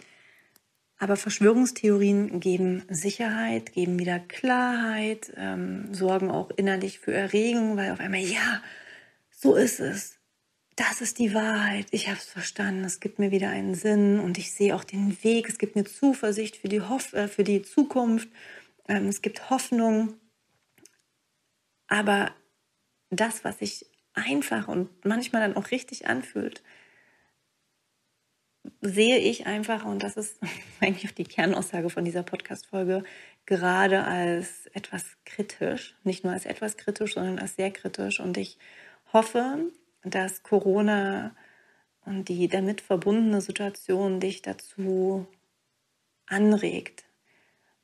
aber 0.98 1.18
Verschwörungstheorien 1.18 2.40
geben 2.40 2.84
Sicherheit, 2.90 3.74
geben 3.74 4.00
wieder 4.00 4.20
Klarheit, 4.20 5.34
ähm, 5.36 5.94
sorgen 5.94 6.32
auch 6.32 6.52
innerlich 6.56 7.00
für 7.00 7.14
Erregung, 7.14 7.76
weil 7.76 7.92
auf 7.92 8.00
einmal, 8.00 8.22
ja, 8.22 8.64
so 9.30 9.56
ist 9.56 9.82
es. 9.82 10.15
Das 10.76 11.00
ist 11.00 11.20
die 11.20 11.34
Wahrheit. 11.34 11.88
Ich 11.92 12.08
habe 12.08 12.18
es 12.18 12.26
verstanden. 12.26 12.84
Es 12.84 13.00
gibt 13.00 13.18
mir 13.18 13.32
wieder 13.32 13.50
einen 13.50 13.76
Sinn 13.76 14.20
und 14.20 14.38
ich 14.38 14.52
sehe 14.52 14.76
auch 14.76 14.84
den 14.84 15.24
Weg. 15.24 15.48
Es 15.48 15.58
gibt 15.58 15.76
mir 15.76 15.86
Zuversicht 15.86 16.58
für 16.58 16.68
die, 16.68 16.82
Hoff 16.82 17.14
äh, 17.14 17.30
für 17.30 17.46
die 17.46 17.62
Zukunft. 17.62 18.28
Ähm, 18.90 19.08
es 19.08 19.22
gibt 19.22 19.50
Hoffnung. 19.50 20.16
Aber 21.88 22.36
das, 23.10 23.46
was 23.46 23.60
sich 23.60 23.86
einfach 24.14 24.68
und 24.68 24.90
manchmal 25.06 25.48
dann 25.48 25.56
auch 25.56 25.72
richtig 25.72 26.08
anfühlt, 26.08 26.62
sehe 28.82 29.20
ich 29.20 29.46
einfach, 29.46 29.86
und 29.86 30.04
das 30.04 30.18
ist 30.18 30.40
eigentlich 30.82 31.10
auch 31.10 31.16
die 31.16 31.24
Kernaussage 31.24 31.90
von 31.90 32.04
dieser 32.04 32.24
Podcast-Folge, 32.24 33.04
gerade 33.46 34.04
als 34.04 34.66
etwas 34.74 35.06
kritisch. 35.24 35.96
Nicht 36.04 36.26
nur 36.26 36.34
als 36.34 36.46
etwas 36.46 36.76
kritisch, 36.76 37.14
sondern 37.14 37.40
als 37.40 37.56
sehr 37.56 37.72
kritisch. 37.72 38.20
Und 38.20 38.36
ich 38.36 38.58
hoffe, 39.14 39.72
dass 40.06 40.44
Corona 40.44 41.36
und 42.06 42.30
die 42.30 42.48
damit 42.48 42.82
verbundene 42.82 43.42
Situation 43.42 44.20
dich 44.20 44.42
dazu 44.42 45.28
anregt, 46.28 47.06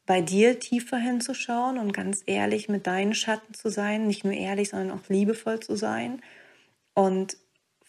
bei 0.06 0.22
dir 0.22 0.60
tiefer 0.60 0.98
hinzuschauen 0.98 1.78
und 1.78 1.94
ganz 1.94 2.24
ehrlich 2.26 2.70
mit 2.70 2.88
deinen 2.88 3.14
Schatten 3.14 3.54
zu 3.54 3.70
sein, 3.70 4.08
nicht 4.08 4.24
nur 4.24 4.34
ehrlich, 4.34 4.70
sondern 4.70 4.92
auch 4.92 5.10
liebevoll 5.10 5.60
zu 5.60 5.76
sein 5.76 6.22
und 6.94 7.38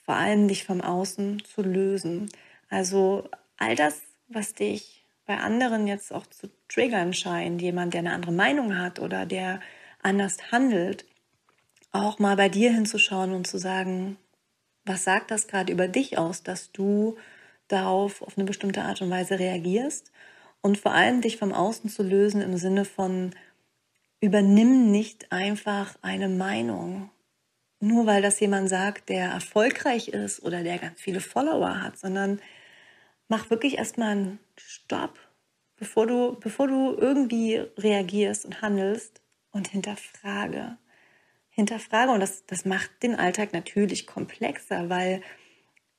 vor 0.04 0.14
allem 0.14 0.48
dich 0.48 0.64
vom 0.64 0.80
Außen 0.80 1.42
zu 1.44 1.62
lösen. 1.62 2.30
Also 2.68 3.28
all 3.56 3.76
das, 3.76 4.02
was 4.28 4.54
dich 4.54 5.04
bei 5.26 5.36
anderen 5.38 5.86
jetzt 5.86 6.12
auch 6.12 6.26
zu 6.26 6.50
triggern 6.68 7.14
scheint, 7.14 7.62
jemand, 7.62 7.94
der 7.94 8.00
eine 8.00 8.12
andere 8.12 8.32
Meinung 8.32 8.78
hat 8.78 8.98
oder 8.98 9.26
der 9.26 9.60
anders 10.02 10.50
handelt, 10.50 11.04
auch 11.92 12.18
mal 12.18 12.36
bei 12.36 12.48
dir 12.48 12.72
hinzuschauen 12.72 13.32
und 13.32 13.46
zu 13.46 13.58
sagen, 13.58 14.16
was 14.84 15.04
sagt 15.04 15.30
das 15.30 15.46
gerade 15.46 15.72
über 15.72 15.88
dich 15.88 16.18
aus, 16.18 16.42
dass 16.42 16.72
du 16.72 17.16
darauf 17.68 18.22
auf 18.22 18.36
eine 18.36 18.44
bestimmte 18.44 18.82
Art 18.82 19.00
und 19.02 19.10
Weise 19.10 19.38
reagierst 19.38 20.10
und 20.60 20.78
vor 20.78 20.92
allem 20.92 21.20
dich 21.20 21.36
vom 21.36 21.52
Außen 21.52 21.90
zu 21.90 22.02
lösen 22.02 22.40
im 22.40 22.56
Sinne 22.56 22.84
von 22.84 23.34
übernimm 24.20 24.90
nicht 24.90 25.32
einfach 25.32 25.96
eine 26.02 26.28
Meinung, 26.28 27.10
nur 27.80 28.06
weil 28.06 28.22
das 28.22 28.38
jemand 28.40 28.68
sagt, 28.68 29.08
der 29.08 29.30
erfolgreich 29.30 30.08
ist 30.08 30.42
oder 30.42 30.62
der 30.62 30.78
ganz 30.78 31.00
viele 31.00 31.20
Follower 31.20 31.82
hat, 31.82 31.98
sondern 31.98 32.40
mach 33.28 33.50
wirklich 33.50 33.78
erstmal 33.78 34.12
einen 34.12 34.38
Stopp, 34.56 35.18
bevor 35.76 36.06
du, 36.06 36.38
bevor 36.38 36.68
du 36.68 36.94
irgendwie 36.96 37.56
reagierst 37.76 38.44
und 38.44 38.62
handelst 38.62 39.20
und 39.50 39.68
hinterfrage. 39.68 40.78
Hinterfrage 41.54 42.12
und 42.12 42.20
das, 42.20 42.44
das 42.46 42.64
macht 42.64 42.90
den 43.02 43.14
Alltag 43.14 43.52
natürlich 43.52 44.06
komplexer, 44.06 44.88
weil 44.88 45.22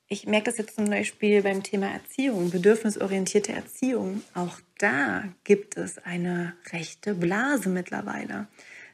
ich 0.08 0.26
merke 0.26 0.46
das 0.46 0.58
jetzt 0.58 0.74
zum 0.74 0.90
Beispiel 0.90 1.42
beim 1.42 1.62
Thema 1.62 1.86
Erziehung, 1.86 2.50
bedürfnisorientierte 2.50 3.52
Erziehung. 3.52 4.22
Auch 4.34 4.58
da 4.78 5.24
gibt 5.44 5.76
es 5.76 5.98
eine 5.98 6.54
rechte 6.72 7.14
Blase 7.14 7.68
mittlerweile. 7.68 8.48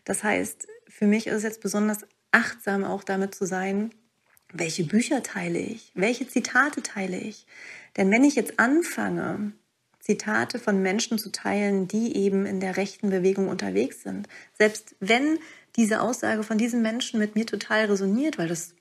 Das 0.05 0.23
heißt, 0.23 0.69
für 0.87 1.07
mich 1.07 1.27
ist 1.27 1.35
es 1.35 1.43
jetzt 1.43 1.63
besonders 1.63 2.07
achtsam 2.31 2.85
auch 2.85 3.03
damit 3.03 3.35
zu 3.35 3.47
sein, 3.47 3.91
welche 4.53 4.85
Bücher 4.85 5.23
teile 5.23 5.59
ich, 5.59 5.93
welche 5.95 6.29
Zitate 6.29 6.83
teile 6.83 7.19
ich, 7.19 7.47
denn 7.97 8.11
wenn 8.11 8.25
ich 8.25 8.35
jetzt 8.35 8.59
anfange, 8.59 9.53
Zitate 10.01 10.59
von 10.59 10.81
Menschen 10.83 11.19
zu 11.19 11.31
teilen, 11.31 11.87
die 11.87 12.17
eben 12.17 12.47
in 12.47 12.59
der 12.59 12.77
rechten 12.77 13.11
Bewegung 13.11 13.49
unterwegs 13.49 14.03
sind, 14.03 14.29
selbst 14.59 14.97
wenn 14.99 15.39
diese 15.77 16.01
Aussage 16.01 16.43
von 16.43 16.59
diesen 16.59 16.83
Menschen 16.83 17.21
mit 17.21 17.35
mir 17.35 17.47
total 17.47 17.87
resoniert, 17.87 18.39
weil 18.39 18.49
das, 18.49 18.75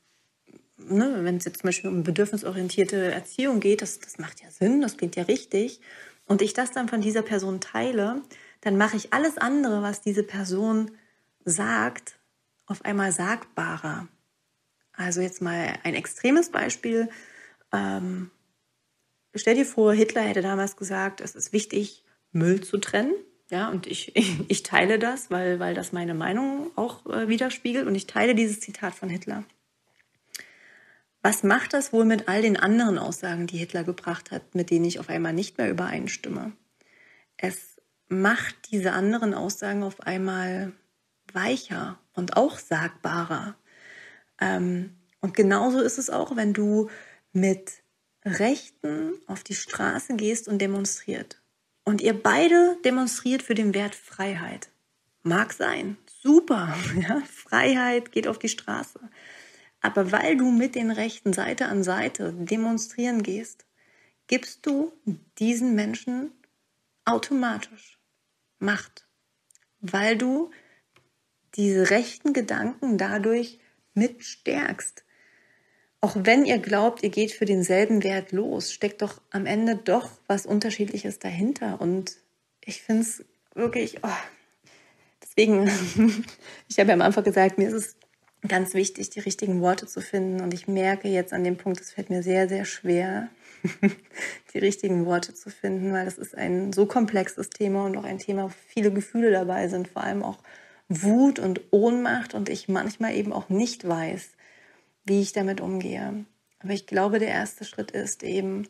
ne, 0.78 1.20
wenn 1.24 1.38
es 1.38 1.46
jetzt 1.46 1.62
zum 1.62 1.68
Beispiel 1.68 1.90
um 1.90 2.04
bedürfnisorientierte 2.04 3.12
Erziehung 3.12 3.60
geht, 3.60 3.82
das, 3.82 4.00
das 4.00 4.18
macht 4.18 4.42
ja 4.42 4.50
Sinn, 4.52 4.82
das 4.82 4.98
klingt 4.98 5.16
ja 5.16 5.24
richtig, 5.24 5.82
und 6.26 6.42
ich 6.42 6.54
das 6.54 6.72
dann 6.72 6.90
von 6.90 7.02
dieser 7.02 7.22
Person 7.22 7.60
teile, 7.60 8.22
dann 8.62 8.78
mache 8.78 8.98
ich 8.98 9.14
alles 9.14 9.38
andere, 9.38 9.82
was 9.82 10.02
diese 10.02 10.24
Person 10.24 10.92
sagt, 11.46 12.20
auf 12.66 12.86
einmal 12.86 13.12
sagbarer. 13.12 14.08
Also 14.94 15.22
jetzt 15.22 15.42
mal 15.42 15.80
ein 15.84 15.96
extremes 15.96 16.50
Beispiel. 16.50 17.10
Ähm, 17.72 18.30
Stell 19.36 19.56
dir 19.56 19.66
vor, 19.66 19.94
Hitler 19.94 20.22
hätte 20.22 20.42
damals 20.42 20.76
gesagt, 20.76 21.22
es 21.22 21.36
ist 21.36 21.54
wichtig, 21.54 22.04
Müll 22.32 22.62
zu 22.62 22.78
trennen. 22.78 23.14
Ja, 23.50 23.70
und 23.70 23.88
ich, 23.88 24.16
ich 24.48 24.64
teile 24.64 25.00
das, 25.00 25.32
weil, 25.32 25.60
weil 25.60 25.74
das 25.74 25.92
meine 25.92 26.14
Meinung 26.14 26.72
auch 26.76 27.06
äh, 27.08 27.28
widerspiegelt. 27.28 27.88
Und 27.88 27.96
ich 27.96 28.08
teile 28.08 28.36
dieses 28.36 28.60
Zitat 28.60 28.96
von 28.96 29.10
Hitler. 29.10 29.44
Was 31.22 31.44
macht 31.44 31.74
das 31.74 31.92
wohl 31.92 32.06
mit 32.06 32.30
all 32.30 32.42
den 32.42 32.56
anderen 32.56 32.98
Aussagen, 32.98 33.46
die 33.46 33.58
Hitler 33.58 33.84
gebracht 33.84 34.32
hat, 34.32 34.56
mit 34.56 34.70
denen 34.70 34.86
ich 34.86 35.00
auf 35.00 35.10
einmal 35.10 35.34
nicht 35.34 35.58
mehr 35.58 35.70
übereinstimme? 35.70 36.54
Es 37.36 37.82
macht 38.08 38.72
diese 38.72 38.94
anderen 38.94 39.34
Aussagen 39.34 39.84
auf 39.84 40.02
einmal 40.02 40.72
weicher 41.34 42.00
und 42.14 42.38
auch 42.38 42.58
sagbarer. 42.58 43.56
Ähm, 44.40 44.96
und 45.20 45.34
genauso 45.36 45.82
ist 45.82 45.98
es 45.98 46.10
auch, 46.10 46.36
wenn 46.38 46.54
du 46.54 46.90
mit 47.34 47.84
Rechten 48.24 49.14
auf 49.28 49.44
die 49.44 49.56
Straße 49.56 50.16
gehst 50.16 50.48
und 50.48 50.60
demonstriert. 50.60 51.42
Und 51.84 52.02
ihr 52.02 52.14
beide 52.14 52.78
demonstriert 52.86 53.42
für 53.42 53.56
den 53.56 53.74
Wert 53.74 53.96
Freiheit. 53.96 54.70
Mag 55.24 55.54
sein, 55.54 55.98
super. 56.22 56.76
Ja? 56.96 57.22
Freiheit 57.22 58.12
geht 58.12 58.28
auf 58.28 58.40
die 58.40 58.50
Straße. 58.50 59.00
Aber 59.82 60.12
weil 60.12 60.38
du 60.38 60.52
mit 60.52 60.76
den 60.76 60.92
Rechten 60.92 61.34
Seite 61.34 61.68
an 61.68 61.84
Seite 61.84 62.34
demonstrieren 62.34 63.24
gehst, 63.24 63.66
gibst 64.28 64.66
du 64.66 64.92
diesen 65.40 65.76
Menschen 65.76 66.32
automatisch 67.06 67.98
Macht, 68.60 69.08
weil 69.80 70.18
du 70.18 70.52
diese 71.56 71.90
rechten 71.90 72.34
Gedanken 72.34 72.98
dadurch 72.98 73.60
mitstärkst. 73.94 75.06
Auch 76.02 76.16
wenn 76.18 76.46
ihr 76.46 76.60
glaubt, 76.60 77.04
ihr 77.04 77.10
geht 77.10 77.32
für 77.32 77.46
denselben 77.46 78.04
Wert 78.04 78.32
los, 78.32 78.72
steckt 78.72 79.02
doch 79.02 79.22
am 79.32 79.46
Ende 79.46 79.76
doch 79.76 80.12
was 80.28 80.46
Unterschiedliches 80.46 81.20
dahinter. 81.20 81.82
Und 81.82 82.16
ich 82.64 82.82
finde 82.82 83.02
es 83.02 83.26
wirklich, 83.54 84.00
oh, 84.04 84.10
deswegen, 85.22 85.68
ich 86.70 86.80
habe 86.80 86.90
ja 86.90 86.94
am 86.94 87.02
Anfang 87.02 87.26
gesagt, 87.26 87.58
mir 87.58 87.68
ist 87.68 87.74
es 87.74 87.96
ganz 88.48 88.74
wichtig, 88.74 89.10
die 89.10 89.20
richtigen 89.20 89.60
Worte 89.60 89.88
zu 89.88 90.00
finden. 90.02 90.42
Und 90.42 90.54
ich 90.54 90.70
merke 90.70 91.10
jetzt 91.10 91.34
an 91.34 91.44
dem 91.44 91.58
Punkt, 91.58 91.82
es 91.82 91.92
fällt 91.92 92.10
mir 92.10 92.24
sehr, 92.24 92.48
sehr 92.48 92.64
schwer, 92.64 93.28
die 94.54 94.60
richtigen 94.60 95.06
Worte 95.06 95.34
zu 95.34 95.50
finden, 95.50 95.92
weil 95.92 96.06
das 96.06 96.18
ist 96.18 96.34
ein 96.34 96.72
so 96.72 96.86
komplexes 96.86 97.50
Thema 97.50 97.86
und 97.86 97.98
auch 97.98 98.06
ein 98.06 98.20
Thema, 98.20 98.46
wo 98.46 98.54
viele 98.68 98.92
Gefühle 98.92 99.32
dabei 99.32 99.68
sind, 99.68 99.90
vor 99.90 100.04
allem 100.04 100.24
auch 100.24 100.40
Wut 100.88 101.40
und 101.40 101.62
Ohnmacht 101.72 102.34
und 102.34 102.48
ich 102.48 102.70
manchmal 102.70 103.16
eben 103.16 103.34
auch 103.34 103.50
nicht 103.50 103.86
weiß, 103.88 104.30
wie 105.10 105.22
ich 105.22 105.34
damit 105.34 105.60
umgehe. 105.60 106.26
Aber 106.60 106.72
ich 106.72 106.88
glaube, 106.88 107.20
der 107.20 107.30
erste 107.30 107.66
Schritt 107.66 107.92
ist 107.92 108.24
eben 108.24 108.68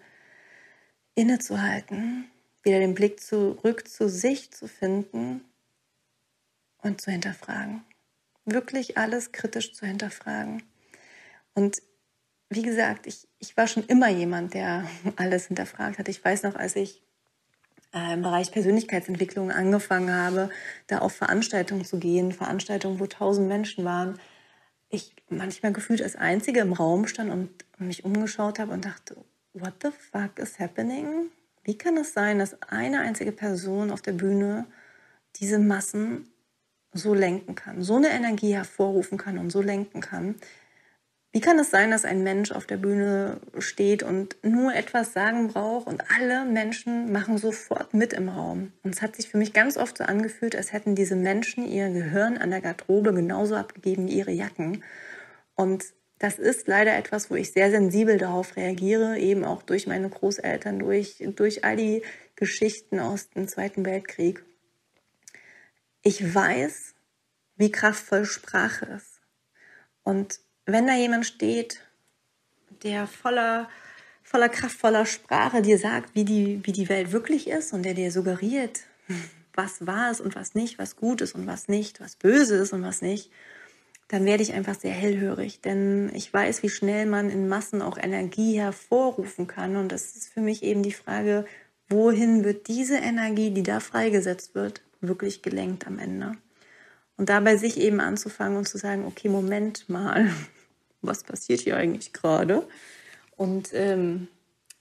innezuhalten, 1.14 2.26
wieder 2.64 2.80
den 2.80 2.96
Blick 2.96 3.20
zurück 3.20 3.88
zu 3.88 4.10
sich 4.10 4.52
zu 4.52 4.68
finden 4.68 5.42
und 6.82 7.02
zu 7.02 7.12
hinterfragen 7.12 7.84
wirklich 8.52 8.98
alles 8.98 9.32
kritisch 9.32 9.74
zu 9.74 9.86
hinterfragen. 9.86 10.64
Und 11.54 11.82
wie 12.50 12.62
gesagt, 12.62 13.06
ich, 13.08 13.28
ich 13.40 13.56
war 13.58 13.68
schon 13.68 13.86
immer 13.86 14.10
jemand, 14.10 14.54
der 14.54 14.86
alles 15.16 15.48
hinterfragt 15.48 16.00
hat. 16.00 16.08
Ich 16.08 16.24
weiß 16.24 16.44
noch, 16.44 16.56
als 16.56 16.76
ich 16.76 17.02
äh, 17.94 18.14
im 18.14 18.22
Bereich 18.22 18.52
Persönlichkeitsentwicklung 18.52 19.52
angefangen 19.52 20.14
habe, 20.14 20.50
da 20.88 21.00
auf 21.00 21.14
Veranstaltungen 21.14 21.86
zu 21.86 22.00
gehen, 22.00 22.32
Veranstaltungen, 22.32 23.00
wo 23.00 23.08
tausend 23.08 23.48
Menschen 23.48 23.86
waren, 23.86 24.20
ich 24.90 25.16
manchmal 25.30 25.74
gefühlt 25.74 26.02
als 26.02 26.16
Einzige 26.16 26.60
im 26.62 26.74
Raum 26.74 27.08
stand 27.08 27.32
und 27.32 27.50
mich 27.78 28.06
umgeschaut 28.06 28.60
habe 28.60 28.74
und 28.74 28.86
dachte, 28.86 29.18
what 29.54 29.74
the 29.82 29.90
fuck 29.92 30.40
is 30.40 30.60
happening? 30.60 31.30
Wie 31.64 31.78
kann 31.78 31.98
es 31.98 32.14
sein, 32.14 32.40
dass 32.40 32.62
eine 32.64 33.02
einzige 33.02 33.32
Person 33.32 33.92
auf 33.92 34.02
der 34.02 34.14
Bühne 34.14 34.66
diese 35.36 35.60
Massen 35.60 36.28
so 36.94 37.14
lenken 37.14 37.56
kann, 37.56 37.84
so 37.84 37.98
eine 37.98 38.10
Energie 38.10 38.54
hervorrufen 38.54 39.18
kann 39.18 39.38
und 39.38 39.52
so 39.52 39.62
lenken 39.62 40.02
kann. 40.02 40.36
Wie 41.32 41.42
kann 41.42 41.60
es 41.60 41.70
sein, 41.70 41.92
dass 41.92 42.06
ein 42.06 42.24
Mensch 42.24 42.52
auf 42.52 42.66
der 42.66 42.78
Bühne 42.78 43.40
steht 43.60 44.02
und 44.02 44.36
nur 44.44 44.74
etwas 44.74 45.14
sagen 45.14 45.50
braucht 45.50 45.86
und 45.86 46.04
alle 46.18 46.44
Menschen 46.46 47.12
machen 47.12 47.38
sofort 47.38 47.94
mit 47.94 48.14
im 48.14 48.30
Raum? 48.30 48.74
Und 48.84 48.96
es 48.96 49.02
hat 49.04 49.16
sich 49.16 49.30
für 49.30 49.38
mich 49.38 49.54
ganz 49.54 49.78
oft 49.78 50.00
so 50.00 50.04
angefühlt, 50.04 50.56
als 50.56 50.74
hätten 50.74 50.96
diese 50.96 51.16
Menschen 51.16 51.68
ihr 51.68 51.90
Gehirn 51.90 52.38
an 52.38 52.50
der 52.50 52.62
Garderobe 52.62 53.14
genauso 53.14 53.56
abgegeben 53.56 54.08
wie 54.08 54.18
ihre 54.18 54.32
Jacken. 54.32 54.84
Und 55.54 55.86
das 56.18 56.40
ist 56.40 56.68
leider 56.68 56.98
etwas, 56.98 57.30
wo 57.30 57.36
ich 57.36 57.52
sehr 57.52 57.70
sensibel 57.70 58.18
darauf 58.18 58.58
reagiere, 58.58 59.20
eben 59.20 59.46
auch 59.46 59.62
durch 59.62 59.86
meine 59.86 60.10
Großeltern, 60.10 60.80
durch, 60.80 61.24
durch 61.36 61.64
all 61.64 61.76
die 61.76 62.02
Geschichten 62.36 63.00
aus 63.00 63.30
dem 63.30 63.48
Zweiten 63.48 63.86
Weltkrieg 63.86 64.44
ich 66.02 66.34
weiß, 66.34 66.96
wie 67.58 67.72
kraftvoll 67.72 68.26
Sprache 68.26 68.86
ist. 68.86 69.22
Und 70.04 70.40
wenn 70.72 70.88
da 70.88 70.96
jemand 70.96 71.26
steht, 71.26 71.82
der 72.84 73.08
voller, 73.08 73.70
voller 74.24 74.50
kraftvoller 74.50 75.06
Sprache 75.06 75.62
dir 75.62 75.78
sagt, 75.78 76.16
wie 76.16 76.26
die, 76.26 76.62
wie 76.64 76.72
die 76.72 76.90
Welt 76.90 77.12
wirklich 77.12 77.48
ist 77.50 77.74
und 77.74 77.84
der 77.84 77.94
dir 77.94 78.12
suggeriert, 78.12 78.82
was 79.54 79.86
wahr 79.86 80.12
ist 80.12 80.22
und 80.22 80.36
was 80.36 80.56
nicht, 80.56 80.80
was 80.80 80.96
gut 80.96 81.22
ist 81.22 81.36
und 81.36 81.48
was 81.48 81.68
nicht, 81.68 82.00
was 82.00 82.16
böse 82.16 82.56
ist 82.56 82.74
und 82.74 82.84
was 82.84 83.02
nicht, 83.02 83.32
dann 84.10 84.26
werde 84.26 84.42
ich 84.42 84.54
einfach 84.54 84.74
sehr 84.74 84.92
hellhörig, 84.92 85.62
denn 85.62 86.12
ich 86.16 86.34
weiß, 86.34 86.64
wie 86.64 86.70
schnell 86.70 87.06
man 87.06 87.30
in 87.30 87.48
Massen 87.48 87.84
auch 87.84 87.98
Energie 87.98 88.60
hervorrufen 88.60 89.46
kann. 89.46 89.76
Und 89.76 89.92
das 89.92 90.16
ist 90.16 90.30
für 90.30 90.42
mich 90.42 90.64
eben 90.64 90.82
die 90.82 90.94
Frage, 90.94 91.46
wohin 91.90 92.44
wird 92.44 92.68
diese 92.68 92.98
Energie, 92.98 93.52
die 93.52 93.62
da 93.62 93.80
freigesetzt 93.80 94.56
wird, 94.56 94.82
wirklich 95.00 95.44
gelenkt 95.44 95.86
am 95.86 96.00
Ende. 96.00 96.32
Und 97.18 97.30
dabei 97.30 97.56
sich 97.58 97.80
eben 97.80 98.00
anzufangen 98.00 98.58
und 98.58 98.68
zu 98.68 98.80
sagen, 98.80 99.06
okay, 99.06 99.30
Moment 99.30 99.88
mal, 99.90 100.32
was 101.02 101.24
passiert 101.24 101.62
hier 101.62 101.78
eigentlich 101.78 102.14
gerade? 102.14 102.68
Und 103.36 103.70
ähm, 103.74 104.28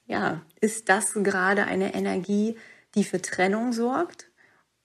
ja, 0.07 0.43
ist 0.61 0.89
das 0.89 1.13
gerade 1.15 1.65
eine 1.65 1.95
Energie, 1.95 2.57
die 2.95 3.05
für 3.05 3.21
Trennung 3.21 3.73
sorgt 3.73 4.31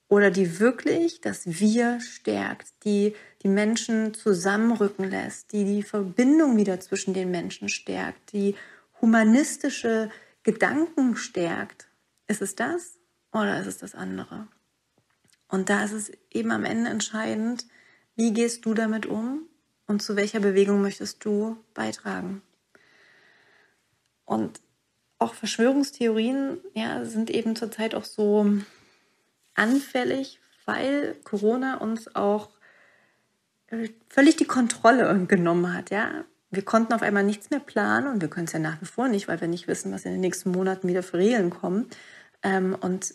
oder 0.07 0.29
die 0.29 0.59
wirklich 0.59 1.21
das 1.21 1.59
Wir 1.59 1.99
stärkt, 2.01 2.67
die 2.83 3.15
die 3.41 3.47
Menschen 3.47 4.13
zusammenrücken 4.13 5.09
lässt, 5.09 5.51
die 5.53 5.65
die 5.65 5.83
Verbindung 5.83 6.57
wieder 6.57 6.79
zwischen 6.79 7.13
den 7.13 7.31
Menschen 7.31 7.69
stärkt, 7.69 8.33
die 8.33 8.55
humanistische 9.01 10.11
Gedanken 10.43 11.15
stärkt? 11.15 11.87
Ist 12.27 12.41
es 12.41 12.55
das 12.55 12.99
oder 13.31 13.59
ist 13.59 13.67
es 13.67 13.77
das 13.79 13.95
andere? 13.95 14.47
Und 15.47 15.69
da 15.69 15.83
ist 15.83 15.91
es 15.91 16.11
eben 16.31 16.51
am 16.51 16.65
Ende 16.65 16.89
entscheidend, 16.89 17.65
wie 18.15 18.33
gehst 18.33 18.65
du 18.65 18.73
damit 18.73 19.05
um 19.05 19.47
und 19.87 20.01
zu 20.01 20.15
welcher 20.15 20.39
Bewegung 20.39 20.81
möchtest 20.81 21.23
du 21.25 21.57
beitragen. 21.73 22.41
Und 24.25 24.61
auch 25.19 25.33
Verschwörungstheorien 25.33 26.59
ja, 26.73 27.05
sind 27.05 27.29
eben 27.29 27.55
zurzeit 27.55 27.95
auch 27.95 28.05
so 28.05 28.45
anfällig, 29.55 30.39
weil 30.65 31.15
Corona 31.23 31.77
uns 31.77 32.15
auch 32.15 32.49
äh, 33.67 33.89
völlig 34.09 34.35
die 34.37 34.45
Kontrolle 34.45 35.25
genommen 35.27 35.73
hat. 35.73 35.89
Ja? 35.89 36.25
Wir 36.51 36.63
konnten 36.63 36.93
auf 36.93 37.01
einmal 37.01 37.23
nichts 37.23 37.49
mehr 37.49 37.59
planen 37.59 38.07
und 38.07 38.21
wir 38.21 38.29
können 38.29 38.47
es 38.47 38.53
ja 38.53 38.59
nach 38.59 38.81
wie 38.81 38.85
vor 38.85 39.07
nicht, 39.07 39.27
weil 39.27 39.41
wir 39.41 39.47
nicht 39.47 39.67
wissen, 39.67 39.91
was 39.91 40.05
in 40.05 40.11
den 40.11 40.21
nächsten 40.21 40.51
Monaten 40.51 40.87
wieder 40.87 41.03
für 41.03 41.17
Regeln 41.17 41.49
kommen. 41.49 41.87
Ähm, 42.41 42.75
und 42.79 43.13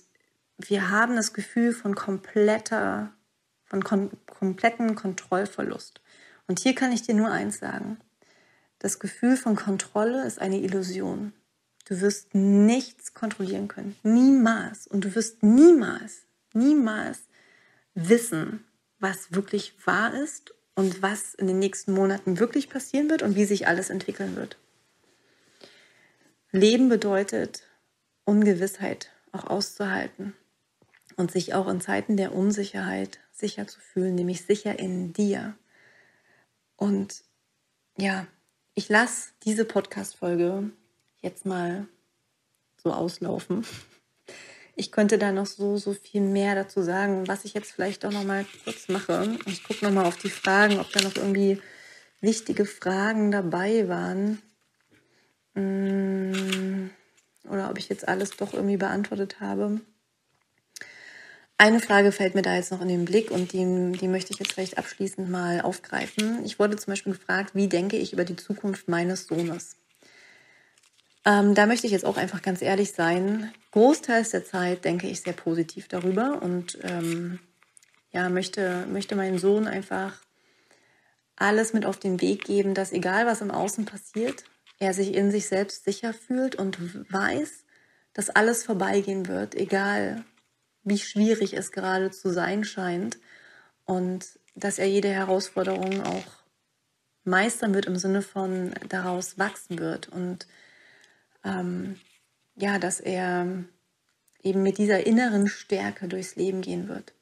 wir 0.59 0.91
haben 0.91 1.17
das 1.17 1.33
Gefühl 1.33 1.73
von 1.73 1.95
kompletter, 1.95 3.13
von 3.65 3.85
kom 3.85 4.11
kompletten 4.27 4.95
Kontrollverlust. 4.95 6.01
Und 6.49 6.59
hier 6.59 6.75
kann 6.75 6.91
ich 6.91 7.03
dir 7.03 7.15
nur 7.15 7.31
eins 7.31 7.59
sagen. 7.59 7.99
Das 8.81 8.99
Gefühl 8.99 9.37
von 9.37 9.55
Kontrolle 9.55 10.27
ist 10.27 10.41
eine 10.41 10.59
Illusion. 10.59 11.33
Du 11.85 12.01
wirst 12.01 12.35
nichts 12.35 13.15
kontrollieren 13.15 13.69
können. 13.69 13.97
Niemals. 14.03 14.87
Und 14.87 15.05
du 15.05 15.15
wirst 15.15 15.43
niemals, 15.43 16.23
niemals 16.53 17.21
wissen, 17.95 18.65
was 18.99 19.33
wirklich 19.33 19.75
wahr 19.87 20.15
ist 20.15 20.55
und 20.75 21.03
was 21.03 21.35
in 21.35 21.47
den 21.47 21.59
nächsten 21.59 21.93
Monaten 21.93 22.39
wirklich 22.39 22.69
passieren 22.69 23.11
wird 23.11 23.23
und 23.23 23.37
wie 23.37 23.45
sich 23.45 23.67
alles 23.67 23.91
entwickeln 23.91 24.37
wird. 24.37 24.59
Leben 26.51 26.89
bedeutet 26.89 27.63
Ungewissheit 28.25 29.11
auch 29.33 29.45
auszuhalten 29.45 30.35
und 31.17 31.31
sich 31.31 31.55
auch 31.55 31.69
in 31.69 31.81
Zeiten 31.81 32.17
der 32.17 32.35
Unsicherheit 32.35 33.19
sicher 33.33 33.67
zu 33.67 33.81
fühlen, 33.81 34.15
nämlich 34.15 34.43
sicher 34.47 34.79
in 34.79 35.13
dir. 35.13 35.57
Und 36.79 37.25
ja, 37.99 38.27
ich 38.75 38.89
lasse 38.89 39.31
diese 39.43 39.65
Podcast-Folge 39.65 40.71
jetzt 41.21 41.45
mal 41.45 41.89
so 42.83 42.93
auslaufen. 42.93 43.67
Ich 44.77 44.93
könnte 44.93 45.19
da 45.19 45.33
noch 45.33 45.47
so, 45.47 45.77
so 45.77 45.93
viel 45.93 46.21
mehr 46.21 46.55
dazu 46.55 46.83
sagen, 46.83 47.27
was 47.27 47.45
ich 47.45 47.53
jetzt 47.53 47.73
vielleicht 47.73 48.07
auch 48.07 48.13
noch 48.13 48.23
mal 48.23 48.47
kurz 48.63 48.89
mache. 48.89 49.37
Ich 49.47 49.65
gucke 49.65 49.85
noch 49.85 49.91
mal 49.91 50.07
auf 50.07 50.17
die 50.17 50.31
Fragen, 50.31 50.79
ob 50.79 50.93
da 50.93 51.03
noch 51.03 51.17
irgendwie 51.17 51.61
wichtige 52.21 52.65
Fragen 52.65 53.33
dabei 53.33 53.89
waren. 53.89 54.41
Mm, 55.55 56.91
oder 57.51 57.71
ob 57.71 57.79
ich 57.79 57.89
jetzt 57.89 58.07
alles 58.07 58.31
doch 58.37 58.55
irgendwie 58.55 58.77
beantwortet 58.77 59.41
habe. 59.41 59.81
Eine 61.61 61.81
Frage 61.81 62.13
fällt 62.13 62.37
mir 62.37 62.43
da 62.43 62.55
jetzt 62.55 62.71
noch 62.71 62.81
in 62.81 62.87
den 62.87 63.05
Blick 63.05 63.33
und 63.33 63.53
die, 63.53 63.93
die 63.99 64.07
möchte 64.07 64.33
ich 64.33 64.39
jetzt 64.39 64.53
vielleicht 64.53 64.79
abschließend 64.79 65.29
mal 65.29 65.61
aufgreifen. 65.61 66.45
Ich 66.45 66.61
wurde 66.61 66.77
zum 66.77 66.93
Beispiel 66.93 67.15
gefragt, 67.15 67.57
wie 67.57 67.67
denke 67.67 67.97
ich 67.97 68.13
über 68.13 68.25
die 68.25 68.37
Zukunft 68.37 68.87
meines 68.87 69.27
Sohnes? 69.27 69.75
Ähm, 71.25 71.57
da 71.57 71.67
möchte 71.67 71.89
ich 71.89 71.93
jetzt 71.93 72.05
auch 72.05 72.17
einfach 72.17 72.43
ganz 72.43 72.63
ehrlich 72.63 72.93
sein. 72.93 73.53
Großteils 73.73 74.31
der 74.31 74.45
Zeit 74.45 74.85
denke 74.85 75.09
ich 75.09 75.21
sehr 75.23 75.33
positiv 75.33 75.89
darüber 75.89 76.41
und 76.43 76.79
ähm, 76.85 77.41
ja, 78.13 78.29
möchte, 78.29 78.87
möchte 78.87 79.17
meinen 79.17 79.39
Sohn 79.39 79.67
einfach 79.67 80.23
alles 81.35 81.73
mit 81.73 81.87
auf 81.87 81.99
den 81.99 82.21
Weg 82.21 82.45
geben, 82.45 82.75
dass 82.75 82.93
egal 82.93 83.27
was 83.27 83.41
im 83.41 83.51
Außen 83.51 83.85
passiert, 83.85 84.45
er 84.79 84.95
sich 84.95 85.13
in 85.13 85.33
sich 85.33 85.49
selbst 85.49 85.85
sicher 85.85 86.15
fühlt 86.15 86.55
und 86.55 86.79
weiß, 87.13 87.65
dass 88.15 88.31
alles 88.31 88.63
vorbeigehen 88.63 89.27
wird, 89.27 89.57
egal 89.57 90.25
wie 90.89 90.99
schwierig 90.99 91.55
es 91.55 91.73
gerade 91.73 92.11
zu 92.11 92.31
sein 92.31 92.65
scheint 92.65 93.19
und 93.85 94.27
dass 94.55 94.79
er 94.79 94.87
jede 94.87 95.09
Herausforderung 95.09 96.03
auch 96.03 96.27
meistern 97.25 97.75
wird 97.75 97.87
im 97.87 97.97
Sinne 97.97 98.23
von 98.23 98.73
daraus 98.89 99.39
wachsen 99.39 99.79
wird 99.79 100.09
und 100.09 100.47
ähm, 101.45 101.99
ja, 102.57 102.79
dass 102.79 103.01
er 103.01 103.65
eben 104.43 104.63
mit 104.63 104.79
dieser 104.79 105.07
inneren 105.07 105.49
Stärke 105.49 106.09
durchs 106.09 106.37
Leben 106.37 106.61
gehen 106.61 106.89
wird. 106.89 107.13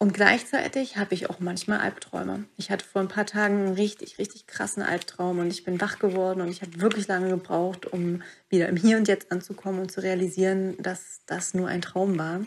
Und 0.00 0.14
gleichzeitig 0.14 0.96
habe 0.96 1.14
ich 1.14 1.28
auch 1.28 1.40
manchmal 1.40 1.80
Albträume. 1.80 2.44
Ich 2.56 2.70
hatte 2.70 2.84
vor 2.84 3.02
ein 3.02 3.08
paar 3.08 3.26
Tagen 3.26 3.66
einen 3.66 3.74
richtig, 3.74 4.18
richtig 4.18 4.46
krassen 4.46 4.84
Albtraum 4.84 5.40
und 5.40 5.48
ich 5.48 5.64
bin 5.64 5.80
wach 5.80 5.98
geworden 5.98 6.40
und 6.40 6.48
ich 6.48 6.62
habe 6.62 6.80
wirklich 6.80 7.08
lange 7.08 7.30
gebraucht, 7.30 7.84
um 7.84 8.22
wieder 8.48 8.68
im 8.68 8.76
Hier 8.76 8.96
und 8.96 9.08
Jetzt 9.08 9.32
anzukommen 9.32 9.80
und 9.80 9.90
zu 9.90 10.00
realisieren, 10.00 10.76
dass 10.80 11.22
das 11.26 11.52
nur 11.52 11.66
ein 11.66 11.82
Traum 11.82 12.16
war. 12.16 12.42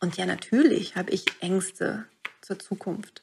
Und 0.00 0.16
ja, 0.16 0.26
natürlich 0.26 0.96
habe 0.96 1.10
ich 1.10 1.24
Ängste 1.40 2.06
zur 2.40 2.58
Zukunft. 2.58 3.22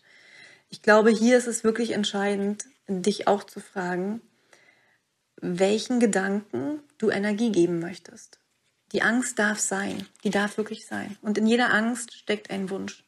Ich 0.69 0.81
glaube, 0.81 1.09
hier 1.09 1.37
ist 1.37 1.47
es 1.47 1.63
wirklich 1.63 1.91
entscheidend, 1.91 2.65
dich 2.87 3.27
auch 3.27 3.43
zu 3.43 3.59
fragen, 3.59 4.21
welchen 5.41 5.99
Gedanken 5.99 6.79
du 6.97 7.09
Energie 7.09 7.51
geben 7.51 7.79
möchtest. 7.79 8.39
Die 8.91 9.01
Angst 9.01 9.37
darf 9.39 9.59
sein, 9.59 10.05
die 10.23 10.29
darf 10.29 10.57
wirklich 10.57 10.85
sein. 10.85 11.17
Und 11.21 11.37
in 11.37 11.47
jeder 11.47 11.73
Angst 11.73 12.13
steckt 12.13 12.49
ein 12.49 12.69
Wunsch. 12.69 13.03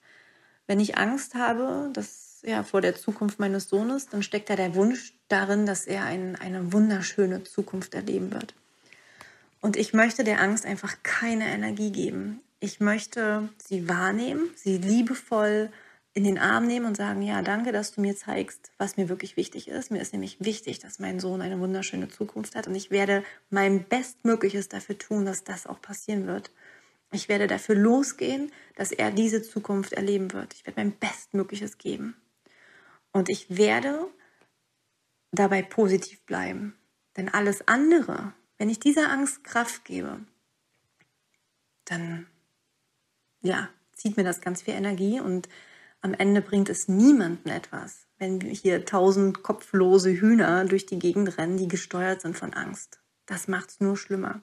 Wenn 0.67 0.79
ich 0.79 0.97
Angst 0.97 1.35
habe, 1.35 1.89
dass 1.93 2.41
ja 2.43 2.63
vor 2.63 2.81
der 2.81 2.95
Zukunft 2.95 3.39
meines 3.39 3.69
Sohnes, 3.69 4.07
dann 4.07 4.23
steckt 4.23 4.49
da 4.49 4.55
der 4.55 4.75
Wunsch 4.75 5.13
darin, 5.27 5.65
dass 5.65 5.87
er 5.87 6.03
ein, 6.03 6.35
eine 6.35 6.73
wunderschöne 6.73 7.43
Zukunft 7.43 7.93
erleben 7.93 8.31
wird. 8.31 8.53
Und 9.61 9.77
ich 9.77 9.93
möchte 9.93 10.23
der 10.23 10.41
Angst 10.41 10.65
einfach 10.65 10.97
keine 11.03 11.47
Energie 11.47 11.91
geben. 11.91 12.41
Ich 12.59 12.79
möchte 12.79 13.49
sie 13.63 13.87
wahrnehmen, 13.87 14.49
sie 14.55 14.77
liebevoll 14.77 15.71
in 16.13 16.23
den 16.23 16.37
Arm 16.37 16.67
nehmen 16.67 16.85
und 16.85 16.97
sagen, 16.97 17.21
ja, 17.21 17.41
danke, 17.41 17.71
dass 17.71 17.93
du 17.93 18.01
mir 18.01 18.15
zeigst, 18.15 18.71
was 18.77 18.97
mir 18.97 19.07
wirklich 19.07 19.37
wichtig 19.37 19.67
ist. 19.67 19.91
Mir 19.91 20.01
ist 20.01 20.11
nämlich 20.11 20.37
wichtig, 20.41 20.79
dass 20.79 20.99
mein 20.99 21.19
Sohn 21.19 21.41
eine 21.41 21.59
wunderschöne 21.59 22.09
Zukunft 22.09 22.55
hat 22.55 22.67
und 22.67 22.75
ich 22.75 22.91
werde 22.91 23.23
mein 23.49 23.83
Bestmögliches 23.83 24.67
dafür 24.67 24.97
tun, 24.97 25.25
dass 25.25 25.43
das 25.43 25.67
auch 25.67 25.81
passieren 25.81 26.27
wird. 26.27 26.51
Ich 27.11 27.29
werde 27.29 27.47
dafür 27.47 27.75
losgehen, 27.75 28.51
dass 28.75 28.91
er 28.91 29.11
diese 29.11 29.41
Zukunft 29.41 29.93
erleben 29.93 30.33
wird. 30.33 30.53
Ich 30.53 30.65
werde 30.65 30.79
mein 30.79 30.91
Bestmögliches 30.91 31.77
geben. 31.77 32.15
Und 33.11 33.29
ich 33.29 33.57
werde 33.57 34.07
dabei 35.31 35.61
positiv 35.61 36.21
bleiben. 36.25 36.75
Denn 37.17 37.29
alles 37.29 37.67
andere, 37.67 38.33
wenn 38.57 38.69
ich 38.69 38.79
dieser 38.79 39.09
Angst 39.09 39.43
Kraft 39.43 39.85
gebe, 39.85 40.19
dann 41.85 42.27
ja, 43.41 43.69
zieht 43.93 44.17
mir 44.17 44.23
das 44.23 44.41
ganz 44.41 44.61
viel 44.61 44.73
Energie 44.73 45.19
und 45.19 45.49
am 46.01 46.13
Ende 46.13 46.41
bringt 46.41 46.69
es 46.69 46.87
niemanden 46.87 47.49
etwas, 47.49 48.07
wenn 48.17 48.39
hier 48.39 48.85
tausend 48.85 49.43
kopflose 49.43 50.11
Hühner 50.11 50.65
durch 50.65 50.85
die 50.85 50.99
Gegend 50.99 51.37
rennen, 51.37 51.57
die 51.57 51.67
gesteuert 51.67 52.21
sind 52.21 52.37
von 52.37 52.53
Angst. 52.53 53.01
Das 53.25 53.47
macht 53.47 53.69
es 53.69 53.79
nur 53.79 53.97
schlimmer. 53.97 54.41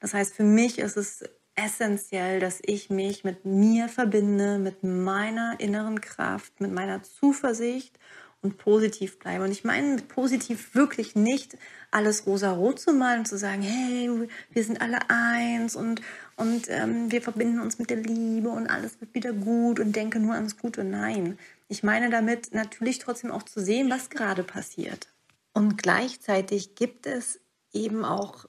Das 0.00 0.14
heißt, 0.14 0.34
für 0.34 0.44
mich 0.44 0.78
ist 0.78 0.96
es 0.96 1.24
essentiell, 1.54 2.40
dass 2.40 2.60
ich 2.64 2.88
mich 2.88 3.24
mit 3.24 3.44
mir 3.44 3.88
verbinde, 3.88 4.58
mit 4.58 4.84
meiner 4.84 5.58
inneren 5.58 6.00
Kraft, 6.00 6.60
mit 6.60 6.72
meiner 6.72 7.02
Zuversicht 7.02 7.98
und 8.40 8.58
positiv 8.58 9.18
bleibe. 9.18 9.44
Und 9.44 9.50
ich 9.50 9.64
meine 9.64 9.94
mit 9.96 10.08
positiv 10.08 10.74
wirklich 10.74 11.16
nicht 11.16 11.56
alles 11.90 12.26
rosa-rot 12.26 12.78
zu 12.78 12.92
malen 12.92 13.20
und 13.20 13.28
zu 13.28 13.38
sagen, 13.38 13.62
hey, 13.62 14.28
wir 14.50 14.64
sind 14.64 14.80
alle 14.80 14.98
eins 15.08 15.74
und, 15.74 16.02
und 16.36 16.68
ähm, 16.68 17.10
wir 17.10 17.22
verbinden 17.22 17.60
uns 17.60 17.78
mit 17.78 17.90
der 17.90 17.96
Liebe 17.96 18.50
und 18.50 18.68
alles 18.68 19.00
wird 19.00 19.14
wieder 19.14 19.32
gut 19.32 19.80
und 19.80 19.96
denke 19.96 20.20
nur 20.20 20.34
ans 20.34 20.56
Gute. 20.56 20.84
Nein, 20.84 21.38
ich 21.68 21.82
meine 21.82 22.10
damit 22.10 22.54
natürlich 22.54 22.98
trotzdem 22.98 23.30
auch 23.30 23.42
zu 23.42 23.60
sehen, 23.60 23.90
was 23.90 24.10
gerade 24.10 24.44
passiert. 24.44 25.08
Und 25.52 25.76
gleichzeitig 25.78 26.74
gibt 26.74 27.06
es 27.06 27.40
eben 27.72 28.04
auch 28.04 28.46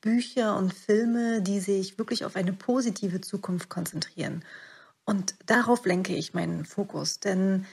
Bücher 0.00 0.56
und 0.56 0.74
Filme, 0.74 1.42
die 1.42 1.60
sich 1.60 1.98
wirklich 1.98 2.24
auf 2.24 2.36
eine 2.36 2.52
positive 2.52 3.20
Zukunft 3.20 3.68
konzentrieren. 3.68 4.44
Und 5.04 5.34
darauf 5.46 5.86
lenke 5.86 6.14
ich 6.14 6.34
meinen 6.34 6.64
Fokus, 6.64 7.20
denn 7.20 7.66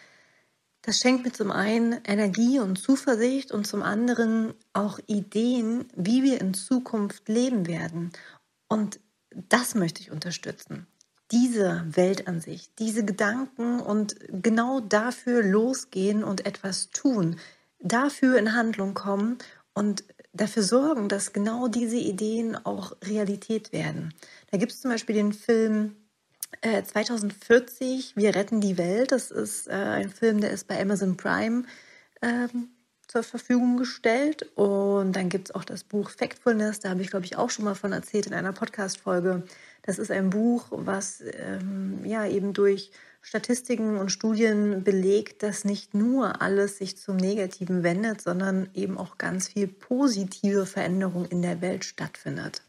das 0.88 1.00
schenkt 1.00 1.26
mir 1.26 1.34
zum 1.34 1.52
einen 1.52 2.00
Energie 2.06 2.60
und 2.60 2.78
Zuversicht 2.78 3.52
und 3.52 3.68
zum 3.68 3.84
anderen 3.84 4.54
auch 4.72 5.00
Ideen, 5.06 5.84
wie 5.98 6.24
wir 6.24 6.40
in 6.40 6.54
Zukunft 6.54 7.28
leben 7.28 7.68
werden. 7.68 8.14
Und 8.70 9.02
das 9.50 9.76
möchte 9.76 10.00
ich 10.00 10.12
unterstützen. 10.12 10.88
Diese 11.30 11.84
Weltansicht, 11.90 12.72
diese 12.80 13.04
Gedanken 13.04 13.82
und 13.82 14.16
genau 14.30 14.80
dafür 14.80 15.44
losgehen 15.44 16.24
und 16.24 16.46
etwas 16.46 16.90
tun, 16.92 17.36
dafür 17.80 18.38
in 18.38 18.54
Handlung 18.54 18.94
kommen 18.94 19.40
und 19.74 20.06
dafür 20.32 20.64
sorgen, 20.64 21.10
dass 21.10 21.34
genau 21.34 21.68
diese 21.68 21.98
Ideen 21.98 22.56
auch 22.56 22.96
Realität 23.04 23.74
werden. 23.74 24.14
Da 24.52 24.58
gibt 24.58 24.72
es 24.72 24.80
zum 24.80 24.92
Beispiel 24.92 25.16
den 25.16 25.34
Film 25.34 25.98
2040, 26.62 28.14
äh, 28.16 28.22
Wir 28.22 28.36
retten 28.36 28.62
die 28.62 28.78
Welt. 28.78 29.12
Das 29.12 29.32
ist 29.32 29.68
äh, 29.68 29.74
ein 29.74 30.10
Film, 30.10 30.42
der 30.42 30.52
ist 30.52 30.68
bei 30.68 30.82
Amazon 30.82 31.18
Prime 31.18 31.64
ähm, 32.22 32.70
zur 33.08 33.24
Verfügung 33.24 33.78
gestellt. 33.78 34.44
Und 34.56 35.14
dann 35.16 35.30
gibt 35.30 35.50
es 35.50 35.56
auch 35.56 35.64
das 35.64 35.84
Buch 35.84 36.10
Factfulness, 36.10 36.80
da 36.80 36.90
habe 36.90 37.02
ich, 37.02 37.10
glaube 37.10 37.26
ich, 37.26 37.38
auch 37.38 37.50
schon 37.50 37.66
mal 37.66 37.76
von 37.76 37.94
erzählt 37.94 38.28
in 38.28 38.34
einer 38.34 38.54
Podcast-Folge. 38.54 39.44
Das 39.84 40.00
ist 40.00 40.12
ein 40.12 40.30
Buch, 40.30 40.68
was 40.72 41.22
ähm, 41.22 42.04
ja 42.04 42.28
eben 42.28 42.54
durch 42.54 42.92
Statistiken 43.22 43.98
und 43.98 44.12
Studien 44.12 44.84
belegt, 44.84 45.44
dass 45.44 45.66
nicht 45.66 45.94
nur 45.94 46.42
alles 46.42 46.78
sich 46.78 46.98
zum 46.98 47.18
Negativen 47.18 47.84
wendet, 47.84 48.22
sondern 48.22 48.70
eben 48.74 48.98
auch 48.98 49.18
ganz 49.18 49.50
viel 49.50 49.68
positive 49.68 50.66
Veränderung 50.66 51.26
in 51.26 51.42
der 51.42 51.62
Welt 51.62 51.84
stattfindet. 51.84 52.62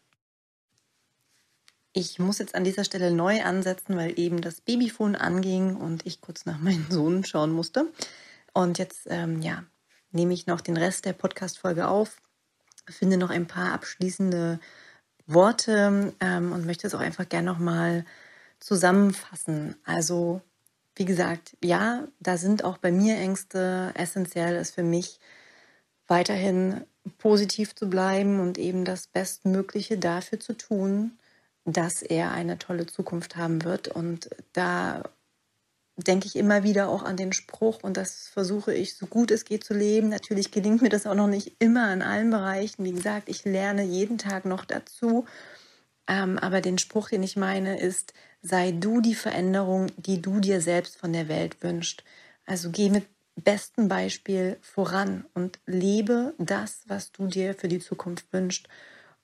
Ich 1.98 2.20
muss 2.20 2.38
jetzt 2.38 2.54
an 2.54 2.62
dieser 2.62 2.84
Stelle 2.84 3.10
neu 3.10 3.42
ansetzen, 3.42 3.96
weil 3.96 4.16
eben 4.20 4.40
das 4.40 4.60
Babyphone 4.60 5.16
anging 5.16 5.74
und 5.74 6.06
ich 6.06 6.20
kurz 6.20 6.46
nach 6.46 6.60
meinem 6.60 6.86
Sohn 6.90 7.24
schauen 7.24 7.50
musste. 7.50 7.86
Und 8.52 8.78
jetzt, 8.78 9.08
ähm, 9.10 9.42
ja, 9.42 9.64
nehme 10.12 10.32
ich 10.32 10.46
noch 10.46 10.60
den 10.60 10.76
Rest 10.76 11.06
der 11.06 11.12
Podcast-Folge 11.12 11.88
auf, 11.88 12.18
finde 12.88 13.16
noch 13.16 13.30
ein 13.30 13.48
paar 13.48 13.72
abschließende 13.72 14.60
Worte 15.26 16.14
ähm, 16.20 16.52
und 16.52 16.66
möchte 16.66 16.86
es 16.86 16.94
auch 16.94 17.00
einfach 17.00 17.28
gerne 17.28 17.50
nochmal 17.50 18.04
zusammenfassen. 18.60 19.74
Also, 19.84 20.40
wie 20.94 21.04
gesagt, 21.04 21.56
ja, 21.64 22.06
da 22.20 22.36
sind 22.36 22.62
auch 22.62 22.78
bei 22.78 22.92
mir 22.92 23.16
Ängste. 23.16 23.90
Essentiell 23.94 24.54
ist 24.54 24.72
für 24.76 24.84
mich 24.84 25.18
weiterhin 26.06 26.84
positiv 27.18 27.74
zu 27.74 27.90
bleiben 27.90 28.38
und 28.38 28.56
eben 28.56 28.84
das 28.84 29.08
Bestmögliche 29.08 29.98
dafür 29.98 30.38
zu 30.38 30.56
tun, 30.56 31.18
dass 31.72 32.02
er 32.02 32.32
eine 32.32 32.58
tolle 32.58 32.86
Zukunft 32.86 33.36
haben 33.36 33.64
wird. 33.64 33.88
Und 33.88 34.30
da 34.52 35.02
denke 35.96 36.26
ich 36.26 36.36
immer 36.36 36.62
wieder 36.62 36.88
auch 36.88 37.02
an 37.02 37.16
den 37.16 37.32
Spruch 37.32 37.82
und 37.82 37.96
das 37.96 38.28
versuche 38.28 38.72
ich 38.72 38.96
so 38.96 39.06
gut 39.06 39.30
es 39.30 39.44
geht 39.44 39.64
zu 39.64 39.74
leben. 39.74 40.08
Natürlich 40.08 40.50
gelingt 40.50 40.80
mir 40.80 40.88
das 40.88 41.06
auch 41.06 41.14
noch 41.14 41.26
nicht 41.26 41.56
immer 41.58 41.92
in 41.92 42.02
allen 42.02 42.30
Bereichen. 42.30 42.84
Wie 42.84 42.92
gesagt, 42.92 43.28
ich 43.28 43.44
lerne 43.44 43.82
jeden 43.82 44.18
Tag 44.18 44.44
noch 44.44 44.64
dazu. 44.64 45.26
Ähm, 46.06 46.38
aber 46.38 46.60
den 46.60 46.78
Spruch, 46.78 47.08
den 47.10 47.22
ich 47.22 47.36
meine, 47.36 47.80
ist, 47.80 48.14
sei 48.42 48.72
du 48.72 49.00
die 49.00 49.16
Veränderung, 49.16 49.88
die 49.96 50.22
du 50.22 50.40
dir 50.40 50.60
selbst 50.60 50.96
von 50.96 51.12
der 51.12 51.28
Welt 51.28 51.62
wünschst. 51.62 52.04
Also 52.46 52.70
geh 52.70 52.88
mit 52.90 53.06
bestem 53.36 53.88
Beispiel 53.88 54.56
voran 54.62 55.24
und 55.34 55.58
lebe 55.66 56.34
das, 56.38 56.82
was 56.86 57.12
du 57.12 57.26
dir 57.26 57.54
für 57.54 57.68
die 57.68 57.80
Zukunft 57.80 58.32
wünschst. 58.32 58.68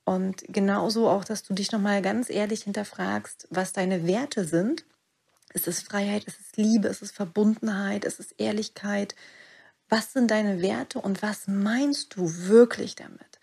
Und 0.05 0.45
genauso 0.49 1.09
auch, 1.09 1.25
dass 1.25 1.43
du 1.43 1.55
dich 1.55 1.73
nochmal 1.73 2.03
ganz 2.03 2.29
ehrlich 2.29 2.65
hinterfragst, 2.65 3.49
was 3.51 3.73
deine 3.73 4.07
Werte 4.07 4.45
sind. 4.45 4.85
Ist 5.55 5.69
es 5.69 5.81
Freiheit, 5.81 6.25
ist 6.25 6.39
es 6.41 6.57
Liebe, 6.57 6.89
ist 6.89 7.03
es 7.03 7.13
Verbundenheit, 7.13 8.05
ist 8.05 8.21
es 8.21 8.33
Ehrlichkeit? 8.33 9.15
Was 9.89 10.13
sind 10.13 10.31
deine 10.31 10.61
Werte 10.61 11.01
und 11.01 11.23
was 11.23 11.47
meinst 11.47 12.17
du 12.17 12.29
wirklich 12.49 12.97
damit? 12.97 13.39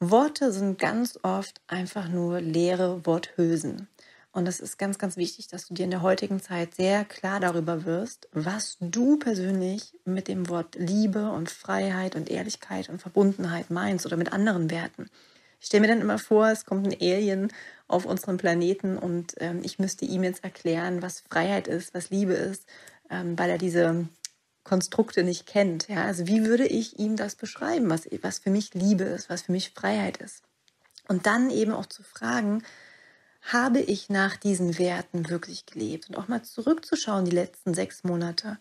Worte 0.00 0.52
sind 0.52 0.78
ganz 0.78 1.18
oft 1.22 1.60
einfach 1.68 2.08
nur 2.08 2.40
leere 2.40 3.06
Worthülsen. 3.06 3.88
Und 4.32 4.46
es 4.46 4.60
ist 4.60 4.78
ganz, 4.78 4.98
ganz 4.98 5.16
wichtig, 5.16 5.48
dass 5.48 5.66
du 5.66 5.72
dir 5.72 5.84
in 5.84 5.90
der 5.90 6.02
heutigen 6.02 6.42
Zeit 6.42 6.74
sehr 6.74 7.06
klar 7.06 7.40
darüber 7.40 7.86
wirst, 7.86 8.28
was 8.32 8.76
du 8.80 9.18
persönlich 9.18 9.94
mit 10.04 10.28
dem 10.28 10.50
Wort 10.50 10.74
Liebe 10.74 11.30
und 11.30 11.48
Freiheit 11.48 12.16
und 12.16 12.28
Ehrlichkeit 12.28 12.90
und 12.90 13.00
Verbundenheit 13.00 13.70
meinst 13.70 14.04
oder 14.04 14.18
mit 14.18 14.34
anderen 14.34 14.70
Werten. 14.70 15.08
Ich 15.66 15.68
stelle 15.68 15.80
mir 15.80 15.88
dann 15.88 16.00
immer 16.00 16.20
vor, 16.20 16.48
es 16.48 16.64
kommt 16.64 16.86
ein 16.86 16.94
Alien 17.00 17.52
auf 17.88 18.06
unseren 18.06 18.36
Planeten 18.36 18.96
und 18.96 19.34
ähm, 19.38 19.62
ich 19.64 19.80
müsste 19.80 20.04
ihm 20.04 20.22
jetzt 20.22 20.44
erklären, 20.44 21.02
was 21.02 21.24
Freiheit 21.28 21.66
ist, 21.66 21.92
was 21.92 22.10
Liebe 22.10 22.34
ist, 22.34 22.66
ähm, 23.10 23.36
weil 23.36 23.50
er 23.50 23.58
diese 23.58 24.06
Konstrukte 24.62 25.24
nicht 25.24 25.44
kennt. 25.44 25.88
Ja? 25.88 26.04
Also 26.04 26.28
wie 26.28 26.44
würde 26.44 26.68
ich 26.68 27.00
ihm 27.00 27.16
das 27.16 27.34
beschreiben, 27.34 27.90
was, 27.90 28.08
was 28.22 28.38
für 28.38 28.50
mich 28.50 28.74
Liebe 28.74 29.02
ist, 29.02 29.28
was 29.28 29.42
für 29.42 29.50
mich 29.50 29.72
Freiheit 29.72 30.18
ist? 30.18 30.44
Und 31.08 31.26
dann 31.26 31.50
eben 31.50 31.72
auch 31.72 31.86
zu 31.86 32.04
fragen, 32.04 32.62
habe 33.42 33.80
ich 33.80 34.08
nach 34.08 34.36
diesen 34.36 34.78
Werten 34.78 35.30
wirklich 35.30 35.66
gelebt? 35.66 36.08
Und 36.08 36.14
auch 36.14 36.28
mal 36.28 36.44
zurückzuschauen, 36.44 37.24
die 37.24 37.34
letzten 37.34 37.74
sechs 37.74 38.04
Monate. 38.04 38.58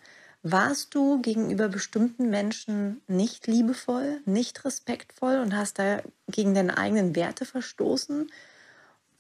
Warst 0.47 0.93
du 0.93 1.23
gegenüber 1.23 1.69
bestimmten 1.69 2.29
Menschen 2.29 3.01
nicht 3.07 3.47
liebevoll, 3.47 4.21
nicht 4.25 4.63
respektvoll 4.63 5.39
und 5.39 5.57
hast 5.57 5.79
da 5.79 6.03
gegen 6.27 6.53
deine 6.53 6.77
eigenen 6.77 7.15
Werte 7.15 7.45
verstoßen? 7.45 8.31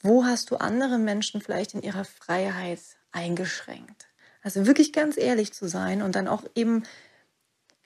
Wo 0.03 0.23
hast 0.23 0.51
du 0.51 0.57
andere 0.57 0.99
Menschen 0.99 1.41
vielleicht 1.41 1.73
in 1.73 1.81
ihrer 1.81 2.05
Freiheit 2.05 2.79
eingeschränkt? 3.11 4.05
Also 4.43 4.67
wirklich 4.67 4.93
ganz 4.93 5.17
ehrlich 5.17 5.51
zu 5.51 5.67
sein 5.67 6.03
und 6.03 6.15
dann 6.15 6.27
auch 6.27 6.43
eben 6.53 6.83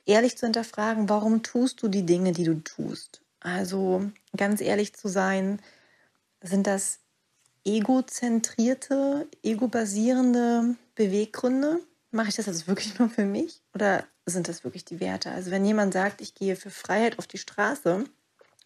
ehrlich 0.06 0.38
zu 0.38 0.46
hinterfragen, 0.46 1.08
warum 1.08 1.42
tust 1.42 1.82
du 1.82 1.88
die 1.88 2.06
Dinge, 2.06 2.34
die 2.34 2.44
du 2.44 2.56
tust? 2.56 3.22
Also 3.40 4.12
ganz 4.36 4.60
ehrlich 4.60 4.94
zu 4.96 5.08
sein, 5.08 5.62
sind 6.42 6.68
das 6.68 7.00
egozentrierte, 7.64 9.30
egobasierende 9.44 10.76
Beweggründe? 10.96 11.80
Mache 12.12 12.30
ich 12.30 12.36
das 12.36 12.48
also 12.48 12.68
wirklich 12.68 12.98
nur 12.98 13.10
für 13.10 13.26
mich 13.26 13.62
oder 13.74 14.06
sind 14.26 14.48
das 14.48 14.64
wirklich 14.64 14.86
die 14.86 15.00
Werte? 15.00 15.32
Also 15.32 15.52
wenn 15.52 15.66
jemand 15.66 15.94
sagt, 15.94 16.22
ich 16.22 16.34
gehe 16.34 16.56
für 16.56 16.72
Freiheit 16.72 17.20
auf 17.20 17.28
die 17.28 17.38
Straße 17.38 18.04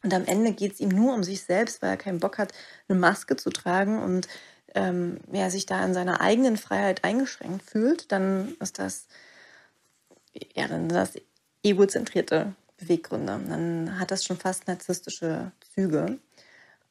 und 0.03 0.13
am 0.13 0.25
Ende 0.25 0.53
geht 0.53 0.73
es 0.73 0.79
ihm 0.79 0.89
nur 0.89 1.13
um 1.13 1.23
sich 1.23 1.43
selbst, 1.43 1.81
weil 1.81 1.91
er 1.91 1.97
keinen 1.97 2.19
Bock 2.19 2.37
hat, 2.37 2.53
eine 2.87 2.99
Maske 2.99 3.35
zu 3.35 3.49
tragen 3.49 4.01
und 4.01 4.27
ähm, 4.75 5.19
ja, 5.31 5.49
sich 5.49 5.65
da 5.65 5.83
in 5.85 5.93
seiner 5.93 6.21
eigenen 6.21 6.57
Freiheit 6.57 7.03
eingeschränkt 7.03 7.63
fühlt, 7.63 8.11
dann 8.11 8.55
ist 8.59 8.79
das 8.79 9.07
ja 10.55 10.67
dann 10.67 10.89
das 10.89 11.13
egozentrierte 11.63 12.55
Beweggründe. 12.77 13.39
Dann 13.47 13.99
hat 13.99 14.11
das 14.11 14.23
schon 14.23 14.37
fast 14.37 14.67
narzisstische 14.67 15.51
Züge. 15.73 16.19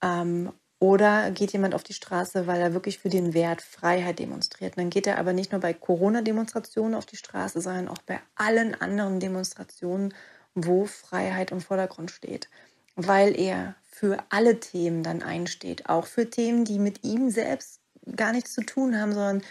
Ähm, 0.02 0.52
oder 0.82 1.30
geht 1.30 1.52
jemand 1.52 1.76
auf 1.76 1.84
die 1.84 1.92
Straße, 1.92 2.48
weil 2.48 2.60
er 2.60 2.74
wirklich 2.74 2.98
für 2.98 3.08
den 3.08 3.34
Wert 3.34 3.62
Freiheit 3.62 4.18
demonstriert? 4.18 4.72
Und 4.72 4.78
dann 4.82 4.90
geht 4.90 5.06
er 5.06 5.16
aber 5.18 5.32
nicht 5.32 5.52
nur 5.52 5.60
bei 5.60 5.72
Corona-Demonstrationen 5.72 6.96
auf 6.96 7.06
die 7.06 7.14
Straße, 7.14 7.60
sondern 7.60 7.86
auch 7.86 7.98
bei 7.98 8.18
allen 8.34 8.74
anderen 8.74 9.20
Demonstrationen, 9.20 10.12
wo 10.56 10.86
Freiheit 10.86 11.52
im 11.52 11.60
Vordergrund 11.60 12.10
steht. 12.10 12.48
Weil 12.96 13.38
er 13.38 13.76
für 13.84 14.18
alle 14.30 14.58
Themen 14.58 15.04
dann 15.04 15.22
einsteht, 15.22 15.88
auch 15.88 16.06
für 16.06 16.28
Themen, 16.28 16.64
die 16.64 16.80
mit 16.80 17.04
ihm 17.04 17.30
selbst 17.30 17.78
gar 18.16 18.32
nichts 18.32 18.52
zu 18.52 18.62
tun 18.62 18.98
haben, 18.98 19.12
sondern 19.12 19.42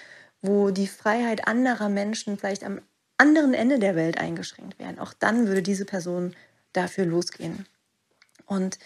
wo 0.41 0.71
die 0.71 0.87
Freiheit 0.87 1.47
anderer 1.47 1.87
Menschen 1.87 2.37
vielleicht 2.37 2.65
am 2.65 2.81
anderen 3.17 3.53
Ende 3.53 3.79
der 3.79 3.95
Welt 3.95 4.17
eingeschränkt 4.17 4.79
werden. 4.79 4.99
Auch 4.99 5.13
dann 5.13 5.47
würde 5.47 5.61
diese 5.61 5.85
Person 5.85 6.35
dafür 6.73 7.05
losgehen. 7.05 7.67
Und 8.45 8.79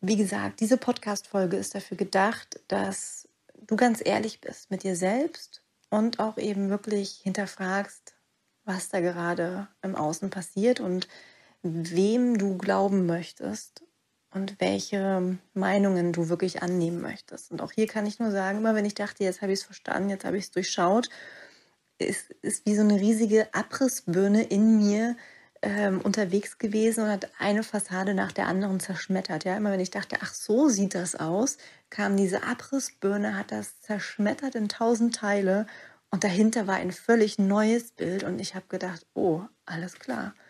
wie 0.00 0.16
gesagt, 0.16 0.60
diese 0.60 0.76
Podcast-Folge 0.76 1.56
ist 1.56 1.74
dafür 1.74 1.96
gedacht, 1.96 2.60
dass 2.68 3.28
du 3.66 3.76
ganz 3.76 4.00
ehrlich 4.04 4.40
bist 4.40 4.70
mit 4.70 4.82
dir 4.82 4.96
selbst 4.96 5.62
und 5.90 6.20
auch 6.20 6.38
eben 6.38 6.70
wirklich 6.70 7.20
hinterfragst, 7.22 8.14
was 8.64 8.88
da 8.88 9.00
gerade 9.00 9.68
im 9.82 9.96
Außen 9.96 10.30
passiert 10.30 10.80
und 10.80 11.08
wem 11.62 12.38
du 12.38 12.56
glauben 12.56 13.06
möchtest 13.06 13.82
und 14.30 14.60
welche 14.60 15.38
Meinungen 15.54 16.12
du 16.12 16.28
wirklich 16.28 16.62
annehmen 16.62 17.00
möchtest. 17.00 17.50
Und 17.50 17.60
auch 17.60 17.72
hier 17.72 17.86
kann 17.86 18.06
ich 18.06 18.18
nur 18.18 18.30
sagen, 18.30 18.58
immer 18.58 18.74
wenn 18.74 18.84
ich 18.84 18.94
dachte, 18.94 19.24
jetzt 19.24 19.42
habe 19.42 19.52
ich 19.52 19.60
es 19.60 19.64
verstanden, 19.64 20.10
jetzt 20.10 20.24
habe 20.24 20.36
ich 20.36 20.44
es 20.44 20.50
durchschaut, 20.50 21.08
ist, 21.98 22.30
ist 22.42 22.66
wie 22.66 22.76
so 22.76 22.82
eine 22.82 23.00
riesige 23.00 23.52
Abrissbirne 23.52 24.44
in 24.44 24.76
mir, 24.76 25.16
ähm, 25.62 26.00
unterwegs 26.00 26.58
gewesen 26.58 27.04
und 27.04 27.10
hat 27.10 27.30
eine 27.38 27.62
Fassade 27.62 28.14
nach 28.14 28.32
der 28.32 28.46
anderen 28.46 28.80
zerschmettert. 28.80 29.44
Ja, 29.44 29.56
immer 29.56 29.72
wenn 29.72 29.80
ich 29.80 29.90
dachte, 29.90 30.16
ach 30.20 30.32
so 30.32 30.68
sieht 30.68 30.94
das 30.94 31.14
aus, 31.14 31.58
kam 31.90 32.16
diese 32.16 32.42
Abrissbirne, 32.44 33.36
hat 33.36 33.50
das 33.52 33.80
zerschmettert 33.80 34.54
in 34.54 34.68
tausend 34.68 35.14
Teile 35.14 35.66
und 36.10 36.24
dahinter 36.24 36.66
war 36.66 36.76
ein 36.76 36.92
völlig 36.92 37.38
neues 37.38 37.90
Bild 37.90 38.24
und 38.24 38.40
ich 38.40 38.54
habe 38.54 38.66
gedacht, 38.68 39.06
oh, 39.14 39.42
alles 39.66 39.98
klar. 39.98 40.34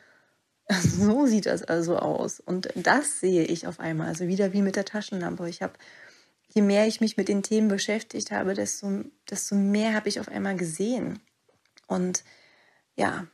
So 0.70 1.24
sieht 1.24 1.46
das 1.46 1.62
also 1.62 1.96
aus. 1.96 2.40
Und 2.40 2.68
das 2.74 3.20
sehe 3.20 3.44
ich 3.44 3.66
auf 3.66 3.80
einmal, 3.80 4.08
also 4.08 4.26
wieder 4.26 4.52
wie 4.52 4.60
mit 4.60 4.76
der 4.76 4.84
Taschenlampe. 4.84 5.48
Ich 5.48 5.62
habe, 5.62 5.72
je 6.48 6.60
mehr 6.60 6.86
ich 6.86 7.00
mich 7.00 7.16
mit 7.16 7.28
den 7.28 7.42
Themen 7.42 7.68
beschäftigt 7.68 8.30
habe, 8.30 8.52
desto, 8.52 9.04
desto 9.30 9.54
mehr 9.54 9.94
habe 9.94 10.10
ich 10.10 10.20
auf 10.20 10.28
einmal 10.28 10.56
gesehen. 10.56 11.20
Und 11.86 12.22
ja, 12.96 13.26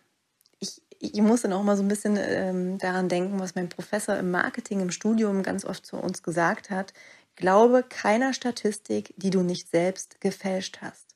ich 1.12 1.20
muss 1.22 1.42
dann 1.42 1.52
auch 1.52 1.62
mal 1.62 1.76
so 1.76 1.82
ein 1.82 1.88
bisschen 1.88 2.16
ähm, 2.18 2.78
daran 2.78 3.08
denken, 3.08 3.38
was 3.40 3.54
mein 3.54 3.68
Professor 3.68 4.16
im 4.16 4.30
Marketing 4.30 4.80
im 4.80 4.90
Studium 4.90 5.42
ganz 5.42 5.64
oft 5.64 5.84
zu 5.84 5.96
uns 5.96 6.22
gesagt 6.22 6.70
hat. 6.70 6.92
Glaube 7.36 7.82
keiner 7.82 8.32
Statistik, 8.32 9.12
die 9.16 9.30
du 9.30 9.42
nicht 9.42 9.68
selbst 9.70 10.20
gefälscht 10.20 10.78
hast. 10.80 11.14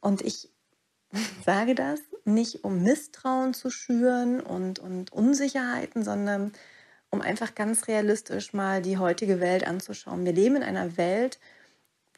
Und 0.00 0.22
ich 0.22 0.50
sage 1.44 1.74
das 1.74 2.00
nicht, 2.24 2.64
um 2.64 2.82
Misstrauen 2.82 3.54
zu 3.54 3.70
schüren 3.70 4.40
und, 4.40 4.78
und 4.78 5.12
Unsicherheiten, 5.12 6.02
sondern 6.02 6.52
um 7.10 7.20
einfach 7.20 7.54
ganz 7.54 7.88
realistisch 7.88 8.52
mal 8.52 8.82
die 8.82 8.98
heutige 8.98 9.40
Welt 9.40 9.66
anzuschauen. 9.66 10.24
Wir 10.24 10.32
leben 10.32 10.56
in 10.56 10.62
einer 10.62 10.96
Welt, 10.96 11.38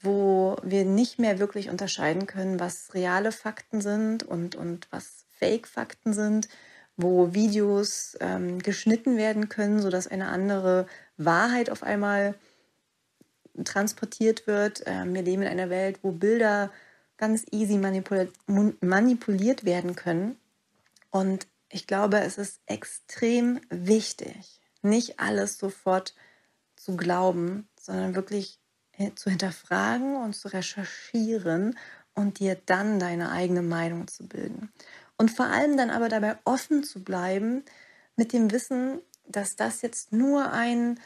wo 0.01 0.57
wir 0.63 0.85
nicht 0.85 1.19
mehr 1.19 1.39
wirklich 1.39 1.69
unterscheiden 1.69 2.27
können, 2.27 2.61
was 2.61 2.95
reale 2.95 3.33
Fakten 3.33 3.81
sind 3.81 4.23
und, 4.23 4.55
und 4.55 4.87
was 4.91 5.27
Fake-Fakten 5.39 6.13
sind 6.13 6.49
wo 6.99 7.33
Videos 7.33 8.19
ähm, 8.21 8.59
geschnitten 8.59 9.17
werden 9.17 9.49
können, 9.49 9.81
sodass 9.81 10.09
eine 10.09 10.29
andere 10.29 10.87
Wahrheit 11.17 11.71
auf 11.71 11.83
einmal 11.83 12.35
transportiert 13.65 14.47
wird. 14.47 14.83
Ähm, 14.85 15.15
wir 15.15 15.23
leben 15.23 15.43
in 15.43 15.49
einer 15.49 15.71
Welt, 15.71 16.01
wo 16.03 16.11
Bilder 16.11 16.71
ganz 17.17 17.47
easy 17.53 17.79
manipuliert, 17.79 18.33
manipuliert 18.47 19.65
werden 19.65 19.95
können. 19.95 20.37
Und 21.11 21.47
ich 21.69 21.87
glaube, 21.87 22.21
es 22.21 22.37
ist 22.37 22.61
extrem 22.67 23.61
wichtig, 23.71 24.61
nicht 24.83 25.21
alles 25.21 25.57
sofort 25.57 26.15
zu 26.77 26.97
glauben, 26.97 27.69
sondern 27.81 28.15
wirklich 28.15 28.59
zu 29.15 29.31
hinterfragen 29.31 30.17
und 30.17 30.35
zu 30.35 30.49
recherchieren 30.49 31.79
und 32.15 32.41
dir 32.41 32.57
dann 32.67 32.99
deine 32.99 33.31
eigene 33.31 33.63
Meinung 33.63 34.09
zu 34.09 34.27
bilden. 34.27 34.73
Und 35.19 35.31
vor 35.31 35.47
allem 35.47 35.77
dann 35.77 35.91
aber 35.91 36.09
dabei 36.09 36.39
offen 36.45 36.85
zu 36.85 37.03
bleiben 37.03 37.65
mit 38.17 38.33
dem 38.33 38.51
Wissen, 38.51 39.01
dass 39.27 39.57
das 39.57 39.83
jetzt 39.83 40.13
nur 40.13 40.53
ein, 40.53 40.99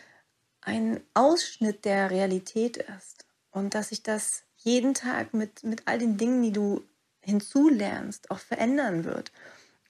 ein 0.61 1.01
Ausschnitt 1.15 1.85
der 1.85 2.11
Realität 2.11 2.77
ist 2.77 3.27
und 3.51 3.75
dass 3.75 3.89
sich 3.89 4.03
das 4.03 4.45
jeden 4.59 4.95
Tag 4.95 5.35
mit, 5.35 5.65
mit 5.65 5.83
all 5.87 5.99
den 5.99 6.19
Dingen, 6.19 6.43
die 6.43 6.53
du 6.53 6.85
hinzulernst, 7.21 8.31
auch 8.31 8.39
verändern 8.39 9.05
wird. 9.05 9.33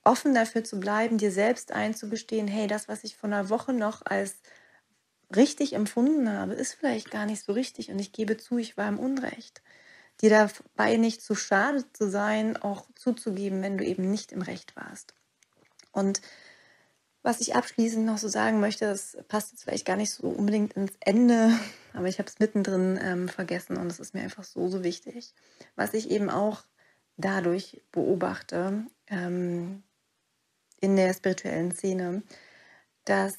Offen 0.04 0.34
dafür 0.34 0.64
zu 0.64 0.80
bleiben, 0.80 1.18
dir 1.18 1.32
selbst 1.32 1.72
einzugestehen, 1.72 2.48
hey, 2.48 2.66
das, 2.66 2.88
was 2.88 3.04
ich 3.04 3.16
vor 3.16 3.28
einer 3.28 3.50
Woche 3.50 3.72
noch 3.72 4.04
als 4.04 4.36
richtig 5.34 5.74
empfunden 5.74 6.30
habe, 6.30 6.54
ist 6.54 6.74
vielleicht 6.74 7.10
gar 7.10 7.26
nicht 7.26 7.42
so 7.42 7.52
richtig 7.52 7.90
und 7.90 7.98
ich 7.98 8.12
gebe 8.12 8.36
zu, 8.36 8.58
ich 8.58 8.76
war 8.76 8.88
im 8.88 8.98
Unrecht 8.98 9.62
dir 10.22 10.30
dabei 10.30 10.96
nicht 10.96 11.22
zu 11.22 11.34
schade 11.34 11.84
zu 11.92 12.08
sein, 12.08 12.56
auch 12.56 12.86
zuzugeben, 12.94 13.62
wenn 13.62 13.76
du 13.76 13.84
eben 13.84 14.10
nicht 14.10 14.32
im 14.32 14.42
Recht 14.42 14.76
warst. 14.76 15.14
Und 15.90 16.22
was 17.22 17.40
ich 17.40 17.54
abschließend 17.54 18.04
noch 18.04 18.18
so 18.18 18.28
sagen 18.28 18.60
möchte, 18.60 18.86
das 18.86 19.16
passt 19.28 19.52
jetzt 19.52 19.64
vielleicht 19.64 19.86
gar 19.86 19.96
nicht 19.96 20.10
so 20.10 20.28
unbedingt 20.28 20.72
ins 20.74 20.92
Ende, 21.00 21.52
aber 21.92 22.08
ich 22.08 22.18
habe 22.18 22.28
es 22.28 22.38
mittendrin 22.38 22.98
ähm, 23.02 23.28
vergessen 23.28 23.76
und 23.76 23.88
es 23.88 24.00
ist 24.00 24.14
mir 24.14 24.22
einfach 24.22 24.44
so, 24.44 24.68
so 24.68 24.82
wichtig. 24.82 25.34
Was 25.76 25.94
ich 25.94 26.10
eben 26.10 26.30
auch 26.30 26.64
dadurch 27.16 27.82
beobachte 27.92 28.86
ähm, 29.08 29.82
in 30.80 30.96
der 30.96 31.12
spirituellen 31.14 31.72
Szene, 31.72 32.22
dass 33.04 33.36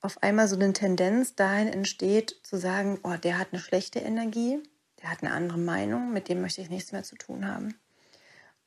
auf 0.00 0.22
einmal 0.22 0.48
so 0.48 0.56
eine 0.56 0.72
Tendenz 0.72 1.34
dahin 1.34 1.68
entsteht, 1.68 2.40
zu 2.42 2.56
sagen, 2.56 2.98
oh, 3.02 3.16
der 3.16 3.38
hat 3.38 3.48
eine 3.52 3.60
schlechte 3.60 3.98
Energie, 3.98 4.62
der 5.02 5.10
hat 5.10 5.22
eine 5.22 5.32
andere 5.32 5.58
Meinung, 5.58 6.12
mit 6.12 6.28
dem 6.28 6.40
möchte 6.40 6.60
ich 6.60 6.70
nichts 6.70 6.92
mehr 6.92 7.02
zu 7.02 7.16
tun 7.16 7.46
haben. 7.46 7.74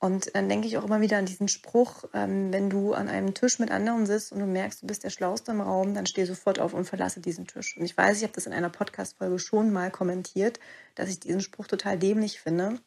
Und 0.03 0.35
dann 0.35 0.49
denke 0.49 0.67
ich 0.67 0.77
auch 0.77 0.83
immer 0.83 0.99
wieder 0.99 1.17
an 1.17 1.25
diesen 1.25 1.47
Spruch, 1.47 2.03
ähm, 2.13 2.51
wenn 2.51 2.69
du 2.69 2.93
an 2.93 3.07
einem 3.07 3.33
Tisch 3.33 3.57
mit 3.59 3.71
anderen 3.71 4.05
sitzt 4.05 4.33
und 4.33 4.39
du 4.39 4.45
merkst, 4.45 4.81
du 4.81 4.87
bist 4.87 5.05
der 5.05 5.09
Schlauste 5.09 5.51
im 5.51 5.61
Raum, 5.61 5.93
dann 5.93 6.05
steh 6.05 6.25
sofort 6.25 6.59
auf 6.59 6.73
und 6.73 6.83
verlasse 6.83 7.21
diesen 7.21 7.47
Tisch. 7.47 7.77
Und 7.77 7.85
ich 7.85 7.95
weiß, 7.95 8.17
ich 8.17 8.23
habe 8.23 8.33
das 8.33 8.45
in 8.45 8.51
einer 8.51 8.69
Podcast-Folge 8.69 9.39
schon 9.39 9.71
mal 9.71 9.91
kommentiert, 9.91 10.59
dass 10.95 11.07
ich 11.07 11.21
diesen 11.21 11.39
Spruch 11.39 11.67
total 11.67 11.97
dämlich 11.97 12.41
finde, 12.41 12.81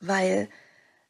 weil 0.00 0.48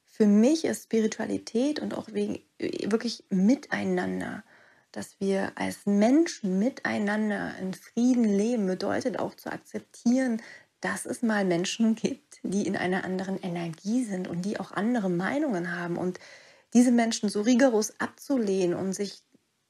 für 0.05 0.27
mich 0.27 0.67
ist 0.67 0.85
Spiritualität 0.85 1.81
und 1.81 1.95
auch 1.95 2.09
wegen, 2.13 2.41
wirklich 2.59 3.25
miteinander, 3.31 4.45
dass 4.93 5.19
wir 5.19 5.53
als 5.55 5.87
Menschen 5.87 6.59
miteinander 6.59 7.55
in 7.59 7.73
Frieden 7.73 8.25
leben, 8.25 8.67
bedeutet 8.67 9.19
auch 9.19 9.35
zu 9.35 9.51
akzeptieren, 9.51 10.43
dass 10.83 11.07
es 11.07 11.23
mal 11.23 11.45
Menschen 11.45 11.95
gibt, 11.95 12.41
die 12.43 12.67
in 12.67 12.77
einer 12.77 13.05
anderen 13.05 13.39
Energie 13.39 14.05
sind 14.05 14.29
und 14.29 14.43
die 14.43 14.61
auch 14.61 14.73
andere 14.73 15.09
Meinungen 15.09 15.75
haben. 15.75 15.97
Und 15.97 16.19
diese 16.75 16.91
Menschen 16.91 17.29
so 17.29 17.41
rigoros 17.41 17.99
abzulehnen 18.01 18.77
und 18.77 18.93
sich 18.93 19.23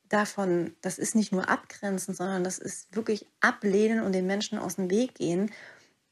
davon, 0.09 0.75
das 0.81 0.99
ist 0.99 1.15
nicht 1.15 1.31
nur 1.31 1.49
abgrenzen, 1.49 2.15
sondern 2.15 2.45
das 2.45 2.59
ist 2.59 2.97
wirklich 2.97 3.27
ablehnen 3.41 4.03
und 4.03 4.13
den 4.13 4.27
Menschen 4.27 4.59
aus 4.59 4.77
dem 4.77 4.91
Weg 4.91 5.15
gehen, 5.15 5.51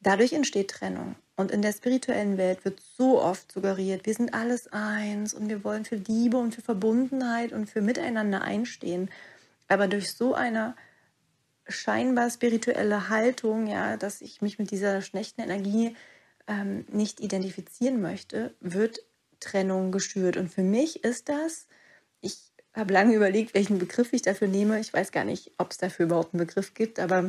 dadurch 0.00 0.34
entsteht 0.34 0.70
Trennung. 0.70 1.16
Und 1.34 1.50
in 1.50 1.62
der 1.62 1.72
spirituellen 1.72 2.36
Welt 2.36 2.66
wird 2.66 2.80
so 2.80 3.22
oft 3.22 3.50
suggeriert, 3.50 4.04
wir 4.04 4.12
sind 4.12 4.34
alles 4.34 4.70
eins 4.70 5.32
und 5.32 5.48
wir 5.48 5.64
wollen 5.64 5.86
für 5.86 5.96
Liebe 5.96 6.36
und 6.36 6.54
für 6.54 6.62
Verbundenheit 6.62 7.52
und 7.52 7.70
für 7.70 7.80
Miteinander 7.80 8.42
einstehen. 8.42 9.10
Aber 9.66 9.88
durch 9.88 10.12
so 10.12 10.34
eine 10.34 10.74
scheinbar 11.70 12.30
spirituelle 12.30 13.08
Haltung, 13.08 13.66
ja, 13.66 13.96
dass 13.96 14.20
ich 14.20 14.42
mich 14.42 14.58
mit 14.58 14.70
dieser 14.70 15.02
schlechten 15.02 15.40
Energie 15.40 15.96
ähm, 16.46 16.84
nicht 16.90 17.20
identifizieren 17.20 18.00
möchte, 18.00 18.54
wird 18.60 19.00
Trennung 19.40 19.92
geschürt. 19.92 20.36
Und 20.36 20.48
für 20.52 20.62
mich 20.62 21.04
ist 21.04 21.28
das, 21.28 21.66
ich 22.20 22.52
habe 22.74 22.92
lange 22.92 23.14
überlegt, 23.14 23.54
welchen 23.54 23.78
Begriff 23.78 24.12
ich 24.12 24.22
dafür 24.22 24.48
nehme. 24.48 24.80
Ich 24.80 24.92
weiß 24.92 25.12
gar 25.12 25.24
nicht, 25.24 25.52
ob 25.58 25.70
es 25.70 25.78
dafür 25.78 26.06
überhaupt 26.06 26.34
einen 26.34 26.46
Begriff 26.46 26.74
gibt, 26.74 26.98
aber 26.98 27.28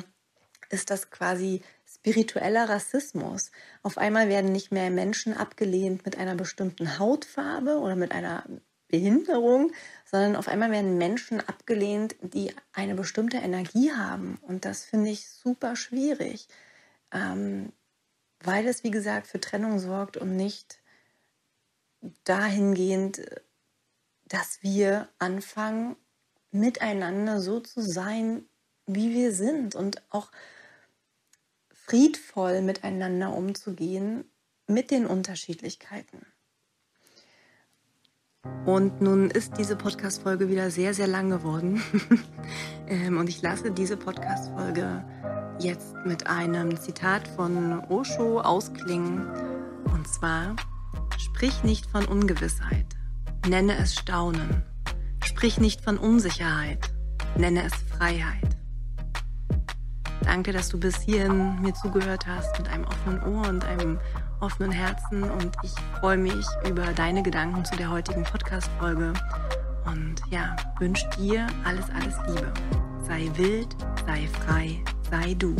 ist 0.69 0.89
das 0.89 1.09
quasi 1.09 1.61
spiritueller 1.87 2.69
Rassismus. 2.69 3.51
Auf 3.83 3.97
einmal 3.97 4.29
werden 4.29 4.51
nicht 4.51 4.71
mehr 4.71 4.89
Menschen 4.89 5.35
abgelehnt 5.35 6.05
mit 6.05 6.17
einer 6.17 6.35
bestimmten 6.35 6.99
Hautfarbe 6.99 7.79
oder 7.79 7.95
mit 7.95 8.11
einer 8.11 8.43
Behinderung, 8.91 9.71
sondern 10.05 10.35
auf 10.35 10.47
einmal 10.47 10.71
werden 10.71 10.97
Menschen 10.97 11.39
abgelehnt, 11.39 12.15
die 12.21 12.53
eine 12.73 12.95
bestimmte 12.95 13.37
Energie 13.37 13.91
haben. 13.91 14.37
Und 14.41 14.65
das 14.65 14.83
finde 14.83 15.09
ich 15.09 15.29
super 15.29 15.75
schwierig, 15.75 16.47
ähm, 17.11 17.71
weil 18.43 18.67
es, 18.67 18.83
wie 18.83 18.91
gesagt, 18.91 19.27
für 19.27 19.39
Trennung 19.39 19.79
sorgt 19.79 20.17
und 20.17 20.35
nicht 20.35 20.79
dahingehend, 22.23 23.21
dass 24.25 24.61
wir 24.61 25.09
anfangen, 25.19 25.95
miteinander 26.51 27.39
so 27.41 27.59
zu 27.59 27.81
sein, 27.81 28.45
wie 28.85 29.13
wir 29.13 29.33
sind 29.33 29.75
und 29.75 30.01
auch 30.09 30.31
friedvoll 31.73 32.61
miteinander 32.61 33.33
umzugehen 33.33 34.29
mit 34.67 34.91
den 34.91 35.05
Unterschiedlichkeiten. 35.05 36.25
Und 38.65 39.01
nun 39.01 39.29
ist 39.29 39.57
diese 39.57 39.75
Podcast-Folge 39.75 40.49
wieder 40.49 40.71
sehr, 40.71 40.93
sehr 40.93 41.07
lang 41.07 41.29
geworden. 41.29 41.81
Ähm, 42.87 43.17
und 43.17 43.29
ich 43.29 43.41
lasse 43.41 43.71
diese 43.71 43.95
Podcast-Folge 43.95 45.05
jetzt 45.59 45.95
mit 46.03 46.27
einem 46.27 46.77
Zitat 46.77 47.25
von 47.25 47.79
Osho 47.87 48.41
ausklingen. 48.41 49.27
Und 49.93 50.05
zwar, 50.09 50.57
sprich 51.17 51.63
nicht 51.63 51.85
von 51.85 52.03
Ungewissheit, 52.03 52.87
nenne 53.47 53.77
es 53.77 53.95
Staunen. 53.95 54.63
Sprich 55.23 55.57
nicht 55.57 55.79
von 55.79 55.97
Unsicherheit, 55.97 56.89
nenne 57.37 57.63
es 57.63 57.73
Freiheit. 57.97 58.50
Danke, 60.23 60.51
dass 60.51 60.69
du 60.69 60.79
bis 60.79 61.01
hierhin 61.01 61.61
mir 61.61 61.73
zugehört 61.73 62.25
hast 62.27 62.57
mit 62.59 62.69
einem 62.69 62.85
offenen 62.85 63.23
Ohr 63.23 63.47
und 63.49 63.65
einem 63.65 63.99
offenen 64.39 64.71
Herzen 64.71 65.23
und 65.23 65.55
ich 65.63 65.73
freue 65.99 66.17
mich 66.17 66.45
über 66.67 66.85
deine 66.93 67.23
Gedanken 67.23 67.63
zu 67.65 67.75
der 67.75 67.89
heutigen 67.89 68.23
Podcast-Folge 68.23 69.13
und 69.85 70.15
ja, 70.29 70.55
wünsche 70.79 71.07
dir 71.19 71.47
alles, 71.63 71.85
alles 71.89 72.15
Liebe. 72.27 72.51
Sei 73.07 73.29
wild, 73.35 73.75
sei 74.05 74.27
frei, 74.27 74.83
sei 75.09 75.33
du. 75.35 75.55